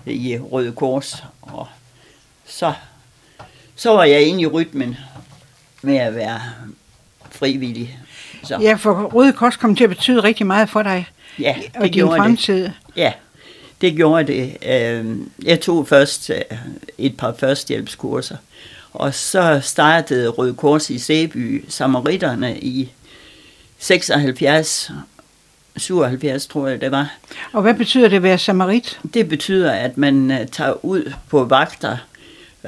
i 0.06 0.38
Røde 0.38 0.72
Kors, 0.72 1.24
og 1.42 1.68
så 2.46 2.72
så 3.76 3.90
var 3.90 4.04
jeg 4.04 4.22
inde 4.22 4.40
i 4.40 4.46
rytmen 4.46 4.96
med 5.82 5.96
at 5.96 6.14
være 6.14 6.40
frivillig. 7.30 7.98
Så. 8.44 8.58
Ja, 8.60 8.74
for 8.74 9.02
Røde 9.02 9.32
Kors 9.32 9.56
kom 9.56 9.76
til 9.76 9.84
at 9.84 9.90
betyde 9.90 10.22
rigtig 10.22 10.46
meget 10.46 10.68
for 10.68 10.82
dig 10.82 11.06
ja, 11.38 11.56
det 11.74 11.82
og 11.82 11.94
din 11.94 12.06
fremtid. 12.06 12.64
Det. 12.64 12.72
Ja, 12.96 13.12
det 13.80 13.96
gjorde 13.96 14.26
det. 14.26 14.56
Øhm, 14.66 15.30
jeg 15.44 15.60
tog 15.60 15.88
først 15.88 16.30
øh, 16.30 16.58
et 16.98 17.16
par 17.16 17.34
førstehjælpskurser, 17.38 18.36
og 18.92 19.14
så 19.14 19.60
startede 19.62 20.28
Røde 20.28 20.54
Kors 20.54 20.90
i 20.90 20.98
Sæby 20.98 21.64
Samaritterne 21.68 22.58
i 22.60 22.92
76 23.78 24.90
77, 25.76 26.46
tror 26.46 26.68
jeg, 26.68 26.80
det 26.80 26.90
var. 26.90 27.14
Og 27.52 27.62
hvad 27.62 27.74
betyder 27.74 28.08
det 28.08 28.16
at 28.16 28.22
være 28.22 28.38
samarit? 28.38 29.00
Det 29.14 29.28
betyder, 29.28 29.72
at 29.72 29.98
man 29.98 30.30
øh, 30.30 30.46
tager 30.46 30.84
ud 30.84 31.12
på 31.30 31.44
vagter 31.44 31.96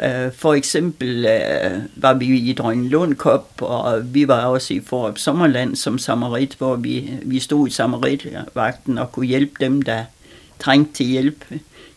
Øh, 0.03 0.33
for 0.33 0.55
eksempel 0.55 1.27
øh, 1.27 1.83
var 1.97 2.15
vi 2.15 2.27
i 2.27 2.57
Lundkop, 2.75 3.63
og 3.63 4.15
vi 4.15 4.29
var 4.29 4.45
også 4.45 4.75
i 4.75 4.81
Forup 4.81 5.19
Sommerland 5.19 5.77
som 5.77 5.99
samarit, 5.99 6.55
hvor 6.55 6.77
vi, 6.77 7.11
vi 7.23 7.41
stod 7.41 7.69
i 7.69 7.71
samaritvagten 7.71 8.99
og 8.99 9.13
kunne 9.13 9.27
hjælpe 9.27 9.53
dem, 9.61 9.83
der 9.83 10.05
trængte 10.61 10.95
til 10.95 11.07
hjælp. 11.07 11.45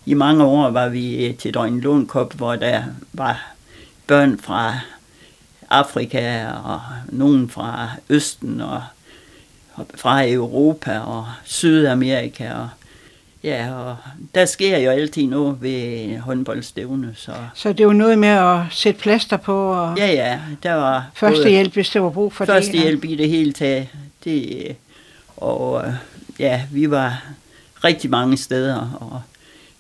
I 0.05 0.13
mange 0.13 0.43
år 0.43 0.69
var 0.69 0.89
vi 0.89 1.35
til 1.39 1.53
Lundkop, 1.53 2.33
hvor 2.33 2.55
der 2.55 2.83
var 3.13 3.53
børn 4.07 4.39
fra 4.39 4.79
Afrika 5.69 6.47
og 6.47 6.81
nogen 7.05 7.49
fra 7.49 7.89
Østen 8.09 8.61
og 8.61 8.83
fra 9.95 10.29
Europa 10.29 10.99
og 10.99 11.27
Sydamerika 11.45 12.53
og 12.53 12.69
Ja, 13.43 13.73
og 13.73 13.97
der 14.35 14.45
sker 14.45 14.77
jo 14.77 14.91
altid 14.91 15.27
noget 15.27 15.61
ved 15.61 16.17
håndboldstævne. 16.17 17.13
Så, 17.15 17.31
så 17.53 17.73
det 17.73 17.87
var 17.87 17.93
noget 17.93 18.19
med 18.19 18.27
at 18.27 18.59
sætte 18.69 18.99
plaster 18.99 19.37
på? 19.37 19.71
Og 19.71 19.97
ja, 19.97 20.07
ja. 20.07 20.39
Der 20.63 20.73
var 20.73 21.09
førstehjælp, 21.13 21.73
hvis 21.73 21.89
der 21.89 21.99
var 21.99 22.09
brug 22.09 22.33
for 22.33 22.45
første 22.45 22.53
det? 22.53 22.63
Førstehjælp 22.63 23.03
i 23.05 23.15
det 23.15 23.29
hele 23.29 23.53
taget. 23.53 23.87
Det, 24.23 24.75
og 25.37 25.93
ja, 26.39 26.61
vi 26.71 26.91
var 26.91 27.23
rigtig 27.83 28.09
mange 28.09 28.37
steder, 28.37 28.97
og 28.99 29.21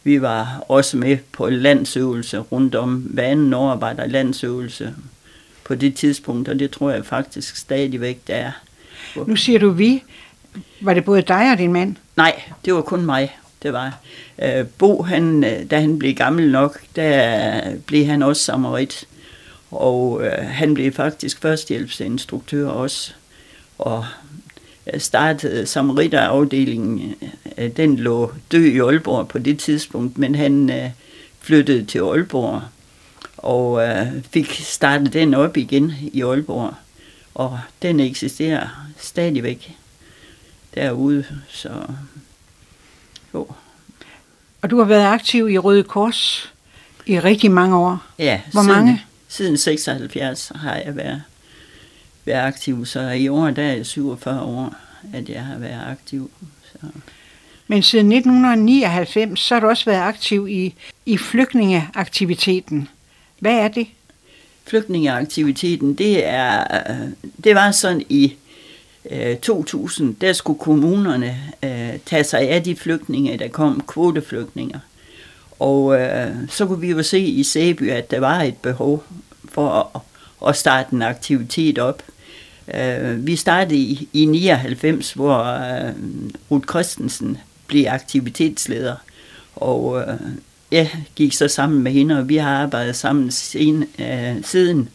vi 0.07 0.21
var 0.21 0.63
også 0.67 0.97
med 0.97 1.17
på 1.31 1.49
landsøvelse 1.49 2.37
rundt 2.37 2.75
om. 2.75 2.95
Hver 2.95 3.23
anden 3.23 3.53
år 3.53 3.75
var 3.75 3.93
der 3.93 4.05
landsøvelse 4.05 4.93
på 5.63 5.75
det 5.75 5.95
tidspunkt, 5.95 6.49
og 6.49 6.59
det 6.59 6.71
tror 6.71 6.91
jeg 6.91 7.05
faktisk 7.05 7.55
stadigvæk, 7.55 8.27
der 8.27 8.35
er. 8.35 8.51
Nu 9.27 9.35
siger 9.35 9.59
du 9.59 9.69
vi. 9.69 10.03
Var 10.81 10.93
det 10.93 11.05
både 11.05 11.21
dig 11.21 11.51
og 11.51 11.57
din 11.57 11.73
mand? 11.73 11.95
Nej, 12.17 12.41
det 12.65 12.73
var 12.73 12.81
kun 12.81 13.05
mig. 13.05 13.37
Det 13.63 13.73
var 13.73 13.97
øh, 14.43 14.65
Bo, 14.77 15.03
han, 15.03 15.43
øh, 15.43 15.71
da 15.71 15.79
han 15.79 15.99
blev 15.99 16.13
gammel 16.13 16.51
nok, 16.51 16.79
der 16.95 17.61
blev 17.85 18.05
han 18.05 18.23
også 18.23 18.41
samarit. 18.41 19.07
Og 19.71 20.25
øh, 20.25 20.45
han 20.45 20.73
blev 20.73 20.93
faktisk 20.93 21.41
førstehjælpsinstruktør 21.41 22.67
også. 22.67 23.13
Og 23.77 24.05
startede 24.97 25.65
samaritterafdelingen. 25.65 27.15
Øh, 27.57 27.77
den 27.77 27.97
lå 27.97 28.31
død 28.51 28.65
i 28.65 28.79
Aalborg 28.79 29.27
på 29.27 29.39
det 29.39 29.59
tidspunkt, 29.59 30.17
men 30.17 30.35
han 30.35 30.69
øh, 30.69 30.89
flyttede 31.39 31.85
til 31.85 31.99
Aalborg 31.99 32.61
og 33.37 33.87
øh, 33.87 34.07
fik 34.31 34.61
startet 34.63 35.13
den 35.13 35.33
op 35.33 35.57
igen 35.57 35.93
i 36.13 36.21
Aalborg. 36.21 36.73
Og 37.35 37.59
den 37.81 37.99
eksisterer 37.99 38.67
stadigvæk 38.97 39.75
derude, 40.75 41.25
så 41.49 41.69
jo. 43.33 43.47
Og 44.61 44.69
du 44.69 44.77
har 44.77 44.85
været 44.85 45.05
aktiv 45.05 45.49
i 45.49 45.57
Røde 45.57 45.83
Kors 45.83 46.53
i 47.05 47.19
rigtig 47.19 47.51
mange 47.51 47.77
år. 47.77 48.05
Ja. 48.19 48.41
Hvor 48.51 48.61
siden, 48.61 48.75
mange? 48.75 49.05
Siden 49.27 49.57
76 49.57 50.51
har 50.55 50.75
jeg 50.75 50.95
været, 50.95 51.23
været 52.27 52.47
aktiv, 52.47 52.85
så 52.85 53.09
i 53.09 53.27
år 53.27 53.49
der 53.49 53.63
er 53.63 53.73
jeg 53.75 53.85
47 53.85 54.41
år, 54.41 54.75
at 55.13 55.29
jeg 55.29 55.45
har 55.45 55.57
været 55.57 55.81
aktiv. 55.91 56.31
Så. 56.71 56.87
Men 57.67 57.83
siden 57.83 58.11
1999, 58.11 59.39
så 59.39 59.55
har 59.55 59.59
du 59.59 59.67
også 59.67 59.85
været 59.85 60.01
aktiv 60.01 60.47
i, 60.49 60.73
i 61.05 61.17
flygtningeaktiviteten. 61.17 62.89
Hvad 63.39 63.53
er 63.53 63.67
det? 63.67 63.87
Flygtningeaktiviteten, 64.65 65.93
det, 65.93 66.27
er, 66.27 66.63
det 67.43 67.55
var 67.55 67.71
sådan 67.71 68.05
i 68.09 68.35
øh, 69.11 69.37
2000, 69.37 70.15
der 70.15 70.33
skulle 70.33 70.59
kommunerne 70.59 71.37
øh, 71.63 71.99
tage 72.05 72.23
sig 72.23 72.49
af 72.49 72.63
de 72.63 72.75
flygtninge, 72.75 73.37
der 73.37 73.47
kom, 73.47 73.83
kvoteflygtninger. 73.87 74.79
Og 75.59 75.99
øh, 75.99 76.35
så 76.49 76.65
kunne 76.65 76.81
vi 76.81 76.89
jo 76.89 77.03
se 77.03 77.19
i 77.19 77.43
Sæby, 77.43 77.91
at 77.91 78.11
der 78.11 78.19
var 78.19 78.41
et 78.41 78.57
behov 78.57 79.03
for 79.51 79.91
at, 79.95 80.01
at 80.49 80.55
starte 80.55 80.93
en 80.93 81.01
aktivitet 81.01 81.79
op. 81.79 82.03
Øh, 82.73 83.27
vi 83.27 83.35
startede 83.35 83.79
i, 83.79 84.09
i 84.13 84.25
99, 84.25 85.13
hvor 85.13 85.43
øh, 85.43 85.93
Ruth 86.51 86.67
Christensen 86.69 87.37
blev 87.67 87.85
aktivitetsleder. 87.87 88.95
Og 89.55 90.01
øh, 90.01 90.19
jeg 90.71 91.05
gik 91.15 91.33
så 91.33 91.47
sammen 91.47 91.83
med 91.83 91.91
hende, 91.91 92.19
og 92.19 92.29
vi 92.29 92.37
har 92.37 92.63
arbejdet 92.63 92.95
sammen 92.95 93.31
sen, 93.31 93.85
øh, 93.99 94.43
siden. 94.43 94.89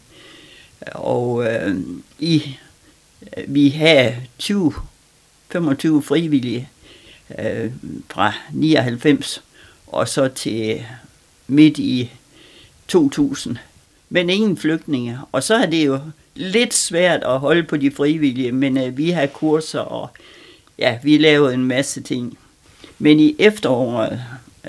Og 0.87 1.47
øh, 1.47 1.77
i, 2.19 2.57
øh, 3.37 3.55
vi 3.55 3.69
har 3.69 4.15
20, 4.39 4.73
25 5.53 6.03
frivillige 6.03 6.69
øh, 7.39 7.71
fra 8.11 8.33
99 8.53 9.43
og 9.87 10.09
så 10.09 10.29
til 10.29 10.85
midt 11.47 11.79
i 11.79 12.11
2000. 12.89 13.59
Men 14.09 14.31
ingen 14.31 14.57
flygtninge. 14.57 15.19
Og 15.33 15.43
så 15.43 15.55
er 15.55 15.67
det 15.67 15.87
jo 15.87 16.01
lidt 16.35 16.75
svært 16.75 17.23
at 17.23 17.41
holde 17.41 17.63
på 17.63 17.77
de 17.77 17.91
frivillige, 17.91 18.53
men 18.53 18.79
øh, 18.79 18.97
vi 18.97 19.11
har 19.11 19.27
kurser, 19.27 19.81
og 19.81 20.11
ja, 20.79 20.99
vi 21.03 21.19
lavede 21.19 21.55
en 21.55 21.65
masse 21.65 22.01
ting. 22.01 22.39
Men 22.99 23.21
i 23.21 23.37
efteråret 23.39 24.21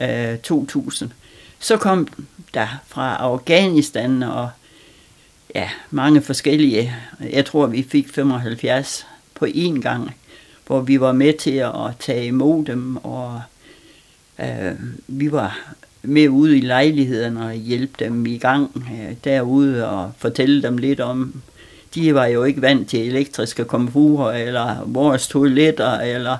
øh, 0.01 0.37
2000, 0.37 1.11
så 1.59 1.77
kom 1.77 2.07
der 2.53 2.67
fra 2.87 3.15
Afghanistan 3.15 4.23
og 4.23 4.49
ja, 5.55 5.69
mange 5.91 6.21
forskellige, 6.21 6.95
jeg 7.31 7.45
tror 7.45 7.67
vi 7.67 7.83
fik 7.83 8.09
75 8.09 9.07
på 9.35 9.45
én 9.45 9.81
gang, 9.81 10.15
hvor 10.67 10.81
vi 10.81 10.99
var 10.99 11.11
med 11.11 11.33
til 11.33 11.51
at 11.51 11.97
tage 11.99 12.25
imod 12.25 12.65
dem, 12.65 12.97
og 12.97 13.41
øh, 14.39 14.71
vi 15.07 15.31
var 15.31 15.59
med 16.03 16.29
ude 16.29 16.57
i 16.57 16.61
lejlighederne 16.61 17.45
og 17.45 17.53
hjælpe 17.53 17.93
dem 17.99 18.25
i 18.25 18.37
gang 18.37 18.87
øh, 18.91 19.15
derude 19.23 19.89
og 19.89 20.11
fortælle 20.17 20.63
dem 20.63 20.77
lidt 20.77 20.99
om, 20.99 21.41
de 21.95 22.15
var 22.15 22.25
jo 22.25 22.43
ikke 22.43 22.61
vant 22.61 22.89
til 22.89 23.07
elektriske 23.07 23.65
komfurer 23.65 24.31
eller 24.47 24.83
vores 24.85 25.27
toiletter 25.27 25.99
eller 25.99 26.37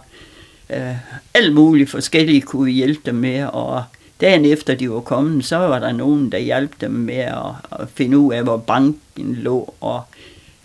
øh, 0.70 0.96
alt 1.34 1.54
muligt 1.54 1.90
forskellige 1.90 2.42
kunne 2.42 2.66
vi 2.66 2.72
hjælpe 2.72 3.02
dem 3.06 3.16
med, 3.16 3.44
og 3.44 3.84
dagen 4.22 4.46
efter 4.46 4.76
de 4.76 4.90
var 4.90 5.00
kommet, 5.00 5.46
så 5.46 5.58
var 5.58 5.80
der 5.80 5.92
nogen, 5.92 6.32
der 6.32 6.38
hjalp 6.38 6.82
dem 6.82 6.92
med 6.92 7.16
at, 7.16 7.80
at 7.80 7.90
finde 7.94 8.18
ud 8.18 8.34
af, 8.34 8.44
hvor 8.44 8.58
banken 8.58 9.36
lå, 9.36 9.74
og 9.82 10.02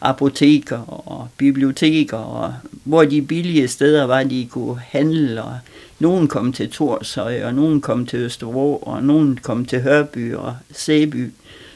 apoteker 0.00 0.78
og 1.08 1.28
biblioteker, 1.36 2.16
og 2.16 2.54
hvor 2.84 3.04
de 3.04 3.22
billige 3.22 3.68
steder 3.68 4.04
var, 4.04 4.22
de 4.22 4.48
kunne 4.50 4.80
handle, 4.88 5.42
og 5.42 5.58
nogen 5.98 6.28
kom 6.28 6.52
til 6.52 6.70
Torshøj, 6.70 7.44
og 7.44 7.54
nogen 7.54 7.80
kom 7.80 8.06
til 8.06 8.18
Østervrå, 8.18 8.76
og 8.76 9.02
nogen 9.02 9.36
kom 9.42 9.64
til 9.64 9.82
Hørby 9.82 10.34
og 10.34 10.56
Sæby. 10.72 11.30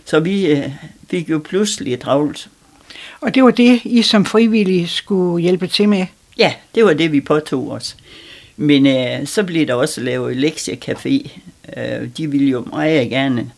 Så 0.05 0.21
vi 0.21 0.47
øh, 0.47 0.71
fik 1.11 1.31
jo 1.31 1.39
pludselig 1.39 2.01
travlt. 2.01 2.49
Og 3.21 3.35
det 3.35 3.45
var 3.45 3.51
det, 3.51 3.81
I 3.85 4.03
som 4.03 4.25
frivillige 4.25 4.89
skulle 4.89 5.43
hjælpe 5.43 5.67
til 5.67 5.89
med? 5.89 6.07
Ja, 6.39 6.53
det 6.75 6.85
var 6.85 6.93
det, 6.93 7.13
vi 7.13 7.21
påtog 7.21 7.71
os. 7.71 7.97
Men 8.57 8.87
øh, 8.87 9.27
så 9.27 9.43
blev 9.43 9.67
der 9.67 9.75
også 9.75 10.01
lavet 10.01 10.45
lektiecafé. 10.45 11.31
Øh, 11.77 12.09
de 12.17 12.31
ville 12.31 12.49
jo 12.49 12.61
meget 12.61 13.11
gerne 13.11 13.51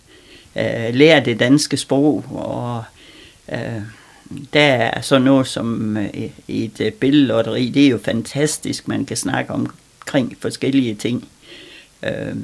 øh, 0.57 0.95
lære 0.95 1.25
det 1.25 1.41
danske 1.41 1.77
sprog, 1.77 2.25
og 2.31 2.85
øh, 3.53 3.83
der 4.53 4.61
er 4.61 5.01
så 5.01 5.19
noget 5.19 5.47
som 5.47 5.97
øh, 5.97 6.09
et 6.49 6.81
øh, 6.81 6.93
billedlotteri. 6.93 7.69
Det 7.69 7.85
er 7.85 7.91
jo 7.91 7.99
fantastisk, 8.05 8.89
man 8.89 9.05
kan 9.05 9.17
snakke 9.17 9.53
omkring 9.53 10.37
forskellige 10.41 10.95
ting. 10.95 11.29
Øh, 12.03 12.37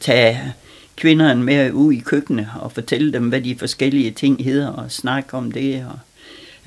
tage 0.00 0.54
kvinderne 0.98 1.42
med 1.42 1.72
ud 1.72 1.92
i 1.92 1.98
køkkenet 1.98 2.48
og 2.60 2.72
fortælle 2.72 3.12
dem, 3.12 3.28
hvad 3.28 3.40
de 3.40 3.58
forskellige 3.58 4.10
ting 4.10 4.44
hedder, 4.44 4.68
og 4.68 4.90
snakke 4.90 5.34
om 5.34 5.52
det. 5.52 5.86
Og, 5.86 5.98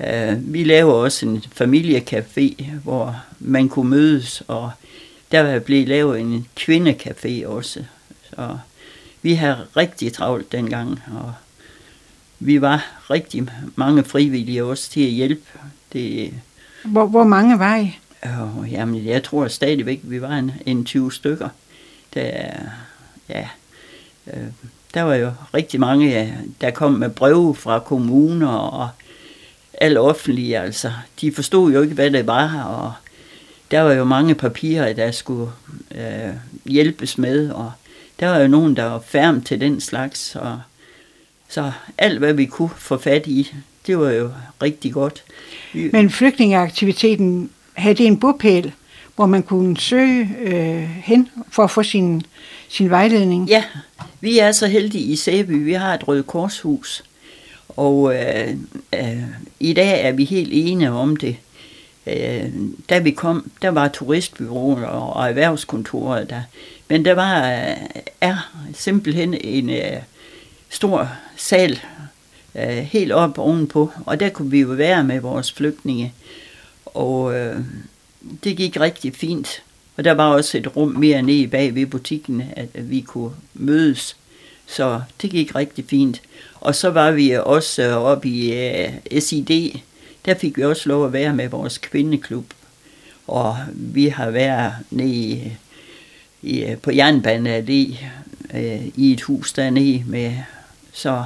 øh, 0.06 0.52
vi 0.52 0.64
laver 0.64 0.92
også 0.92 1.26
en 1.26 1.44
familiecafé, 1.60 2.64
hvor 2.84 3.16
man 3.40 3.68
kunne 3.68 3.90
mødes, 3.90 4.42
og 4.48 4.70
der 5.32 5.58
blev 5.58 5.88
lavet 5.88 6.20
en 6.20 6.48
kvindecafé 6.60 7.46
også. 7.46 7.84
Så 8.30 8.58
vi 9.22 9.34
havde 9.34 9.66
rigtig 9.76 10.12
travlt 10.12 10.52
dengang, 10.52 11.02
og 11.14 11.32
vi 12.40 12.60
var 12.60 13.02
rigtig 13.10 13.48
mange 13.76 14.04
frivillige 14.04 14.64
også 14.64 14.90
til 14.90 15.00
at 15.00 15.10
hjælpe. 15.10 15.42
Det, 15.92 16.34
hvor, 16.84 17.06
hvor 17.06 17.24
mange 17.24 17.58
var 17.58 17.76
I? 17.76 17.98
Øh, 18.24 18.72
jamen, 18.72 19.06
jeg 19.06 19.22
tror 19.22 19.48
stadigvæk, 19.48 20.00
vi 20.02 20.20
var 20.20 20.36
en, 20.36 20.52
en 20.66 20.84
20 20.84 21.12
stykker. 21.12 21.48
Der, 22.14 22.50
ja, 23.28 23.48
øh, 24.26 24.42
der 24.94 25.02
var 25.02 25.14
jo 25.14 25.30
rigtig 25.54 25.80
mange, 25.80 26.34
der 26.60 26.70
kom 26.70 26.92
med 26.92 27.10
breve 27.10 27.54
fra 27.54 27.78
kommuner 27.78 28.48
og 28.48 28.88
alle 29.74 30.00
offentlige, 30.00 30.58
altså. 30.58 30.92
De 31.20 31.32
forstod 31.32 31.72
jo 31.72 31.82
ikke, 31.82 31.94
hvad 31.94 32.10
det 32.10 32.26
var, 32.26 32.62
og 32.62 32.92
der 33.70 33.80
var 33.80 33.92
jo 33.92 34.04
mange 34.04 34.34
papirer, 34.34 34.92
der 34.92 35.10
skulle 35.10 35.50
øh, 35.94 36.34
hjælpes 36.64 37.18
med, 37.18 37.50
og 37.50 37.72
der 38.20 38.28
var 38.28 38.38
jo 38.38 38.48
nogen, 38.48 38.76
der 38.76 38.84
var 38.84 39.02
færm 39.06 39.42
til 39.42 39.60
den 39.60 39.80
slags, 39.80 40.36
og 40.36 40.60
så 41.48 41.72
alt, 41.98 42.18
hvad 42.18 42.32
vi 42.32 42.46
kunne 42.46 42.70
få 42.76 42.98
fat 42.98 43.26
i, 43.26 43.54
det 43.86 43.98
var 43.98 44.10
jo 44.10 44.30
rigtig 44.62 44.92
godt. 44.92 45.24
Men 45.74 46.10
flygtningeaktiviteten, 46.10 47.50
havde 47.72 47.94
det 47.94 48.06
en 48.06 48.20
bopæl, 48.20 48.72
hvor 49.16 49.26
man 49.26 49.42
kunne 49.42 49.76
søge 49.76 50.28
øh, 50.40 50.82
hen 50.82 51.28
for 51.50 51.64
at 51.64 51.70
få 51.70 51.82
sin, 51.82 52.22
sin 52.68 52.90
vejledning? 52.90 53.48
Ja, 53.48 53.64
vi 54.22 54.38
er 54.38 54.52
så 54.52 54.66
heldige 54.66 55.04
i 55.04 55.16
Sæby. 55.16 55.64
Vi 55.64 55.72
har 55.72 55.94
et 55.94 56.08
Røde 56.08 56.22
Korshus, 56.22 57.04
og 57.68 58.14
øh, 58.14 58.56
øh, 58.94 59.22
i 59.60 59.72
dag 59.72 60.04
er 60.04 60.12
vi 60.12 60.24
helt 60.24 60.50
enige 60.52 60.90
om 60.90 61.16
det. 61.16 61.36
Øh, 62.06 62.52
da 62.90 62.98
vi 62.98 63.10
kom, 63.10 63.50
der 63.62 63.68
var 63.68 63.88
turistbyråer 63.88 64.86
og 64.86 65.28
erhvervskontoret 65.28 66.30
der. 66.30 66.42
Men 66.88 67.04
der 67.04 67.14
var 67.14 67.50
øh, 67.50 67.76
er 68.20 68.52
simpelthen 68.74 69.34
en 69.34 69.70
øh, 69.70 70.02
stor 70.68 71.08
sal 71.36 71.80
øh, 72.54 72.68
helt 72.68 73.12
op 73.12 73.38
ovenpå, 73.38 73.90
og 74.06 74.20
der 74.20 74.28
kunne 74.28 74.50
vi 74.50 74.60
jo 74.60 74.68
være 74.68 75.04
med 75.04 75.20
vores 75.20 75.52
flygtninge. 75.52 76.12
Og 76.84 77.34
øh, 77.34 77.60
det 78.44 78.56
gik 78.56 78.80
rigtig 78.80 79.14
fint. 79.14 79.62
Og 79.96 80.04
der 80.04 80.12
var 80.12 80.28
også 80.28 80.58
et 80.58 80.76
rum 80.76 80.88
mere 80.88 81.22
nede 81.22 81.48
bag 81.48 81.74
ved 81.74 81.86
butikken, 81.86 82.42
at, 82.56 82.90
vi 82.90 83.00
kunne 83.00 83.32
mødes. 83.54 84.16
Så 84.66 85.00
det 85.22 85.30
gik 85.30 85.54
rigtig 85.54 85.84
fint. 85.88 86.22
Og 86.60 86.74
så 86.74 86.90
var 86.90 87.10
vi 87.10 87.30
også 87.30 87.94
oppe 87.94 88.28
i 88.28 88.52
øh, 88.52 88.92
uh, 89.14 89.22
SID, 89.22 89.78
der 90.24 90.34
fik 90.34 90.56
vi 90.56 90.64
også 90.64 90.88
lov 90.88 91.06
at 91.06 91.12
være 91.12 91.34
med 91.34 91.48
vores 91.48 91.78
kvindeklub. 91.78 92.44
Og 93.26 93.56
vi 93.74 94.08
har 94.08 94.30
været 94.30 94.72
nede 94.90 95.08
i, 95.08 95.52
i, 96.42 96.64
øh, 96.64 96.78
på 96.78 96.90
Jernbanen 96.90 97.64
uh, 98.54 98.98
i 98.98 99.12
et 99.12 99.22
hus 99.22 99.52
dernede 99.52 100.04
med, 100.06 100.32
så 100.92 101.24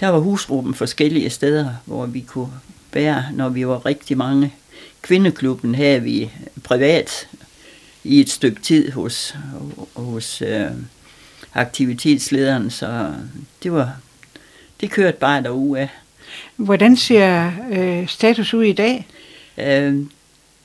der 0.00 0.08
var 0.08 0.18
husgruppen 0.18 0.74
forskellige 0.74 1.30
steder, 1.30 1.68
hvor 1.84 2.06
vi 2.06 2.20
kunne 2.20 2.52
være, 2.92 3.24
når 3.34 3.48
vi 3.48 3.66
var 3.66 3.86
rigtig 3.86 4.16
mange. 4.16 4.54
Kvindeklubben 5.02 5.74
havde 5.74 6.02
vi 6.02 6.30
privat 6.64 7.28
i 8.04 8.20
et 8.20 8.30
stykke 8.30 8.60
tid 8.60 8.92
hos, 8.92 9.36
hos 9.94 10.42
øh, 10.42 10.70
aktivitetslederen, 11.54 12.70
så 12.70 13.14
det 13.62 13.72
var 13.72 13.96
det 14.80 14.90
kørte 14.90 15.18
bare 15.18 15.42
derude 15.42 15.80
af. 15.80 15.88
Hvordan 16.56 16.96
ser 16.96 17.52
øh, 17.72 18.08
status 18.08 18.54
ud 18.54 18.64
i 18.64 18.72
dag? 18.72 19.06
Øh, 19.58 19.96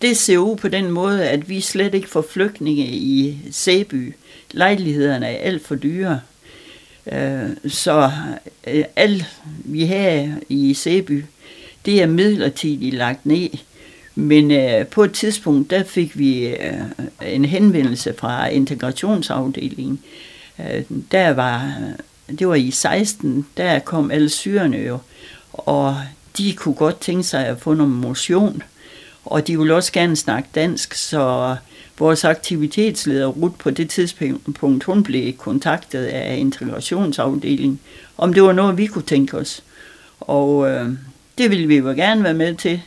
det 0.01 0.17
ser 0.17 0.37
ud 0.37 0.55
på 0.55 0.67
den 0.67 0.91
måde, 0.91 1.29
at 1.29 1.49
vi 1.49 1.61
slet 1.61 1.93
ikke 1.93 2.09
får 2.09 2.25
flygtninge 2.29 2.85
i 2.87 3.37
Sæby. 3.51 4.15
Lejlighederne 4.51 5.25
er 5.27 5.37
alt 5.37 5.65
for 5.67 5.75
dyre. 5.75 6.19
Øh, 7.11 7.49
så 7.67 8.11
øh, 8.67 8.83
alt 8.95 9.25
vi 9.47 9.85
har 9.85 10.37
i 10.49 10.73
Sæby, 10.73 11.23
det 11.85 12.01
er 12.01 12.07
midlertidigt 12.07 12.95
lagt 12.95 13.25
ned. 13.25 13.49
Men 14.15 14.51
øh, 14.51 14.87
på 14.87 15.03
et 15.03 15.11
tidspunkt, 15.11 15.69
der 15.69 15.83
fik 15.83 16.19
vi 16.19 16.47
øh, 16.47 16.73
en 17.21 17.45
henvendelse 17.45 18.13
fra 18.17 18.47
integrationsafdelingen. 18.47 19.99
Øh, 20.59 20.83
der 21.11 21.29
var, 21.29 21.73
det 22.39 22.47
var 22.47 22.55
i 22.55 22.71
16, 22.71 23.45
der 23.57 23.79
kom 23.79 24.11
alle 24.11 24.29
syrene 24.29 24.77
jo, 24.77 24.97
og 25.53 25.97
de 26.37 26.53
kunne 26.53 26.75
godt 26.75 26.99
tænke 26.99 27.23
sig 27.23 27.45
at 27.45 27.61
få 27.61 27.73
noget 27.73 27.91
motion, 27.91 28.63
og 29.25 29.47
de 29.47 29.57
ville 29.57 29.75
også 29.75 29.91
gerne 29.91 30.15
snakke 30.15 30.49
dansk, 30.55 30.93
så 30.93 31.55
vores 31.99 32.23
aktivitetsleder 32.23 33.27
Ruth 33.27 33.57
på 33.57 33.69
det 33.69 33.89
tidspunkt, 33.89 34.83
hun 34.85 35.03
blev 35.03 35.33
kontaktet 35.33 36.05
af 36.05 36.37
integrationsafdelingen, 36.37 37.79
om 38.17 38.33
det 38.33 38.43
var 38.43 38.53
noget, 38.53 38.77
vi 38.77 38.85
kunne 38.85 39.03
tænke 39.03 39.37
os. 39.37 39.63
Og 40.19 40.69
øh, 40.69 40.89
det 41.37 41.49
ville 41.49 41.67
vi 41.67 41.77
jo 41.77 41.85
gerne 41.85 42.23
være 42.23 42.33
med 42.33 42.55
til. 42.55 42.81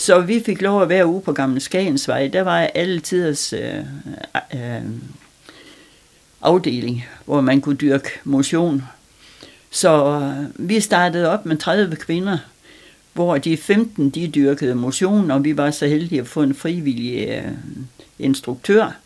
Så 0.00 0.20
vi 0.20 0.42
fik 0.46 0.62
lov 0.62 0.82
at 0.82 0.88
være 0.88 1.06
ude 1.06 1.20
på 1.20 1.32
Gamle 1.32 1.60
Skagensvej. 1.60 2.28
Der 2.28 2.42
var 2.42 2.58
alle 2.58 3.00
tiders 3.00 3.52
øh, 3.52 3.78
øh, 4.54 4.82
afdeling, 6.42 7.04
hvor 7.24 7.40
man 7.40 7.60
kunne 7.60 7.76
dyrke 7.76 8.08
motion. 8.24 8.82
Så 9.70 10.20
øh, 10.20 10.68
vi 10.68 10.80
startede 10.80 11.30
op 11.30 11.46
med 11.46 11.56
30 11.56 11.96
kvinder, 11.96 12.38
hvor 13.12 13.38
de 13.38 13.56
15 13.56 14.10
de 14.10 14.28
dyrkede 14.28 14.74
motion, 14.74 15.30
og 15.30 15.44
vi 15.44 15.56
var 15.56 15.70
så 15.70 15.86
heldige 15.86 16.20
at 16.20 16.26
få 16.26 16.42
en 16.42 16.54
frivillig 16.54 17.28
øh, 17.28 17.52
instruktør. 18.18 18.96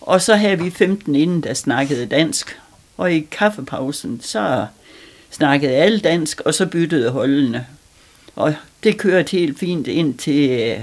Og 0.00 0.22
så 0.22 0.34
havde 0.34 0.58
vi 0.58 0.70
15 0.70 1.14
inden, 1.14 1.40
der 1.40 1.54
snakkede 1.54 2.06
dansk. 2.06 2.58
Og 2.96 3.12
i 3.12 3.20
kaffepausen, 3.20 4.20
så 4.20 4.66
snakkede 5.30 5.72
alle 5.72 6.00
dansk, 6.00 6.40
og 6.40 6.54
så 6.54 6.66
byttede 6.66 7.10
holdene. 7.10 7.66
Og 8.36 8.54
det 8.82 8.98
kørte 8.98 9.30
helt 9.30 9.58
fint 9.58 9.86
ind 9.86 10.18
til, 10.18 10.50
øh, 10.50 10.80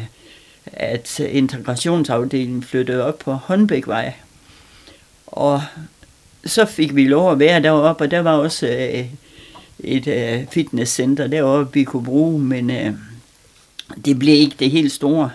at 0.66 1.20
integrationsafdelingen 1.20 2.64
flyttede 2.64 3.04
op 3.04 3.20
på 3.20 3.34
Håndbækvej. 3.34 4.14
Og 5.28 5.62
så 6.46 6.66
fik 6.66 6.96
vi 6.96 7.08
lov 7.08 7.32
at 7.32 7.40
være 7.40 7.64
deroppe, 7.64 8.04
og 8.04 8.12
der 8.12 8.20
var 8.20 8.34
også 8.34 8.68
øh, 8.68 9.06
et 9.80 10.08
øh, 10.08 10.48
fitnesscenter 10.52 11.28
deroppe, 11.28 11.74
vi 11.74 11.84
kunne 11.84 12.04
bruge, 12.04 12.40
men 12.40 12.72
øh, 12.72 12.94
det 14.06 14.20
blev 14.20 14.34
ikke 14.34 14.56
det 14.60 14.72
helt 14.72 14.92
store. 14.92 15.32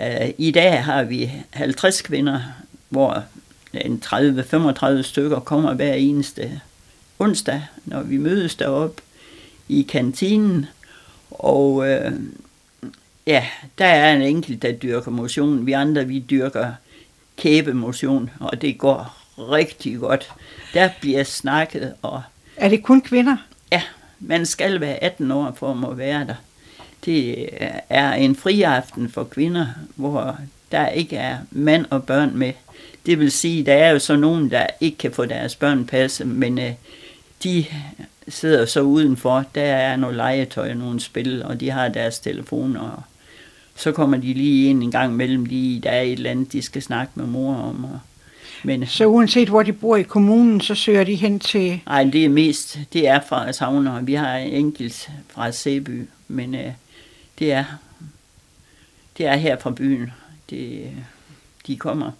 Øh, 0.00 0.30
I 0.38 0.50
dag 0.50 0.84
har 0.84 1.02
vi 1.02 1.32
50 1.50 2.02
kvinder, 2.02 2.40
hvor 2.88 3.24
en 3.74 4.02
30-35 4.06 5.02
stykker 5.02 5.40
kommer 5.40 5.74
hver 5.74 5.94
eneste 5.94 6.60
onsdag, 7.18 7.62
når 7.84 8.02
vi 8.02 8.16
mødes 8.16 8.54
deroppe 8.54 9.02
i 9.68 9.82
kantinen. 9.82 10.66
Og 11.30 11.88
øh, 11.88 12.12
ja, 13.26 13.46
der 13.78 13.86
er 13.86 14.14
en 14.14 14.22
enkelt, 14.22 14.62
der 14.62 14.72
dyrker 14.72 15.10
motion. 15.10 15.66
Vi 15.66 15.72
andre, 15.72 16.06
vi 16.06 16.18
dyrker 16.18 16.72
kæbemotion, 17.36 18.30
og 18.40 18.62
det 18.62 18.78
går 18.78 19.16
rigtig 19.38 19.98
godt. 19.98 20.30
Der 20.74 20.90
bliver 21.00 21.24
snakket. 21.24 21.94
Og, 22.02 22.22
er 22.56 22.68
det 22.68 22.82
kun 22.82 23.00
kvinder? 23.00 23.36
Ja, 23.72 23.82
man 24.20 24.46
skal 24.46 24.80
være 24.80 25.02
18 25.02 25.30
år 25.30 25.54
for 25.58 25.70
at 25.70 25.76
må 25.76 25.94
være 25.94 26.26
der. 26.26 26.34
Det 27.04 27.48
er 27.88 28.12
en 28.12 28.36
friaften 28.36 29.08
for 29.08 29.24
kvinder, 29.24 29.66
hvor 29.94 30.36
der 30.72 30.88
ikke 30.88 31.16
er 31.16 31.38
mand 31.50 31.86
og 31.90 32.04
børn 32.04 32.32
med. 32.34 32.52
Det 33.06 33.18
vil 33.18 33.32
sige, 33.32 33.66
der 33.66 33.74
er 33.74 33.90
jo 33.90 33.98
så 33.98 34.16
nogen, 34.16 34.50
der 34.50 34.66
ikke 34.80 34.98
kan 34.98 35.12
få 35.12 35.24
deres 35.24 35.56
børn 35.56 35.86
passet, 35.86 36.26
men 36.26 36.58
øh, 36.58 36.72
de 37.42 37.64
sidder 38.28 38.66
så 38.66 38.80
udenfor. 38.80 39.44
Der 39.54 39.62
er 39.62 39.96
noget 39.96 40.16
legetøj 40.16 40.70
og 40.70 40.76
nogle 40.76 41.00
spil, 41.00 41.44
og 41.44 41.60
de 41.60 41.70
har 41.70 41.88
deres 41.88 42.18
telefoner. 42.18 42.80
Og 42.80 43.02
så 43.76 43.92
kommer 43.92 44.16
de 44.16 44.32
lige 44.32 44.70
ind 44.70 44.82
en 44.82 44.90
gang 44.90 45.16
mellem 45.16 45.44
lige, 45.44 45.80
der 45.80 45.90
er 45.90 46.02
et 46.02 46.12
eller 46.12 46.30
andet, 46.30 46.52
de 46.52 46.62
skal 46.62 46.82
snakke 46.82 47.12
med 47.14 47.26
mor 47.26 47.54
om. 47.54 47.84
Og, 47.84 47.98
men, 48.62 48.86
så 48.86 49.06
uanset 49.06 49.48
hvor 49.48 49.62
de 49.62 49.72
bor 49.72 49.96
i 49.96 50.02
kommunen, 50.02 50.60
så 50.60 50.74
søger 50.74 51.04
de 51.04 51.14
hen 51.14 51.40
til... 51.40 51.80
Nej, 51.86 52.04
det 52.04 52.24
er 52.24 52.28
mest, 52.28 52.78
det 52.92 53.08
er 53.08 53.20
fra 53.28 53.52
Savner. 53.52 54.00
Vi 54.00 54.14
har 54.14 54.36
enkelt 54.36 55.10
fra 55.28 55.52
Sæby, 55.52 56.08
men 56.28 56.54
øh, 56.54 56.72
det 57.38 57.52
er 57.52 57.64
det 59.18 59.26
er 59.26 59.36
her 59.36 59.56
fra 59.58 59.70
byen, 59.70 60.12
det, 60.50 60.90
de 61.66 61.76
kommer. 61.76 62.10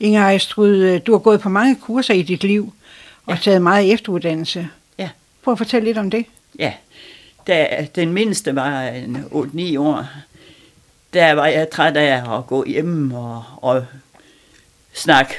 Inger 0.00 0.22
Ejstrud, 0.22 0.76
øh, 0.76 1.00
du 1.06 1.12
har 1.12 1.18
gået 1.18 1.40
på 1.40 1.48
mange 1.48 1.76
kurser 1.76 2.14
i 2.14 2.22
dit 2.22 2.44
liv 2.44 2.72
og 3.26 3.34
ja. 3.34 3.40
taget 3.42 3.62
meget 3.62 3.92
efteruddannelse. 3.92 4.68
Prøv 5.42 5.52
at 5.52 5.58
fortælle 5.58 5.84
lidt 5.84 5.98
om 5.98 6.10
det. 6.10 6.26
Ja, 6.58 6.72
da 7.46 7.86
den 7.94 8.12
mindste 8.12 8.54
var 8.56 8.90
8-9 8.90 9.78
år, 9.78 10.06
der 11.12 11.32
var 11.32 11.46
jeg 11.46 11.70
træt 11.70 11.96
af 11.96 12.38
at 12.38 12.46
gå 12.46 12.64
hjem 12.66 13.12
og, 13.12 13.44
og 13.56 13.86
snakke 14.92 15.34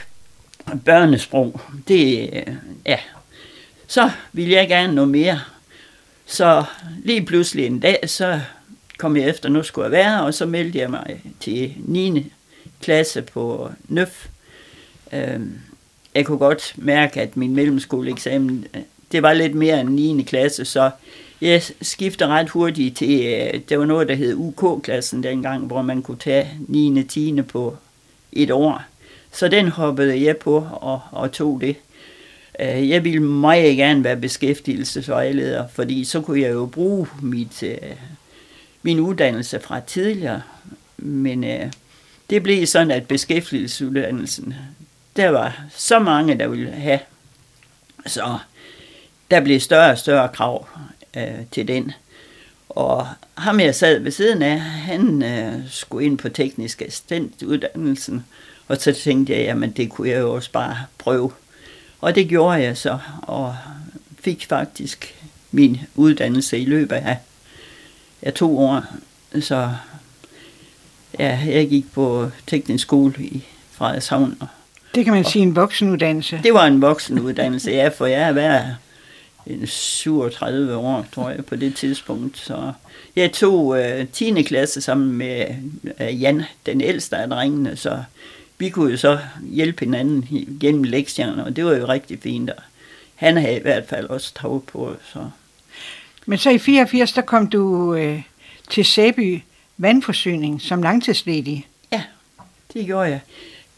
børnesprog. 0.86 1.62
Det, 1.88 2.30
ja. 2.86 3.00
Så 3.88 4.12
ville 4.34 4.54
jeg 4.54 4.68
gerne 4.68 4.96
noget 4.96 5.10
mere. 5.10 5.42
Så 6.26 6.64
lige 7.04 7.26
pludselig 7.26 7.66
en 7.66 7.80
dag, 7.80 8.00
så 8.10 8.40
kom 8.98 9.18
jeg 9.18 9.30
efter, 9.30 9.50
nu 9.50 9.64
skulle 9.64 9.84
jeg 9.84 9.92
være, 9.92 10.24
og 10.24 10.34
så 10.34 10.46
meldte 10.46 10.80
jeg 10.80 10.90
mig 10.90 11.22
til 11.40 11.74
9. 11.78 12.32
klasse 12.82 13.22
på 13.22 13.72
NØF. 13.88 14.28
Øhm, 15.14 15.60
jeg 16.16 16.26
kunne 16.26 16.38
godt 16.38 16.74
mærke, 16.76 17.22
at 17.22 17.38
min 17.38 17.56
mellemskoleeksamen, 17.56 18.66
øh, 18.74 18.82
det 19.12 19.24
var 19.24 19.34
lidt 19.34 19.56
mere 19.56 19.82
end 19.82 19.90
9. 19.90 20.24
klasse, 20.24 20.66
så 20.66 20.92
jeg 21.42 21.64
skiftede 21.82 22.30
ret 22.30 22.50
hurtigt 22.50 22.98
til, 22.98 23.26
øh, 23.26 23.62
det 23.70 23.80
var 23.80 23.86
noget, 23.86 24.08
der 24.08 24.16
hed 24.16 24.36
UK-klassen 24.36 25.24
dengang, 25.24 25.66
hvor 25.66 25.82
man 25.82 26.02
kunne 26.02 26.18
tage 26.18 26.50
9. 26.68 27.04
10. 27.04 27.42
på 27.42 27.78
et 28.32 28.52
år. 28.52 28.82
Så 29.32 29.48
den 29.48 29.68
hoppede 29.68 30.24
jeg 30.26 30.38
på 30.38 30.68
og, 30.72 31.02
og 31.12 31.32
tog 31.32 31.62
det. 31.62 31.76
Øh, 32.60 32.90
jeg 32.90 33.04
ville 33.04 33.20
meget 33.24 33.78
gerne 33.78 34.04
være 34.04 34.18
beskæftigelsesvejleder, 34.18 35.68
fordi 35.68 36.06
så 36.06 36.22
kunne 36.22 36.42
jeg 36.42 36.52
jo 36.52 36.66
bruge 36.66 37.08
mit, 37.22 37.64
øh, 37.64 37.78
min 38.84 39.00
uddannelse 39.00 39.60
fra 39.60 39.80
tidligere. 39.80 40.42
Men 40.98 41.44
øh, 41.44 41.72
det 42.30 42.44
blev 42.44 42.68
sådan, 42.68 42.92
at 42.92 43.08
beskæftigelsesuddannelsen, 43.08 44.54
der 45.16 45.30
var 45.30 45.64
så 45.76 46.00
mange, 46.00 46.38
der 46.38 46.48
ville 46.48 46.72
have. 46.72 47.00
Så 48.06 48.38
der 49.32 49.40
blev 49.40 49.60
større 49.60 49.92
og 49.92 49.98
større 49.98 50.30
krav 50.30 50.68
øh, 51.18 51.46
til 51.52 51.68
den. 51.68 51.92
Og 52.70 53.08
ham 53.34 53.60
jeg 53.60 53.76
sad 53.76 54.00
ved 54.00 54.12
siden 54.12 54.42
af, 54.42 54.60
han 54.60 55.24
øh, 55.24 55.54
skulle 55.70 56.06
ind 56.06 56.18
på 56.18 56.30
teknisk 56.30 56.82
assistentuddannelsen, 56.82 58.26
og 58.68 58.78
så 58.78 58.94
tænkte 58.94 59.34
jeg, 59.34 59.42
jamen 59.42 59.72
det 59.72 59.90
kunne 59.90 60.10
jeg 60.10 60.20
jo 60.20 60.34
også 60.34 60.52
bare 60.52 60.78
prøve. 60.98 61.32
Og 62.02 62.16
det 62.16 62.28
gjorde 62.28 62.62
jeg 62.62 62.78
så, 62.78 63.00
og 63.22 63.56
fik 64.20 64.46
faktisk 64.50 65.16
min 65.52 65.80
uddannelse 65.96 66.60
i 66.60 66.66
løbet 66.66 66.96
af, 66.96 67.18
af 68.22 68.34
to 68.34 68.60
år. 68.60 68.84
Så 69.42 69.72
ja, 71.20 71.40
jeg 71.46 71.70
gik 71.70 71.92
på 71.94 72.30
teknisk 72.48 72.82
skole 72.82 73.14
i 73.18 73.46
Frederikshavn. 73.72 74.42
Det 74.96 75.06
kan 75.06 75.14
man 75.14 75.26
sige 75.26 75.44
en 75.44 75.56
voksenuddannelse. 75.56 76.40
Det 76.44 76.54
var 76.54 76.66
en 76.66 76.82
voksenuddannelse, 76.82 77.72
ja, 77.72 77.88
for 77.88 78.06
jeg 78.06 78.22
er 78.22 78.32
været 78.32 78.78
en 79.48 79.68
37 79.68 80.76
år, 80.76 81.06
tror 81.14 81.30
jeg, 81.30 81.46
på 81.46 81.56
det 81.56 81.76
tidspunkt. 81.76 82.38
Så 82.38 82.74
jeg 83.16 83.32
tog 83.32 83.80
øh, 83.80 84.08
10. 84.08 84.42
klasse 84.42 84.82
sammen 84.82 85.12
med 85.12 85.46
øh, 86.00 86.22
Jan, 86.22 86.44
den 86.66 86.82
ældste 86.82 87.18
af 87.18 87.30
drengene, 87.30 87.76
så 87.76 88.04
vi 88.58 88.70
kunne 88.70 88.92
jo 88.92 88.98
så 88.98 89.20
hjælpe 89.44 89.86
hinanden 89.86 90.28
gennem 90.60 90.84
lektierne, 90.84 91.46
og 91.46 91.56
det 91.56 91.66
var 91.66 91.76
jo 91.76 91.88
rigtig 91.88 92.20
fint. 92.22 92.50
Og 92.50 92.64
han 93.16 93.38
havde 93.38 93.58
i 93.58 93.62
hvert 93.62 93.88
fald 93.88 94.10
også 94.10 94.34
tag 94.42 94.62
på. 94.64 94.96
Så. 95.14 95.30
Men 96.26 96.38
så 96.38 96.50
i 96.50 96.58
84, 96.58 97.14
der 97.14 97.22
kom 97.22 97.48
du 97.48 97.94
øh, 97.96 98.22
til 98.70 98.86
Sæby 98.86 99.42
vandforsyning 99.78 100.62
som 100.62 100.84
langtidsledig. 100.84 101.68
Ja, 101.92 102.04
det 102.74 102.86
gjorde 102.86 103.10
jeg. 103.10 103.22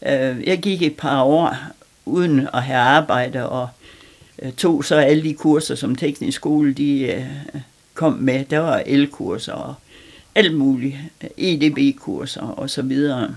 Øh, 0.02 0.44
jeg 0.46 0.58
gik 0.58 0.82
et 0.82 0.96
par 0.96 1.22
år 1.22 1.56
uden 2.04 2.48
at 2.54 2.62
have 2.62 2.78
arbejde, 2.78 3.48
og 3.48 3.68
Øh, 4.42 4.52
tog 4.52 4.84
så 4.84 4.94
alle 4.94 5.22
de 5.22 5.34
kurser, 5.34 5.74
som 5.74 5.96
teknisk 5.96 6.36
skole 6.36 6.74
de 6.74 7.00
øh, 7.00 7.26
kom 7.94 8.12
med. 8.12 8.44
Der 8.44 8.58
var 8.58 8.82
elkurser 8.86 9.52
og 9.52 9.74
alt 10.34 10.54
muligt, 10.54 10.96
øh, 11.22 11.30
EDB-kurser 11.36 12.42
og 12.42 12.70
så 12.70 12.82
videre. 12.82 13.36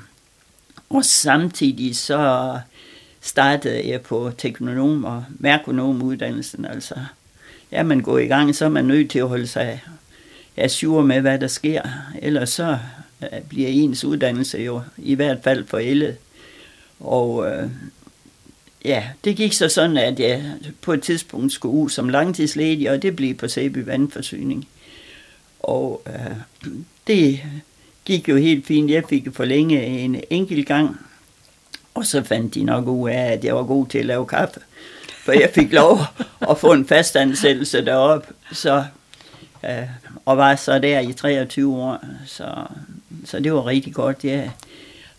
Og 0.89 1.05
samtidig 1.05 1.95
så 1.95 2.59
startede 3.21 3.89
jeg 3.89 4.01
på 4.01 4.31
teknonom- 4.37 5.05
og 5.05 5.23
merkonomuddannelsen. 5.39 6.65
Altså, 6.65 6.95
ja, 7.71 7.83
man 7.83 8.01
går 8.01 8.17
i 8.17 8.27
gang, 8.27 8.55
så 8.55 8.65
er 8.65 8.69
man 8.69 8.85
nødt 8.85 9.09
til 9.11 9.19
at 9.19 9.27
holde 9.27 9.47
sig 9.47 9.83
assure 10.57 11.03
med, 11.03 11.21
hvad 11.21 11.39
der 11.39 11.47
sker. 11.47 11.81
Ellers 12.21 12.49
så 12.49 12.77
bliver 13.49 13.69
ens 13.69 14.03
uddannelse 14.03 14.57
jo 14.57 14.81
i 14.97 15.15
hvert 15.15 15.37
fald 15.43 15.65
forældet. 15.65 16.15
Og 16.99 17.49
øh, 17.51 17.69
ja, 18.87 19.03
det 19.23 19.35
gik 19.35 19.53
så 19.53 19.69
sådan, 19.69 19.97
at 19.97 20.19
jeg 20.19 20.43
på 20.81 20.93
et 20.93 21.01
tidspunkt 21.01 21.53
skulle 21.53 21.75
ud 21.75 21.89
som 21.89 22.09
langtidsledig, 22.09 22.91
og 22.91 23.01
det 23.01 23.15
blev 23.15 23.35
på 23.35 23.47
Sæby 23.47 23.77
Vandforsyning. 23.77 24.67
Og 25.59 26.01
øh, 26.07 26.35
det 27.07 27.39
gik 28.05 28.29
jo 28.29 28.35
helt 28.35 28.67
fint. 28.67 28.91
Jeg 28.91 29.03
fik 29.09 29.27
forlænge 29.33 29.83
en 29.85 30.21
enkelt 30.29 30.67
gang, 30.67 30.97
og 31.93 32.05
så 32.05 32.23
fandt 32.23 32.55
de 32.55 32.63
nok 32.63 32.87
ud 32.87 33.09
af, 33.09 33.31
at 33.33 33.43
jeg 33.45 33.55
var 33.55 33.63
god 33.63 33.87
til 33.87 33.97
at 33.97 34.05
lave 34.05 34.25
kaffe. 34.25 34.59
For 35.25 35.31
jeg 35.31 35.51
fik 35.55 35.73
lov 35.73 35.99
at 36.49 36.57
få 36.57 36.73
en 36.73 36.87
fastansættelse 36.87 37.85
deroppe, 37.85 38.27
så, 38.51 38.83
øh, 39.65 39.87
og 40.25 40.37
var 40.37 40.55
så 40.55 40.79
der 40.79 40.99
i 40.99 41.13
23 41.13 41.75
år. 41.75 41.99
Så, 42.25 42.65
så 43.25 43.39
det 43.39 43.53
var 43.53 43.65
rigtig 43.65 43.93
godt. 43.93 44.23
Jeg 44.23 44.51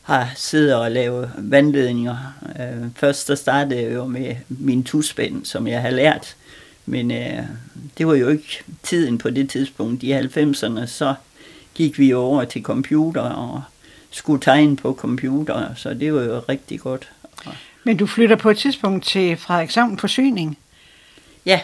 har 0.09 0.33
siddet 0.37 0.75
og 0.75 0.91
lavet 0.91 1.31
vandledninger. 1.39 2.17
Øh, 2.61 2.89
først 2.97 3.27
så 3.27 3.37
startede 3.37 3.83
jeg 3.83 3.95
jo 3.95 4.05
med 4.05 4.37
min 4.49 4.85
tusspænd, 4.85 5.45
som 5.45 5.67
jeg 5.67 5.83
har 5.83 5.91
lært. 5.91 6.37
Men 6.87 7.11
øh, 7.11 7.43
det 7.99 8.07
var 8.07 8.15
jo 8.15 8.29
ikke 8.29 8.63
tiden 8.83 9.19
på 9.19 9.31
det 9.31 9.51
tidspunkt. 9.51 10.03
I 10.03 10.13
90'erne, 10.13 10.87
så 10.87 11.15
gik 11.75 11.99
vi 11.99 12.13
over 12.13 12.45
til 12.45 12.63
computer 12.63 13.21
og 13.21 13.63
skulle 14.11 14.41
tegne 14.41 14.77
på 14.77 14.95
computer, 14.95 15.75
så 15.75 15.95
det 15.95 16.15
var 16.15 16.23
jo 16.23 16.39
rigtig 16.49 16.81
godt. 16.81 17.09
Men 17.85 17.97
du 17.97 18.07
flytter 18.07 18.37
på 18.37 18.51
et 18.51 18.59
tidspunkt 18.59 19.05
til 19.05 19.37
Frederikshavn 19.37 19.99
Forsyning? 19.99 20.59
Ja, 21.47 21.61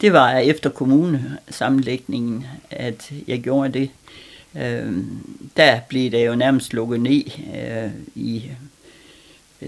det 0.00 0.12
var 0.12 0.30
efter 0.30 0.70
kommunesammenlægningen, 0.70 2.46
at 2.70 3.12
jeg 3.28 3.40
gjorde 3.40 3.72
det. 3.72 3.90
Øh, 4.56 4.92
der 5.56 5.80
blev 5.88 6.10
det 6.10 6.26
jo 6.26 6.34
nærmest 6.34 6.74
lukket 6.74 7.00
ned 7.00 7.22
øh, 7.56 7.90
i 8.14 8.42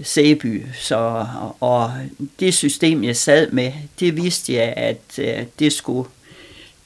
Sæby, 0.03 0.65
så, 0.79 1.25
og 1.59 1.91
det 2.39 2.53
system, 2.53 3.03
jeg 3.03 3.15
sad 3.15 3.51
med, 3.51 3.71
det 3.99 4.15
vidste 4.15 4.53
jeg, 4.53 4.73
at 4.77 5.19
øh, 5.19 5.45
det 5.59 5.73
skulle 5.73 6.09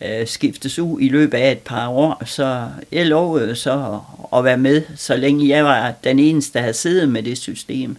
øh, 0.02 0.28
skiftes 0.28 0.80
ud 0.80 1.02
i 1.02 1.10
løbet 1.10 1.38
af 1.38 1.52
et 1.52 1.60
par 1.60 1.88
år, 1.88 2.26
så 2.26 2.70
jeg 2.92 3.06
lovede 3.06 3.56
så 3.56 4.00
at 4.34 4.44
være 4.44 4.58
med, 4.58 4.82
så 4.96 5.16
længe 5.18 5.50
jeg 5.50 5.66
var 5.66 5.94
den 6.04 6.20
eneste, 6.20 6.54
der 6.54 6.60
havde 6.60 6.74
siddet 6.74 7.10
med 7.10 7.24
det 7.24 7.38
system, 7.38 7.98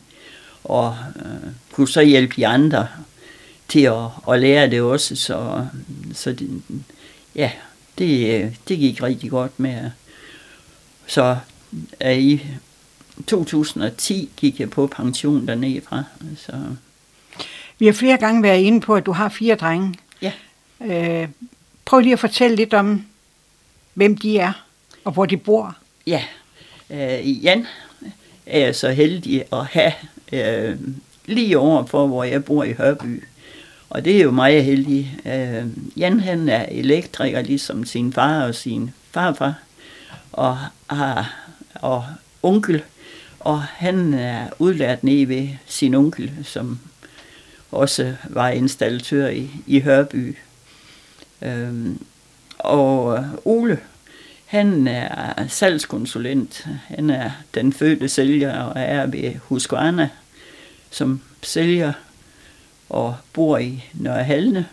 og 0.65 0.97
øh, 1.17 1.51
kunne 1.73 1.89
så 1.89 2.03
hjælpe 2.03 2.35
de 2.37 2.47
andre 2.47 2.89
til 3.69 3.81
at, 3.81 4.05
at 4.31 4.41
lære 4.41 4.71
det 4.71 4.81
også, 4.81 5.17
så, 5.17 5.67
så 6.15 6.33
det, 6.33 6.63
ja, 7.35 7.51
det, 7.99 8.57
det 8.69 8.79
gik 8.79 9.03
rigtig 9.03 9.31
godt 9.31 9.61
med. 9.61 9.91
Så 11.07 11.37
øh, 12.05 12.19
i 12.19 12.47
2010 13.27 14.31
gik 14.37 14.61
jeg 14.61 14.71
på 14.71 14.87
pension 14.87 15.47
dernede 15.47 15.81
fra. 15.81 16.05
Så. 16.37 16.53
Vi 17.79 17.87
har 17.87 17.93
flere 17.93 18.17
gange 18.17 18.43
været 18.43 18.61
inde 18.61 18.81
på, 18.81 18.95
at 18.95 19.07
du 19.07 19.13
har 19.13 19.29
fire 19.29 19.55
drenge. 19.55 19.95
Ja. 20.23 20.33
Øh, 20.85 21.29
prøv 21.85 22.01
lige 22.01 22.13
at 22.13 22.19
fortælle 22.19 22.57
lidt 22.57 22.75
om, 22.75 23.07
hvem 23.95 24.17
de 24.17 24.39
er, 24.39 24.53
og 25.05 25.13
hvor 25.13 25.27
de 25.27 25.37
bor. 25.37 25.77
Ja, 26.07 26.23
øh, 26.91 27.45
Jan 27.45 27.67
er 28.47 28.59
jeg 28.59 28.77
så 28.77 28.91
heldig 28.91 29.45
at 29.53 29.67
have 29.67 29.93
øh, 30.33 30.79
lige 31.27 31.59
over 31.59 31.87
for, 31.87 32.07
hvor 32.07 32.25
jeg 32.25 32.45
bor 32.45 32.65
i 32.65 32.73
Hørby. 32.73 33.23
Og 33.93 34.05
det 34.05 34.17
er 34.17 34.23
jo 34.23 34.31
meget 34.31 34.65
heldig. 34.65 35.19
Øh, 35.27 35.67
Jan 35.97 36.21
han 36.21 36.49
er 36.49 36.67
elektriker, 36.71 37.43
ligesom 37.43 37.85
sin 37.85 38.13
far 38.13 38.43
og 38.43 38.55
sin 38.55 38.91
farfar, 39.11 39.55
og 40.33 40.59
har 40.91 41.37
og 41.75 42.05
onkel, 42.43 42.83
og 43.41 43.63
han 43.63 44.15
er 44.15 44.49
udlært 44.59 45.05
nede 45.05 45.29
ved 45.29 45.49
sin 45.67 45.95
onkel, 45.95 46.33
som 46.45 46.79
også 47.71 48.15
var 48.25 48.49
installatør 48.49 49.29
i, 49.29 49.51
i 49.67 49.81
Hørby. 49.81 50.37
Øhm, 51.43 52.05
og 52.59 53.25
Ole, 53.45 53.79
han 54.47 54.89
er 54.89 55.47
salgskonsulent. 55.49 56.67
Han 56.87 57.11
er 57.11 57.31
den 57.55 57.73
fødte 57.73 58.09
sælger 58.09 58.61
og 58.61 58.81
er 58.81 59.07
ved 59.07 59.35
Husqvarna 59.35 60.09
som 60.93 61.21
sælger 61.43 61.93
og 62.93 63.15
bor 63.33 63.59
i 63.59 63.85
Nørre 63.95 64.25
Halne. 64.25 64.67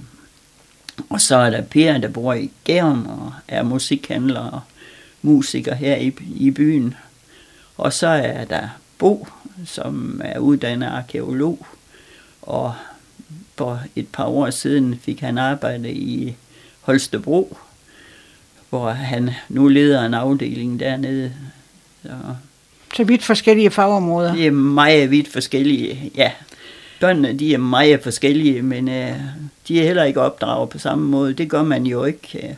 Og 1.09 1.21
så 1.21 1.35
er 1.35 1.49
der 1.49 1.61
Per, 1.61 1.97
der 1.97 2.07
bor 2.07 2.33
i 2.33 2.51
Gærum 2.63 3.07
og 3.07 3.33
er 3.47 3.63
musikhandler 3.63 4.39
og 4.39 4.61
musiker 5.21 5.75
her 5.75 5.95
i, 5.95 6.13
i 6.35 6.51
byen. 6.51 6.95
Og 7.77 7.93
så 7.93 8.07
er 8.07 8.45
der 8.45 8.67
Bo, 8.97 9.27
som 9.65 10.21
er 10.23 10.39
uddannet 10.39 10.87
arkeolog, 10.87 11.65
og 12.41 12.73
for 13.55 13.81
et 13.95 14.07
par 14.07 14.25
år 14.25 14.49
siden 14.49 14.99
fik 15.03 15.19
han 15.19 15.37
arbejde 15.37 15.91
i 15.91 16.35
Holstebro, 16.81 17.57
hvor 18.69 18.89
han 18.89 19.31
nu 19.49 19.67
leder 19.67 20.05
en 20.05 20.13
afdeling 20.13 20.79
dernede. 20.79 21.33
Så, 22.03 22.15
så 22.95 23.03
vidt 23.03 23.23
forskellige 23.23 23.71
fagområder? 23.71 24.35
Det 24.35 24.47
er 24.47 24.51
meget 24.51 25.11
vidt 25.11 25.31
forskellige, 25.31 26.11
ja. 26.15 26.31
Børnene, 26.99 27.39
de 27.39 27.53
er 27.53 27.57
meget 27.57 28.03
forskellige, 28.03 28.61
men 28.61 28.89
øh, 28.89 29.15
de 29.67 29.79
er 29.79 29.83
heller 29.83 30.03
ikke 30.03 30.21
opdraget 30.21 30.69
på 30.69 30.79
samme 30.79 31.07
måde. 31.07 31.33
Det 31.33 31.49
gør 31.49 31.63
man 31.63 31.85
jo 31.85 32.03
ikke. 32.05 32.47
Øh. 32.47 32.55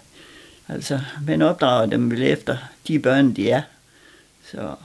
Altså, 0.76 1.00
man 1.28 1.42
opdrager 1.42 1.86
dem 1.86 2.12
vel 2.12 2.24
efter 2.24 2.58
de 2.88 3.00
børn, 3.00 3.32
de 3.34 3.50
er. 3.50 3.62
Så. 4.52 4.76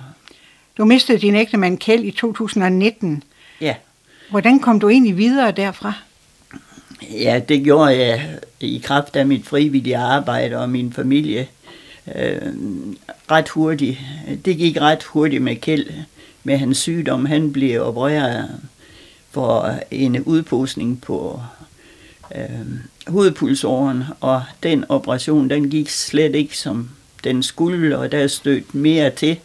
Du 0.79 0.85
mistede 0.85 1.19
din 1.19 1.35
ægtemand 1.35 1.79
Kjeld 1.79 2.05
i 2.05 2.11
2019. 2.11 3.23
Ja. 3.61 3.75
Hvordan 4.31 4.61
kom 4.61 4.81
du 4.81 4.89
egentlig 4.89 5.17
videre 5.17 5.51
derfra? 5.51 5.93
Ja, 7.03 7.41
det 7.49 7.65
gjorde 7.65 7.99
jeg 7.99 8.39
i 8.61 8.83
kraft 8.85 9.17
af 9.17 9.27
mit 9.27 9.47
frivillige 9.47 9.97
arbejde 9.97 10.59
og 10.59 10.71
min 10.71 10.93
familie 10.93 11.49
øh, 12.15 12.53
ret 13.31 13.49
hurtigt. 13.49 13.99
Det 14.45 14.57
gik 14.57 14.81
ret 14.81 15.03
hurtigt 15.03 15.43
med 15.43 15.57
Kjeld 15.57 15.87
med 16.45 16.57
hans 16.59 16.79
sygdom. 16.79 17.27
Han 17.27 17.53
blev 17.53 17.83
opereret 17.83 18.61
for 19.37 19.79
en 19.91 20.23
udposning 20.23 21.01
på 21.01 21.41
øh, 22.35 22.67
hovedpulsåren, 23.07 24.05
og 24.21 24.43
den 24.63 24.85
operation, 24.89 25.51
den 25.51 25.71
gik 25.71 25.89
slet 25.89 26.35
ikke 26.35 26.59
som 26.59 26.91
den 27.25 27.43
skulle, 27.43 27.99
og 27.99 28.13
der 28.13 28.27
stødt 28.27 28.75
mere 28.75 29.11
til. 29.11 29.37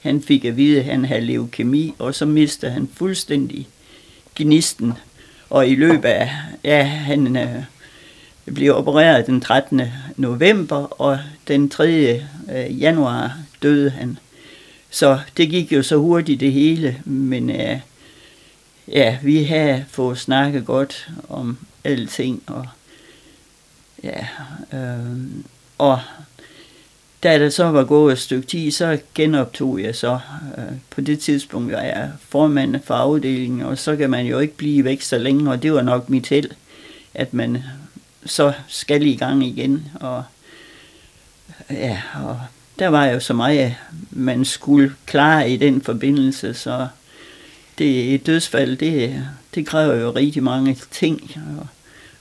Han 0.00 0.22
fik 0.22 0.44
at 0.44 0.56
vide, 0.56 0.78
at 0.78 0.84
han 0.84 1.04
havde 1.04 1.20
leukemi, 1.20 1.94
og 1.98 2.14
så 2.14 2.26
mistede 2.26 2.72
han 2.72 2.88
fuldstændig 2.94 3.68
gnisten 4.36 4.92
og 5.50 5.68
i 5.68 5.74
løbet 5.74 6.08
af, 6.08 6.30
ja, 6.64 6.82
han 6.82 7.36
øh, 7.36 7.62
blev 8.54 8.76
opereret 8.76 9.26
den 9.26 9.40
13. 9.40 9.82
november, 10.16 11.00
og 11.00 11.18
den 11.48 11.68
3. 11.68 12.20
Øh, 12.52 12.80
januar 12.80 13.38
døde 13.62 13.90
han. 13.90 14.18
Så 14.90 15.18
det 15.36 15.48
gik 15.48 15.72
jo 15.72 15.82
så 15.82 15.96
hurtigt 15.96 16.40
det 16.40 16.52
hele, 16.52 16.96
men 17.04 17.50
øh, 17.50 17.78
ja, 18.92 19.18
vi 19.22 19.44
har 19.44 19.82
fået 19.88 20.18
snakket 20.18 20.66
godt 20.66 21.08
om 21.28 21.58
alting, 21.84 22.42
og 22.46 22.66
ja, 24.02 24.26
øh, 24.72 25.16
og 25.78 26.00
da 27.22 27.38
det 27.38 27.52
så 27.52 27.64
var 27.64 27.84
gået 27.84 28.12
et 28.12 28.18
stykke 28.18 28.48
tid, 28.48 28.70
så 28.70 28.98
genoptog 29.14 29.82
jeg 29.82 29.96
så 29.96 30.18
øh, 30.58 30.64
på 30.90 31.00
det 31.00 31.20
tidspunkt, 31.20 31.72
jeg 31.72 31.88
er 31.88 32.08
formand 32.28 32.76
for 32.84 32.94
afdelingen, 32.94 33.62
og 33.62 33.78
så 33.78 33.96
kan 33.96 34.10
man 34.10 34.26
jo 34.26 34.38
ikke 34.38 34.56
blive 34.56 34.84
væk 34.84 35.02
så 35.02 35.18
længe, 35.18 35.50
og 35.50 35.62
det 35.62 35.72
var 35.72 35.82
nok 35.82 36.08
mit 36.08 36.28
held, 36.28 36.50
at 37.14 37.34
man 37.34 37.62
så 38.26 38.52
skal 38.68 39.06
i 39.06 39.16
gang 39.16 39.44
igen, 39.46 39.88
og 39.94 40.24
ja, 41.70 42.02
og 42.14 42.40
der 42.78 42.88
var 42.88 43.06
jo 43.06 43.20
så 43.20 43.34
meget, 43.34 43.74
man 44.10 44.44
skulle 44.44 44.94
klare 45.06 45.50
i 45.50 45.56
den 45.56 45.82
forbindelse, 45.82 46.54
så 46.54 46.88
det 47.78 48.14
et 48.14 48.26
dødsfald, 48.26 48.76
det, 48.76 49.24
det 49.54 49.66
kræver 49.66 49.94
jo 49.94 50.10
rigtig 50.10 50.42
mange 50.42 50.76
ting, 50.90 51.36
og 51.58 51.66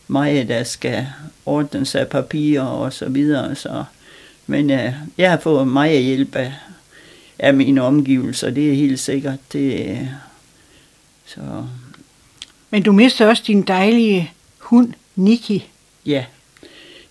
meget, 0.08 0.48
der 0.48 0.64
skal 0.64 1.08
ordnes 1.46 1.96
af 1.96 2.08
papirer 2.08 2.64
og 2.64 2.94
så 2.94 3.10
videre, 3.10 3.56
så 3.56 3.84
men 4.48 4.70
øh, 4.70 4.94
jeg 5.18 5.30
har 5.30 5.40
fået 5.40 5.68
meget 5.68 6.04
hjælp 6.04 6.36
af, 6.36 6.54
af 7.40 7.54
mine 7.54 7.82
omgivelser, 7.82 8.50
det 8.50 8.70
er 8.70 8.76
helt 8.76 9.00
sikkert. 9.00 9.40
Det, 9.54 10.10
så. 11.26 11.66
Men 12.70 12.84
du 12.84 12.92
mister 12.92 13.28
også 13.28 13.44
din 13.48 13.62
dejlige 13.62 14.32
hund, 14.58 14.94
Niki. 15.16 15.68
Ja, 16.06 16.26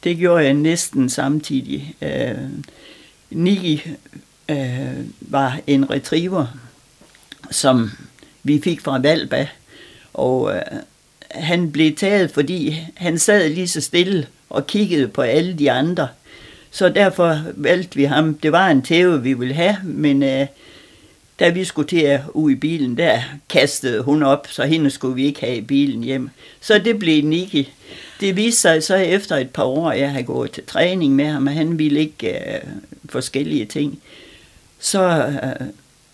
det 0.04 0.16
gjorde 0.16 0.44
jeg 0.44 0.54
næsten 0.54 1.08
samtidig. 1.08 1.94
Øh, 2.02 2.48
Niki 3.30 3.82
øh, 4.48 5.04
var 5.20 5.58
en 5.66 5.90
retriever, 5.90 6.46
som 7.50 7.90
vi 8.46 8.60
fik 8.64 8.80
fra 8.80 8.98
Valba, 8.98 9.48
og 10.14 10.54
øh, 10.54 10.62
han 11.30 11.72
blev 11.72 11.96
taget, 11.96 12.30
fordi 12.30 12.80
han 12.94 13.18
sad 13.18 13.48
lige 13.48 13.68
så 13.68 13.80
stille 13.80 14.26
og 14.50 14.66
kiggede 14.66 15.08
på 15.08 15.22
alle 15.22 15.54
de 15.54 15.70
andre. 15.70 16.08
Så 16.70 16.88
derfor 16.88 17.38
valgte 17.54 17.96
vi 17.96 18.04
ham. 18.04 18.34
Det 18.34 18.52
var 18.52 18.68
en 18.68 18.82
tæve, 18.82 19.22
vi 19.22 19.32
ville 19.32 19.54
have, 19.54 19.76
men 19.84 20.22
øh, 20.22 20.46
da 21.40 21.48
vi 21.48 21.64
skulle 21.64 21.88
til 21.88 22.00
at 22.00 22.20
ud 22.34 22.50
i 22.50 22.54
bilen, 22.54 22.96
der 22.96 23.20
kastede 23.48 24.02
hun 24.02 24.22
op, 24.22 24.46
så 24.50 24.64
hende 24.64 24.90
skulle 24.90 25.14
vi 25.14 25.24
ikke 25.24 25.40
have 25.40 25.56
i 25.56 25.60
bilen 25.60 26.02
hjem. 26.04 26.30
Så 26.60 26.78
det 26.78 26.98
blev 26.98 27.24
Niki. 27.24 27.72
Det 28.20 28.36
viste 28.36 28.60
sig 28.60 28.82
så 28.82 28.94
efter 28.94 29.36
et 29.36 29.50
par 29.50 29.64
år, 29.64 29.92
jeg 29.92 30.10
havde 30.10 30.24
gået 30.24 30.50
til 30.50 30.66
træning 30.66 31.14
med 31.14 31.26
ham, 31.26 31.46
og 31.46 31.52
han 31.52 31.78
ville 31.78 32.00
ikke 32.00 32.32
øh, 32.32 32.60
forskellige 33.08 33.64
ting. 33.64 33.98
Så 34.78 35.26
øh, 35.26 35.66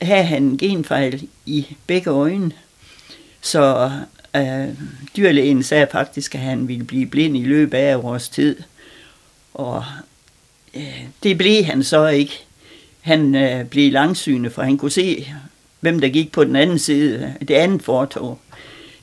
havde 0.07 0.25
han 0.25 0.43
en 0.43 0.59
genfejl 0.59 1.29
i 1.47 1.67
begge 1.87 2.11
øjne. 2.11 2.53
Så 3.41 3.91
øh, 4.37 4.69
dyrlægen 5.17 5.63
sagde 5.63 5.87
faktisk, 5.93 6.35
at 6.35 6.41
han 6.41 6.69
ville 6.69 6.85
blive 6.85 7.07
blind 7.07 7.37
i 7.37 7.45
løbet 7.45 7.79
af 7.79 8.03
vores 8.03 8.29
tid. 8.29 8.57
Og 9.55 9.85
øh, 10.75 11.05
det 11.23 11.39
blev 11.39 11.65
han 11.65 11.83
så 11.83 12.07
ikke. 12.07 12.45
Han 13.01 13.35
øh, 13.35 13.65
blev 13.65 13.93
langsynet, 13.93 14.53
for 14.53 14.63
han 14.63 14.79
kunne 14.79 14.91
se, 14.91 15.33
hvem 15.81 16.01
der 16.01 16.09
gik 16.09 16.33
på 16.33 16.45
den 16.45 16.57
anden 16.57 16.79
side, 16.79 17.35
det 17.41 17.55
andet 17.55 17.83
fortog. 17.83 18.39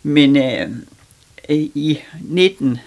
Men 0.04 0.38
øh, 0.38 0.70
i 1.76 2.00
19, 2.22 2.78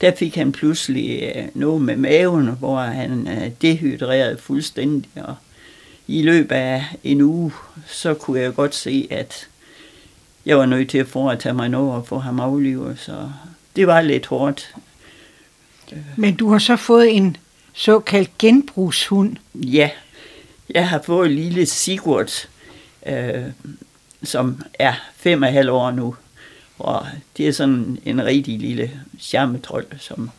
der 0.00 0.14
fik 0.14 0.34
han 0.34 0.52
pludselig 0.52 1.32
øh, 1.36 1.44
noget 1.54 1.82
med 1.82 1.96
maven, 1.96 2.46
hvor 2.46 2.80
han 2.80 3.28
øh, 3.28 3.50
dehydrerede 3.62 4.38
fuldstændig. 4.38 5.10
Og 5.16 5.34
i 6.06 6.22
løbet 6.22 6.56
af 6.56 6.84
en 7.04 7.20
uge, 7.20 7.52
så 7.86 8.14
kunne 8.14 8.40
jeg 8.40 8.54
godt 8.54 8.74
se, 8.74 9.08
at 9.10 9.48
jeg 10.46 10.58
var 10.58 10.66
nødt 10.66 10.90
til 10.90 10.98
at 10.98 11.06
foretage 11.06 11.54
mig 11.54 11.68
noget 11.68 11.92
og 11.92 12.06
få 12.06 12.18
ham 12.18 12.40
aflivet. 12.40 12.98
Så 12.98 13.30
det 13.76 13.86
var 13.86 14.00
lidt 14.00 14.26
hårdt. 14.26 14.74
Men 16.16 16.36
du 16.36 16.50
har 16.50 16.58
så 16.58 16.76
fået 16.76 17.16
en 17.16 17.36
såkaldt 17.72 18.38
genbrugshund. 18.38 19.36
Ja, 19.54 19.90
jeg 20.70 20.88
har 20.88 21.02
fået 21.02 21.26
en 21.26 21.36
lille 21.36 21.66
Sigurd, 21.66 22.48
øh, 23.06 23.44
som 24.22 24.62
er 24.74 24.94
fem 25.16 25.42
og 25.42 25.52
halv 25.52 25.70
år 25.70 25.90
nu. 25.90 26.16
Og 26.78 27.06
det 27.36 27.48
er 27.48 27.52
sådan 27.52 27.98
en 28.04 28.24
rigtig 28.24 28.58
lille 28.58 28.90
charmetrol, 29.18 29.86
som 29.98 30.30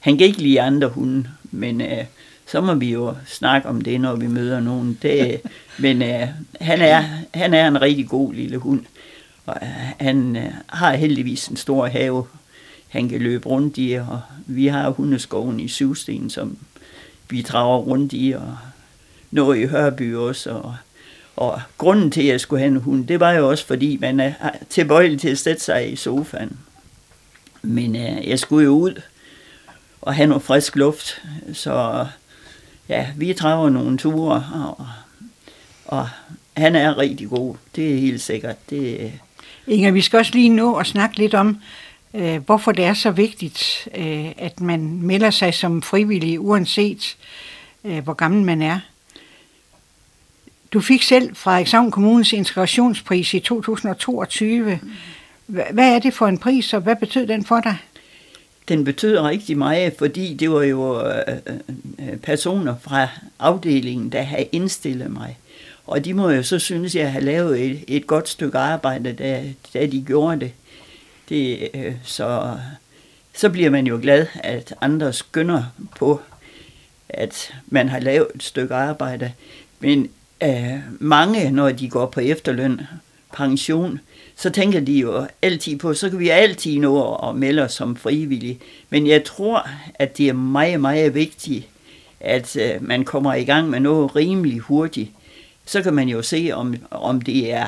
han 0.00 0.18
kan 0.18 0.26
ikke 0.26 0.42
lide 0.42 0.60
andre 0.60 0.88
hunde, 0.88 1.28
men 1.42 1.80
øh, 1.80 2.04
så 2.52 2.60
må 2.60 2.74
vi 2.74 2.92
jo 2.92 3.14
snakke 3.26 3.68
om 3.68 3.80
det, 3.80 4.00
når 4.00 4.16
vi 4.16 4.26
møder 4.26 4.60
nogen. 4.60 4.98
Det, 5.02 5.40
men 5.78 6.02
øh, 6.02 6.28
han, 6.60 6.80
er, 6.80 7.04
han 7.34 7.54
er 7.54 7.68
en 7.68 7.82
rigtig 7.82 8.08
god 8.08 8.32
lille 8.32 8.58
hund, 8.58 8.84
og 9.46 9.56
øh, 9.62 9.68
han 10.00 10.36
øh, 10.36 10.52
har 10.66 10.94
heldigvis 10.94 11.48
en 11.48 11.56
stor 11.56 11.86
have, 11.86 12.24
han 12.88 13.08
kan 13.08 13.20
løbe 13.20 13.48
rundt 13.48 13.78
i, 13.78 13.92
og 13.92 14.20
vi 14.46 14.66
har 14.66 14.90
hundeskoven 14.90 15.60
i 15.60 15.68
Syvsten, 15.68 16.30
som 16.30 16.58
vi 17.30 17.42
drager 17.42 17.78
rundt 17.78 18.12
i, 18.12 18.30
og 18.36 18.56
noget 19.30 19.58
i 19.58 19.66
Hørby 19.66 20.14
også, 20.14 20.50
og, 20.50 20.76
og 21.36 21.60
grunden 21.78 22.10
til, 22.10 22.20
at 22.20 22.26
jeg 22.26 22.40
skulle 22.40 22.60
have 22.60 22.72
en 22.72 22.80
hund, 22.80 23.06
det 23.06 23.20
var 23.20 23.32
jo 23.32 23.48
også, 23.48 23.66
fordi 23.66 23.98
man 24.00 24.20
er 24.20 24.32
tilbøjelig 24.70 25.20
til 25.20 25.28
at 25.28 25.38
sætte 25.38 25.62
sig 25.62 25.92
i 25.92 25.96
sofaen. 25.96 26.58
Men 27.62 27.96
øh, 27.96 28.28
jeg 28.28 28.38
skulle 28.38 28.64
jo 28.64 28.70
ud 28.70 29.00
og 30.02 30.14
have 30.14 30.26
noget 30.26 30.42
frisk 30.42 30.76
luft, 30.76 31.22
så 31.52 32.06
ja, 32.88 33.06
vi 33.16 33.32
drager 33.32 33.70
nogle 33.70 33.98
ture, 33.98 34.44
og, 34.54 34.86
og 35.84 36.08
han 36.56 36.76
er 36.76 36.98
rigtig 36.98 37.28
god, 37.28 37.56
det 37.76 37.94
er 37.94 37.98
helt 37.98 38.20
sikkert. 38.20 38.70
Det, 38.70 39.00
øh, 39.00 39.12
Inger, 39.66 39.90
vi 39.90 40.00
skal 40.00 40.18
også 40.18 40.32
lige 40.34 40.48
nå 40.48 40.74
at 40.74 40.86
snakke 40.86 41.16
lidt 41.16 41.34
om, 41.34 41.58
øh, 42.14 42.44
hvorfor 42.44 42.72
det 42.72 42.84
er 42.84 42.94
så 42.94 43.10
vigtigt, 43.10 43.88
øh, 43.94 44.32
at 44.36 44.60
man 44.60 45.02
melder 45.02 45.30
sig 45.30 45.54
som 45.54 45.82
frivillig, 45.82 46.40
uanset 46.40 47.16
øh, 47.84 48.04
hvor 48.04 48.12
gammel 48.12 48.42
man 48.42 48.62
er. 48.62 48.78
Du 50.72 50.80
fik 50.80 51.02
selv 51.02 51.36
fra 51.36 51.50
Frederikshavn 51.50 51.90
Kommunes 51.90 52.32
integrationspris 52.32 53.34
i 53.34 53.40
2022. 53.40 54.80
Hvad 55.46 55.94
er 55.94 55.98
det 55.98 56.14
for 56.14 56.26
en 56.26 56.38
pris, 56.38 56.74
og 56.74 56.80
hvad 56.80 56.96
betød 56.96 57.26
den 57.26 57.44
for 57.44 57.60
dig? 57.60 57.76
Den 58.68 58.84
betød 58.84 59.18
rigtig 59.18 59.58
meget, 59.58 59.94
fordi 59.98 60.34
det 60.34 60.50
var 60.50 60.62
jo 60.62 61.06
øh, 61.06 61.22
øh, 61.28 61.54
øh, 61.98 62.16
personer 62.16 62.74
fra 62.80 63.08
afdelingen, 63.38 64.12
der 64.12 64.22
havde 64.22 64.48
indstillet 64.52 65.10
mig. 65.10 65.38
Og 65.86 66.04
de 66.04 66.14
må 66.14 66.30
jo 66.30 66.42
så 66.42 66.58
synes, 66.58 66.94
jeg 66.94 67.12
har 67.12 67.20
lavet 67.20 67.60
et, 67.60 67.84
et 67.88 68.06
godt 68.06 68.28
stykke 68.28 68.58
arbejde, 68.58 69.12
da, 69.12 69.44
da 69.74 69.86
de 69.86 70.02
gjorde 70.06 70.40
det. 70.40 70.52
det 71.28 71.68
øh, 71.74 71.94
så, 72.04 72.56
så 73.34 73.50
bliver 73.50 73.70
man 73.70 73.86
jo 73.86 73.98
glad, 74.02 74.26
at 74.34 74.74
andre 74.80 75.12
skynder 75.12 75.64
på, 75.98 76.20
at 77.08 77.54
man 77.66 77.88
har 77.88 78.00
lavet 78.00 78.28
et 78.34 78.42
stykke 78.42 78.74
arbejde. 78.74 79.32
Men 79.80 80.08
øh, 80.42 80.78
mange, 81.00 81.50
når 81.50 81.70
de 81.70 81.88
går 81.88 82.06
på 82.06 82.20
efterløn, 82.20 82.80
pension, 83.32 84.00
så 84.42 84.50
tænker 84.50 84.80
de 84.80 84.92
jo 84.92 85.26
altid 85.42 85.76
på, 85.76 85.94
så 85.94 86.10
kan 86.10 86.18
vi 86.18 86.28
altid 86.28 86.78
nå 86.78 87.14
at 87.14 87.36
melde 87.36 87.62
os 87.62 87.72
som 87.72 87.96
frivillige. 87.96 88.58
Men 88.90 89.06
jeg 89.06 89.24
tror, 89.24 89.68
at 89.94 90.18
det 90.18 90.28
er 90.28 90.32
meget, 90.32 90.80
meget 90.80 91.14
vigtigt, 91.14 91.66
at 92.20 92.56
øh, 92.56 92.70
man 92.80 93.04
kommer 93.04 93.34
i 93.34 93.44
gang 93.44 93.70
med 93.70 93.80
noget 93.80 94.16
rimelig 94.16 94.58
hurtigt. 94.58 95.10
Så 95.66 95.82
kan 95.82 95.94
man 95.94 96.08
jo 96.08 96.22
se, 96.22 96.50
om, 96.54 96.74
om 96.90 97.20
det 97.20 97.52
er 97.52 97.66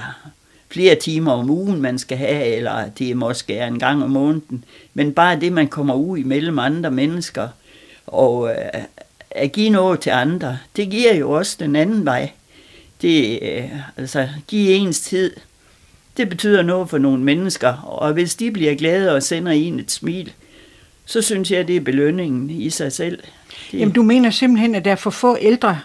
flere 0.68 0.94
timer 0.94 1.32
om 1.32 1.50
ugen, 1.50 1.82
man 1.82 1.98
skal 1.98 2.18
have, 2.18 2.46
eller 2.46 2.88
det 2.98 3.10
er 3.10 3.14
måske 3.14 3.56
er 3.56 3.66
en 3.66 3.78
gang 3.78 4.04
om 4.04 4.10
måneden. 4.10 4.64
Men 4.94 5.12
bare 5.12 5.40
det, 5.40 5.52
man 5.52 5.68
kommer 5.68 5.94
ud 5.94 6.18
imellem 6.18 6.58
andre 6.58 6.90
mennesker, 6.90 7.48
og 8.06 8.50
øh, 8.50 8.82
at 9.30 9.52
give 9.52 9.70
noget 9.70 10.00
til 10.00 10.10
andre, 10.10 10.58
det 10.76 10.90
giver 10.90 11.14
jo 11.14 11.30
også 11.30 11.56
den 11.60 11.76
anden 11.76 12.04
vej 12.04 12.30
det, 13.02 13.38
øh, 13.42 13.70
altså, 13.96 14.28
give 14.48 14.72
ens 14.72 15.00
tid, 15.00 15.32
det 16.16 16.28
betyder 16.28 16.62
noget 16.62 16.90
for 16.90 16.98
nogle 16.98 17.22
mennesker, 17.22 17.72
og 17.72 18.12
hvis 18.12 18.34
de 18.34 18.50
bliver 18.50 18.74
glade 18.74 19.14
og 19.14 19.22
sender 19.22 19.52
en 19.52 19.80
et 19.80 19.90
smil, 19.90 20.32
så 21.06 21.22
synes 21.22 21.50
jeg, 21.50 21.68
det 21.68 21.76
er 21.76 21.80
belønningen 21.80 22.50
i 22.50 22.70
sig 22.70 22.92
selv. 22.92 23.18
Det... 23.72 23.78
Jamen, 23.78 23.94
du 23.94 24.02
mener 24.02 24.30
simpelthen, 24.30 24.74
at 24.74 24.84
der 24.84 24.90
er 24.90 24.96
for 24.96 25.10
få 25.10 25.36
ældre, 25.40 25.80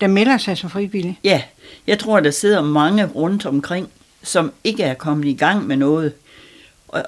der 0.00 0.06
melder 0.06 0.38
sig 0.38 0.58
som 0.58 0.70
frivillige? 0.70 1.18
Ja, 1.24 1.42
jeg 1.86 1.98
tror, 1.98 2.20
der 2.20 2.30
sidder 2.30 2.62
mange 2.62 3.06
rundt 3.06 3.46
omkring, 3.46 3.88
som 4.22 4.52
ikke 4.64 4.82
er 4.82 4.94
kommet 4.94 5.28
i 5.28 5.34
gang 5.34 5.66
med 5.66 5.76
noget. 5.76 6.12
Og, 6.88 7.04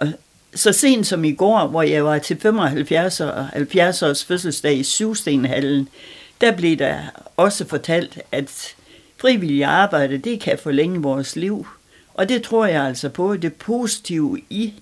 så 0.55 0.73
sent 0.73 1.07
som 1.07 1.25
i 1.25 1.33
går, 1.33 1.67
hvor 1.67 1.83
jeg 1.83 2.05
var 2.05 2.19
til 2.19 2.41
75 2.41 3.21
og 3.21 3.47
70 3.47 4.03
års 4.03 4.25
fødselsdag 4.25 4.77
i 4.77 4.83
Syvstenhallen, 4.83 5.89
der 6.41 6.57
blev 6.57 6.77
der 6.77 6.99
også 7.37 7.67
fortalt, 7.67 8.19
at 8.33 8.75
frivillige 9.17 9.67
arbejde, 9.67 10.19
det 10.19 10.41
kan 10.41 10.59
forlænge 10.63 11.03
vores 11.03 11.37
liv. 11.37 11.67
Og 12.15 12.29
det 12.29 12.43
tror 12.43 12.67
jeg 12.67 12.85
altså 12.85 13.09
på, 13.09 13.37
det 13.37 13.55
positive 13.55 14.41
i 14.51 14.75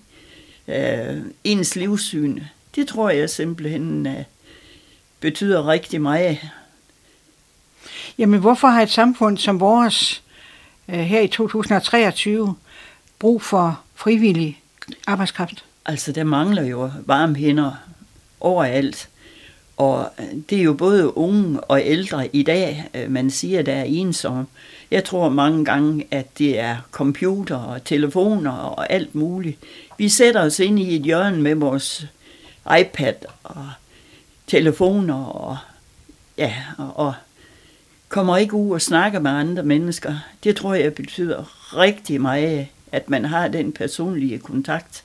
øh, 0.67 1.17
ens 1.43 1.75
livssyn, 1.75 2.41
det 2.75 2.87
tror 2.87 3.09
jeg 3.09 3.29
simpelthen 3.29 4.07
øh, 4.07 4.23
betyder 5.19 5.67
rigtig 5.67 6.01
meget. 6.01 6.39
Jamen, 8.17 8.39
hvorfor 8.39 8.67
har 8.67 8.81
et 8.81 8.89
samfund 8.89 9.37
som 9.37 9.59
vores 9.59 10.23
øh, 10.89 10.99
her 10.99 11.21
i 11.21 11.27
2023 11.27 12.55
brug 13.19 13.41
for 13.41 13.81
frivillig 13.95 14.61
arbejdskraft? 15.07 15.65
Altså, 15.85 16.11
der 16.11 16.23
mangler 16.23 16.63
jo 16.63 16.91
varme 17.05 17.35
hænder 17.35 17.71
overalt. 18.39 19.09
Og 19.77 20.09
det 20.49 20.57
er 20.57 20.63
jo 20.63 20.73
både 20.73 21.17
unge 21.17 21.59
og 21.59 21.81
ældre 21.83 22.35
i 22.35 22.43
dag, 22.43 22.89
øh, 22.93 23.11
man 23.11 23.31
siger, 23.31 23.61
der 23.61 23.73
er 23.73 23.83
ensomme. 23.83 24.45
Jeg 24.93 25.03
tror 25.03 25.29
mange 25.29 25.65
gange, 25.65 26.07
at 26.11 26.37
det 26.37 26.59
er 26.59 26.77
computer 26.91 27.55
og 27.55 27.83
telefoner 27.83 28.51
og 28.51 28.91
alt 28.93 29.15
muligt. 29.15 29.59
Vi 29.97 30.09
sætter 30.09 30.41
os 30.41 30.59
ind 30.59 30.79
i 30.79 30.95
et 30.95 31.01
hjørne 31.01 31.41
med 31.41 31.55
vores 31.55 32.07
iPad 32.79 33.13
og 33.43 33.69
telefoner 34.47 35.23
og, 35.23 35.57
ja, 36.37 36.53
og 36.77 37.13
kommer 38.09 38.37
ikke 38.37 38.53
ud 38.53 38.71
og 38.71 38.81
snakker 38.81 39.19
med 39.19 39.31
andre 39.31 39.63
mennesker. 39.63 40.15
Det 40.43 40.55
tror 40.55 40.73
jeg 40.73 40.93
betyder 40.93 41.73
rigtig 41.77 42.21
meget, 42.21 42.67
at 42.91 43.09
man 43.09 43.25
har 43.25 43.47
den 43.47 43.71
personlige 43.71 44.39
kontakt. 44.39 45.03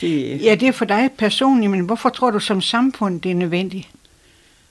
Det... 0.00 0.42
Ja, 0.42 0.54
det 0.54 0.68
er 0.68 0.72
for 0.72 0.84
dig 0.84 1.10
personligt, 1.18 1.70
men 1.70 1.80
hvorfor 1.80 2.08
tror 2.08 2.30
du 2.30 2.38
som 2.38 2.60
samfund, 2.60 3.20
det 3.20 3.30
er 3.30 3.34
nødvendigt? 3.34 3.88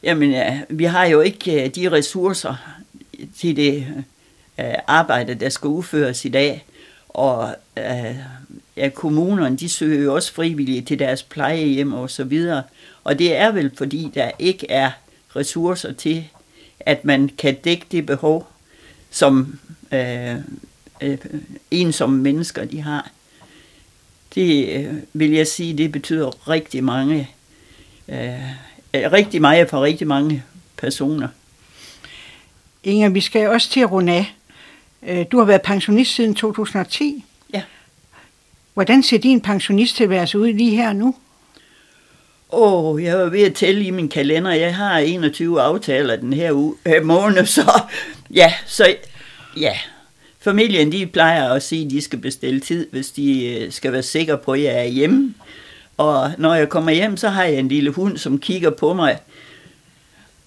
Jamen, 0.04 0.32
ja, 0.32 0.62
vi 0.70 0.84
har 0.84 1.06
jo 1.06 1.22
ikke 1.22 1.64
øh, 1.64 1.76
de 1.76 1.92
ressourcer 1.92 2.56
til 3.38 3.56
det 3.56 3.88
øh, 4.60 4.74
arbejde, 4.88 5.34
der 5.34 5.50
skal 5.50 5.68
udføres 5.68 6.26
i 6.26 6.30
dag. 6.30 6.66
Og 7.10 7.56
øh, 7.78 8.16
ja, 8.78 8.90
kommunerne, 8.90 9.58
de 9.58 9.70
søger 9.70 10.04
jo 10.04 10.16
også 10.16 10.34
frivillige 10.34 10.82
til 10.82 11.00
deres 11.00 11.24
plejehjem 11.24 11.94
og 11.94 12.10
så 12.10 12.24
videre. 12.24 12.64
Og 13.04 13.20
det 13.20 13.36
er 13.36 13.52
vel 13.52 13.72
fordi, 13.78 14.12
der 14.16 14.32
ikke 14.40 14.72
er 14.72 14.92
ressourcer 15.36 15.92
til, 15.94 16.28
at 16.80 17.06
man 17.06 17.30
kan 17.38 17.56
dække 17.56 17.86
det 17.92 18.06
behov, 18.06 18.48
som 19.10 19.60
øh, 19.92 20.36
øh, 21.02 21.18
ensomme 21.72 22.22
mennesker 22.22 22.66
de 22.66 22.82
har. 22.82 23.12
Det 24.36 24.70
øh, 24.70 24.94
vil 25.14 25.32
jeg 25.32 25.48
sige, 25.48 25.78
det 25.78 25.92
betyder 25.92 26.50
rigtig 26.50 26.84
mange, 26.84 27.30
øh, 28.08 28.40
rigtig 28.94 29.42
meget 29.42 29.70
for 29.70 29.84
rigtig 29.84 30.08
mange 30.08 30.44
personer. 30.78 31.28
Inger, 32.84 33.10
vi 33.10 33.22
skal 33.22 33.48
også 33.48 33.70
til 33.70 33.80
at 33.80 33.92
runde 33.92 34.14
af. 34.14 34.36
Øh, 35.08 35.26
du 35.32 35.38
har 35.38 35.46
været 35.46 35.62
pensionist 35.62 36.16
siden 36.16 36.36
2010. 36.36 37.26
Ja. 37.54 37.62
Hvordan 38.74 39.04
ser 39.04 39.18
din 39.18 39.42
pensionisttilværelse 39.42 40.40
ud 40.40 40.54
lige 40.54 40.76
her 40.76 40.94
nu? 40.94 41.16
Åh, 42.52 42.86
oh, 42.86 43.04
jeg 43.04 43.18
var 43.18 43.26
ved 43.26 43.44
at 43.44 43.54
tælle 43.54 43.84
i 43.84 43.90
min 43.90 44.10
kalender. 44.10 44.52
Jeg 44.52 44.76
har 44.76 44.98
21 44.98 45.62
aftaler 45.62 46.16
den 46.16 46.34
her 46.34 46.52
uge, 46.52 46.76
øh, 46.86 47.06
måned, 47.06 47.46
så 47.46 47.82
ja, 48.30 48.54
så 48.66 48.96
ja. 49.58 49.78
Familien, 50.40 50.92
de 50.92 51.06
plejer 51.06 51.50
at 51.50 51.64
sige, 51.64 51.86
at 51.86 51.92
de 51.92 52.02
skal 52.02 52.20
bestille 52.20 52.60
tid, 52.60 52.88
hvis 52.92 53.12
de 53.12 53.46
øh, 53.46 53.72
skal 53.72 53.92
være 53.92 54.04
sikre 54.04 54.38
på, 54.38 54.52
at 54.52 54.64
jeg 54.64 54.80
er 54.80 54.84
hjemme. 54.84 55.34
Og 55.98 56.32
når 56.38 56.54
jeg 56.54 56.70
kommer 56.70 56.92
hjem, 56.92 57.18
så 57.18 57.30
har 57.30 57.44
jeg 57.44 57.60
en 57.60 57.68
lille 57.68 57.92
hund, 57.92 58.18
som 58.18 58.40
kigger 58.40 58.70
på 58.70 58.94
mig. 58.94 59.18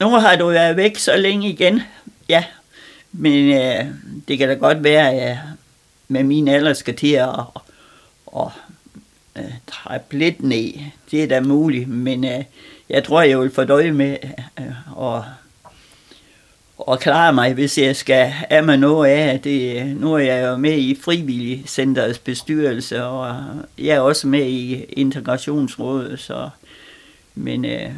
Nu 0.01 0.09
har 0.09 0.37
du 0.37 0.47
været 0.47 0.77
væk 0.77 0.99
så 0.99 1.17
længe 1.17 1.49
igen. 1.49 1.83
Ja, 2.33 2.45
men 3.13 3.53
øh, 3.53 3.87
det 4.29 4.39
kan 4.39 4.49
da 4.49 4.55
godt 4.55 4.85
være, 4.85 5.11
at 5.11 5.17
jeg 5.17 5.41
med 6.09 6.25
min 6.25 6.49
alder 6.49 6.73
skal 6.73 6.97
til 6.97 7.13
at, 7.13 7.29
at, 7.29 7.43
at, 8.37 8.49
øh, 9.37 9.45
at 9.45 9.53
trække 9.67 10.19
lidt 10.19 10.43
ned. 10.43 10.73
Det 11.11 11.23
er 11.23 11.29
da 11.29 11.41
muligt, 11.41 11.89
men 11.89 12.25
øh, 12.25 12.45
jeg 12.89 13.05
tror, 13.05 13.23
jeg 13.23 13.41
vil 13.41 13.51
fordøje 13.51 13.93
med 13.93 14.17
øh, 14.61 15.07
at, 15.07 15.23
at 16.93 17.01
klare 17.01 17.33
mig, 17.33 17.55
hvis 17.55 17.79
jeg 17.79 17.97
skal 17.97 18.35
af 18.51 18.65
med 18.65 18.77
noget 18.77 19.11
af 19.11 19.41
det. 19.41 19.87
Nu 19.97 20.15
er 20.15 20.19
jeg 20.19 20.47
jo 20.47 20.57
med 20.57 20.79
i 20.79 20.99
frivilligcenterets 21.03 22.19
bestyrelse, 22.19 23.05
og 23.05 23.37
jeg 23.79 23.97
er 23.97 24.01
også 24.01 24.27
med 24.27 24.47
i 24.47 24.85
integrationsrådet, 24.85 26.21
så 26.21 26.49
men 27.35 27.65
øh, 27.65 27.91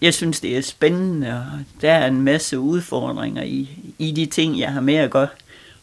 jeg 0.00 0.14
synes, 0.14 0.40
det 0.40 0.56
er 0.56 0.62
spændende, 0.62 1.28
og 1.28 1.44
der 1.80 1.92
er 1.92 2.06
en 2.06 2.22
masse 2.22 2.58
udfordringer 2.58 3.42
i, 3.42 3.68
i 3.98 4.10
de 4.10 4.26
ting, 4.26 4.58
jeg 4.58 4.72
har 4.72 4.80
med 4.80 4.94
at 4.94 5.10
gøre. 5.10 5.28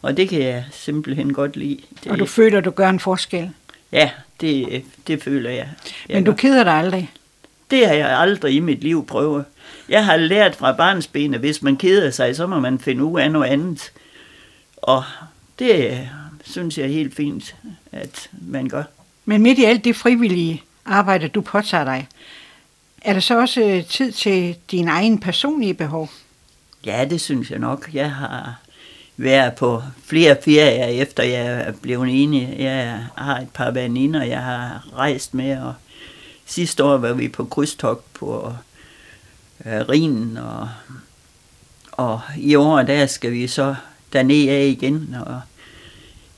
Og 0.02 0.18
det 0.18 0.30
kan 0.30 0.42
jeg 0.42 0.66
simpelthen 0.72 1.34
godt 1.34 1.56
lide. 1.56 1.80
Det, 2.04 2.12
og 2.12 2.20
du 2.20 2.26
føler, 2.26 2.62
du 2.62 2.72
gør 2.72 2.90
en 2.90 3.00
forskel? 3.00 3.50
Ja, 3.92 4.10
det, 4.42 4.84
det 5.08 5.24
føler 5.24 5.50
jeg. 5.50 5.70
jeg 6.10 6.16
Men 6.18 6.24
du 6.24 6.34
keder 6.34 6.64
dig 6.64 6.74
aldrig? 6.74 7.12
Det 7.72 7.88
har 7.88 7.94
jeg 7.94 8.20
aldrig 8.20 8.56
i 8.56 8.60
mit 8.60 8.82
liv 8.84 9.06
prøvet. 9.06 9.46
Jeg 9.90 10.06
har 10.06 10.18
lært 10.18 10.56
fra 10.56 10.72
barnsben, 10.72 11.34
at 11.34 11.40
hvis 11.40 11.62
man 11.62 11.78
keder 11.78 12.10
sig, 12.12 12.36
så 12.36 12.48
må 12.48 12.60
man 12.60 12.80
finde 12.80 13.04
ud 13.04 13.20
af 13.20 13.32
noget 13.32 13.50
andet. 13.50 13.92
Og 14.78 15.04
det 15.60 16.10
synes 16.44 16.78
jeg 16.78 16.84
er 16.84 16.90
helt 16.90 17.16
fint, 17.16 17.56
at 17.92 18.30
man 18.42 18.70
gør. 18.70 18.84
Men 19.26 19.42
midt 19.42 19.60
i 19.60 19.64
alt 19.64 19.84
det 19.84 19.96
frivillige 19.96 20.64
arbejde, 20.86 21.28
du 21.28 21.42
påtager 21.42 21.84
dig, 21.84 22.08
er 23.04 23.14
der 23.14 23.20
så 23.20 23.40
også 23.40 23.62
øh, 23.62 23.86
tid 23.86 24.12
til 24.12 24.56
dine 24.72 24.92
egen 24.92 25.20
personlige 25.20 25.74
behov? 25.74 26.10
Ja, 26.86 27.06
det 27.10 27.22
synes 27.22 27.52
jeg 27.52 27.60
nok. 27.60 27.90
Jeg 27.94 28.12
har 28.12 28.60
været 29.18 29.56
på 29.56 29.82
flere 30.04 30.38
ferier, 30.44 30.86
efter 30.86 31.24
jeg 31.24 31.46
er 31.46 31.72
blevet 31.72 32.24
enig. 32.24 32.56
Jeg 32.60 33.06
har 33.16 33.40
et 33.40 33.50
par 33.54 33.72
veninder, 33.72 34.24
jeg 34.24 34.44
har 34.44 34.88
rejst 34.96 35.34
med, 35.34 35.58
og 35.62 35.74
sidste 36.46 36.84
år 36.84 36.98
var 36.98 37.14
vi 37.14 37.28
på 37.28 37.46
krydstogt 37.46 38.14
på 38.14 38.54
øh, 39.66 39.82
Rhinen, 39.90 40.38
og, 40.38 40.70
og 41.92 42.22
i 42.38 42.56
år, 42.56 42.82
der 42.82 43.06
skal 43.06 43.32
vi 43.32 43.48
så 43.48 43.76
derned 44.14 44.48
af 44.48 44.66
igen, 44.66 45.16
og 45.26 45.42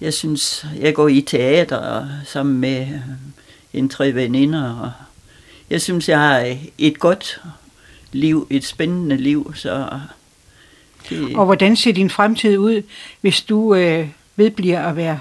jeg 0.01 0.13
synes, 0.13 0.65
jeg 0.79 0.95
går 0.95 1.07
i 1.07 1.21
teater 1.21 2.07
sammen 2.25 2.57
med 2.57 2.81
øh, 2.81 2.99
en 3.73 3.89
tre 3.89 4.11
veninder, 4.15 4.73
og 4.73 5.04
jeg 5.69 5.81
synes, 5.81 6.09
jeg 6.09 6.19
har 6.19 6.57
et 6.77 6.99
godt 6.99 7.41
liv, 8.11 8.47
et 8.49 8.65
spændende 8.65 9.17
liv, 9.17 9.53
så... 9.55 9.99
Det... 11.09 11.35
Og 11.35 11.45
hvordan 11.45 11.75
ser 11.75 11.93
din 11.93 12.09
fremtid 12.09 12.57
ud, 12.57 12.81
hvis 13.21 13.41
du 13.41 13.75
øh, 13.75 14.07
vedbliver 14.35 14.79
at 14.79 14.95
være 14.95 15.19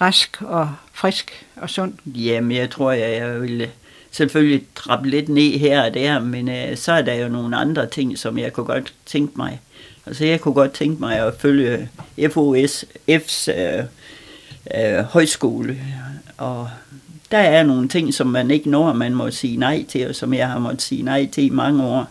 rask 0.00 0.42
og 0.42 0.74
frisk 0.92 1.46
og 1.56 1.70
sund? 1.70 1.92
Jamen, 2.06 2.56
jeg 2.56 2.70
tror, 2.70 2.92
jeg, 2.92 3.20
jeg 3.20 3.42
vil 3.42 3.68
selvfølgelig 4.10 4.64
trappe 4.74 5.10
lidt 5.10 5.28
ned 5.28 5.58
her 5.58 5.82
og 5.82 5.94
der, 5.94 6.20
men 6.20 6.48
øh, 6.48 6.76
så 6.76 6.92
er 6.92 7.02
der 7.02 7.14
jo 7.14 7.28
nogle 7.28 7.56
andre 7.56 7.86
ting, 7.86 8.18
som 8.18 8.38
jeg 8.38 8.52
kunne 8.52 8.66
godt 8.66 8.94
tænke 9.06 9.32
mig. 9.36 9.60
Altså, 10.06 10.24
jeg 10.24 10.40
kunne 10.40 10.54
godt 10.54 10.72
tænke 10.72 11.00
mig 11.00 11.18
at 11.18 11.34
følge 11.38 11.88
FOS, 12.30 12.84
F's 13.10 13.52
øh, 13.52 13.84
øh, 14.74 15.04
højskole, 15.04 15.78
og 16.38 16.70
der 17.32 17.38
er 17.38 17.62
nogle 17.62 17.88
ting, 17.88 18.14
som 18.14 18.26
man 18.26 18.50
ikke 18.50 18.70
når, 18.70 18.92
man 18.92 19.14
må 19.14 19.30
sige 19.30 19.56
nej 19.56 19.84
til, 19.88 20.08
og 20.08 20.14
som 20.14 20.34
jeg 20.34 20.48
har 20.48 20.58
måttet 20.58 20.82
sige 20.82 21.02
nej 21.02 21.28
til 21.32 21.44
i 21.44 21.50
mange 21.50 21.84
år. 21.84 22.10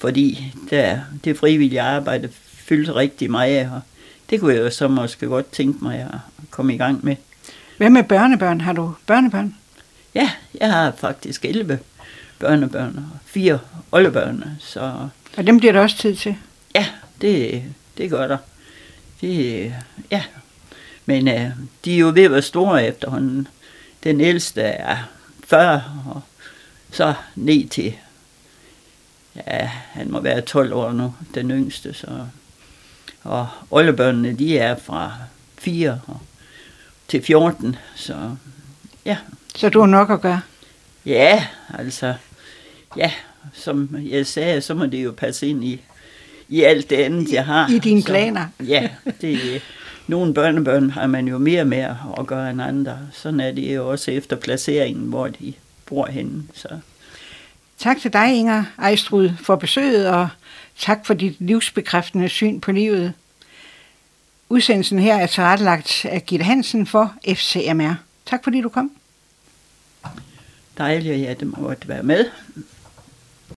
Fordi 0.00 0.54
der, 0.70 0.98
det 1.24 1.38
frivillige 1.38 1.80
arbejde 1.80 2.28
fyldte 2.68 2.94
rigtig 2.94 3.30
meget, 3.30 3.70
og 3.72 3.80
det 4.30 4.40
kunne 4.40 4.54
jeg 4.54 4.62
jo 4.62 4.70
så 4.70 4.88
måske 4.88 5.26
godt 5.26 5.52
tænke 5.52 5.84
mig 5.84 6.00
at 6.00 6.18
komme 6.50 6.74
i 6.74 6.78
gang 6.78 7.04
med. 7.04 7.16
Hvad 7.76 7.90
med 7.90 8.04
børnebørn? 8.04 8.60
Har 8.60 8.72
du 8.72 8.94
børnebørn? 9.06 9.54
Ja, 10.14 10.30
jeg 10.60 10.72
har 10.72 10.92
faktisk 10.98 11.44
11 11.44 11.78
børnebørn 12.38 12.96
og 12.96 13.18
fire 13.24 13.58
oldebørn. 13.92 14.44
Så... 14.60 15.08
Og 15.36 15.46
dem 15.46 15.58
bliver 15.58 15.72
der 15.72 15.80
også 15.80 15.96
tid 15.96 16.14
til? 16.14 16.36
Ja, 16.74 16.86
det, 17.20 17.62
det 17.98 18.10
gør 18.10 18.26
der. 18.26 18.36
Det, 19.20 19.74
ja. 20.10 20.22
Men 21.06 21.28
uh, 21.28 21.50
de 21.84 21.94
er 21.94 21.98
jo 21.98 22.12
ved 22.14 22.22
at 22.22 22.30
være 22.30 22.42
store 22.42 22.86
efterhånden. 22.86 23.48
Den 24.08 24.20
ældste 24.20 24.62
er 24.62 24.96
40, 25.46 25.84
og 26.06 26.22
så 26.90 27.14
ned 27.34 27.68
til, 27.68 27.94
ja, 29.36 29.70
han 29.92 30.10
må 30.10 30.20
være 30.20 30.40
12 30.40 30.72
år 30.72 30.92
nu, 30.92 31.14
den 31.34 31.50
yngste. 31.50 31.94
Så. 31.94 32.06
Og 33.22 33.48
oldebørnene, 33.70 34.32
de 34.32 34.58
er 34.58 34.76
fra 34.76 35.12
4 35.58 36.00
til 37.08 37.22
14, 37.22 37.76
så 37.96 38.36
ja. 39.04 39.16
Så 39.56 39.68
du 39.68 39.80
har 39.80 39.86
nok 39.86 40.10
at 40.10 40.20
gøre? 40.20 40.40
Ja, 41.06 41.46
altså, 41.78 42.14
ja, 42.96 43.12
som 43.52 43.96
jeg 44.00 44.26
sagde, 44.26 44.60
så 44.60 44.74
må 44.74 44.86
det 44.86 45.04
jo 45.04 45.14
passe 45.16 45.46
ind 45.46 45.64
i, 45.64 45.80
i 46.48 46.62
alt 46.62 46.90
det 46.90 46.96
andet, 46.96 47.32
jeg 47.32 47.46
har. 47.46 47.68
I 47.70 47.78
dine 47.78 48.02
så, 48.02 48.08
planer? 48.08 48.46
Ja, 48.66 48.88
det, 49.20 49.62
nogle 50.08 50.34
børnebørn 50.34 50.90
har 50.90 51.06
man 51.06 51.28
jo 51.28 51.38
mere 51.38 51.64
med 51.64 51.94
at 52.18 52.26
gøre 52.26 52.50
end 52.50 52.62
andre. 52.62 52.98
Sådan 53.12 53.40
er 53.40 53.52
det 53.52 53.74
jo 53.74 53.90
også 53.90 54.10
efter 54.10 54.36
placeringen, 54.36 55.08
hvor 55.08 55.28
de 55.28 55.52
bor 55.86 56.06
henne. 56.06 56.42
Så. 56.54 56.68
Tak 57.78 58.00
til 58.00 58.12
dig, 58.12 58.34
Inger 58.34 58.64
Ejstrud, 58.78 59.30
for 59.40 59.56
besøget, 59.56 60.08
og 60.08 60.28
tak 60.78 61.06
for 61.06 61.14
dit 61.14 61.36
livsbekræftende 61.38 62.28
syn 62.28 62.60
på 62.60 62.72
livet. 62.72 63.12
Udsendelsen 64.48 64.98
her 64.98 65.16
er 65.16 65.26
tilrettelagt 65.26 66.04
af 66.04 66.26
Gitte 66.26 66.44
Hansen 66.44 66.86
for 66.86 67.14
FCMR. 67.28 67.94
Tak 68.26 68.44
fordi 68.44 68.60
du 68.60 68.68
kom. 68.68 68.90
Dejligt, 70.78 71.14
at 71.14 71.40
jeg 71.40 71.48
måtte 71.48 71.88
være 71.88 72.02
med. 72.02 72.24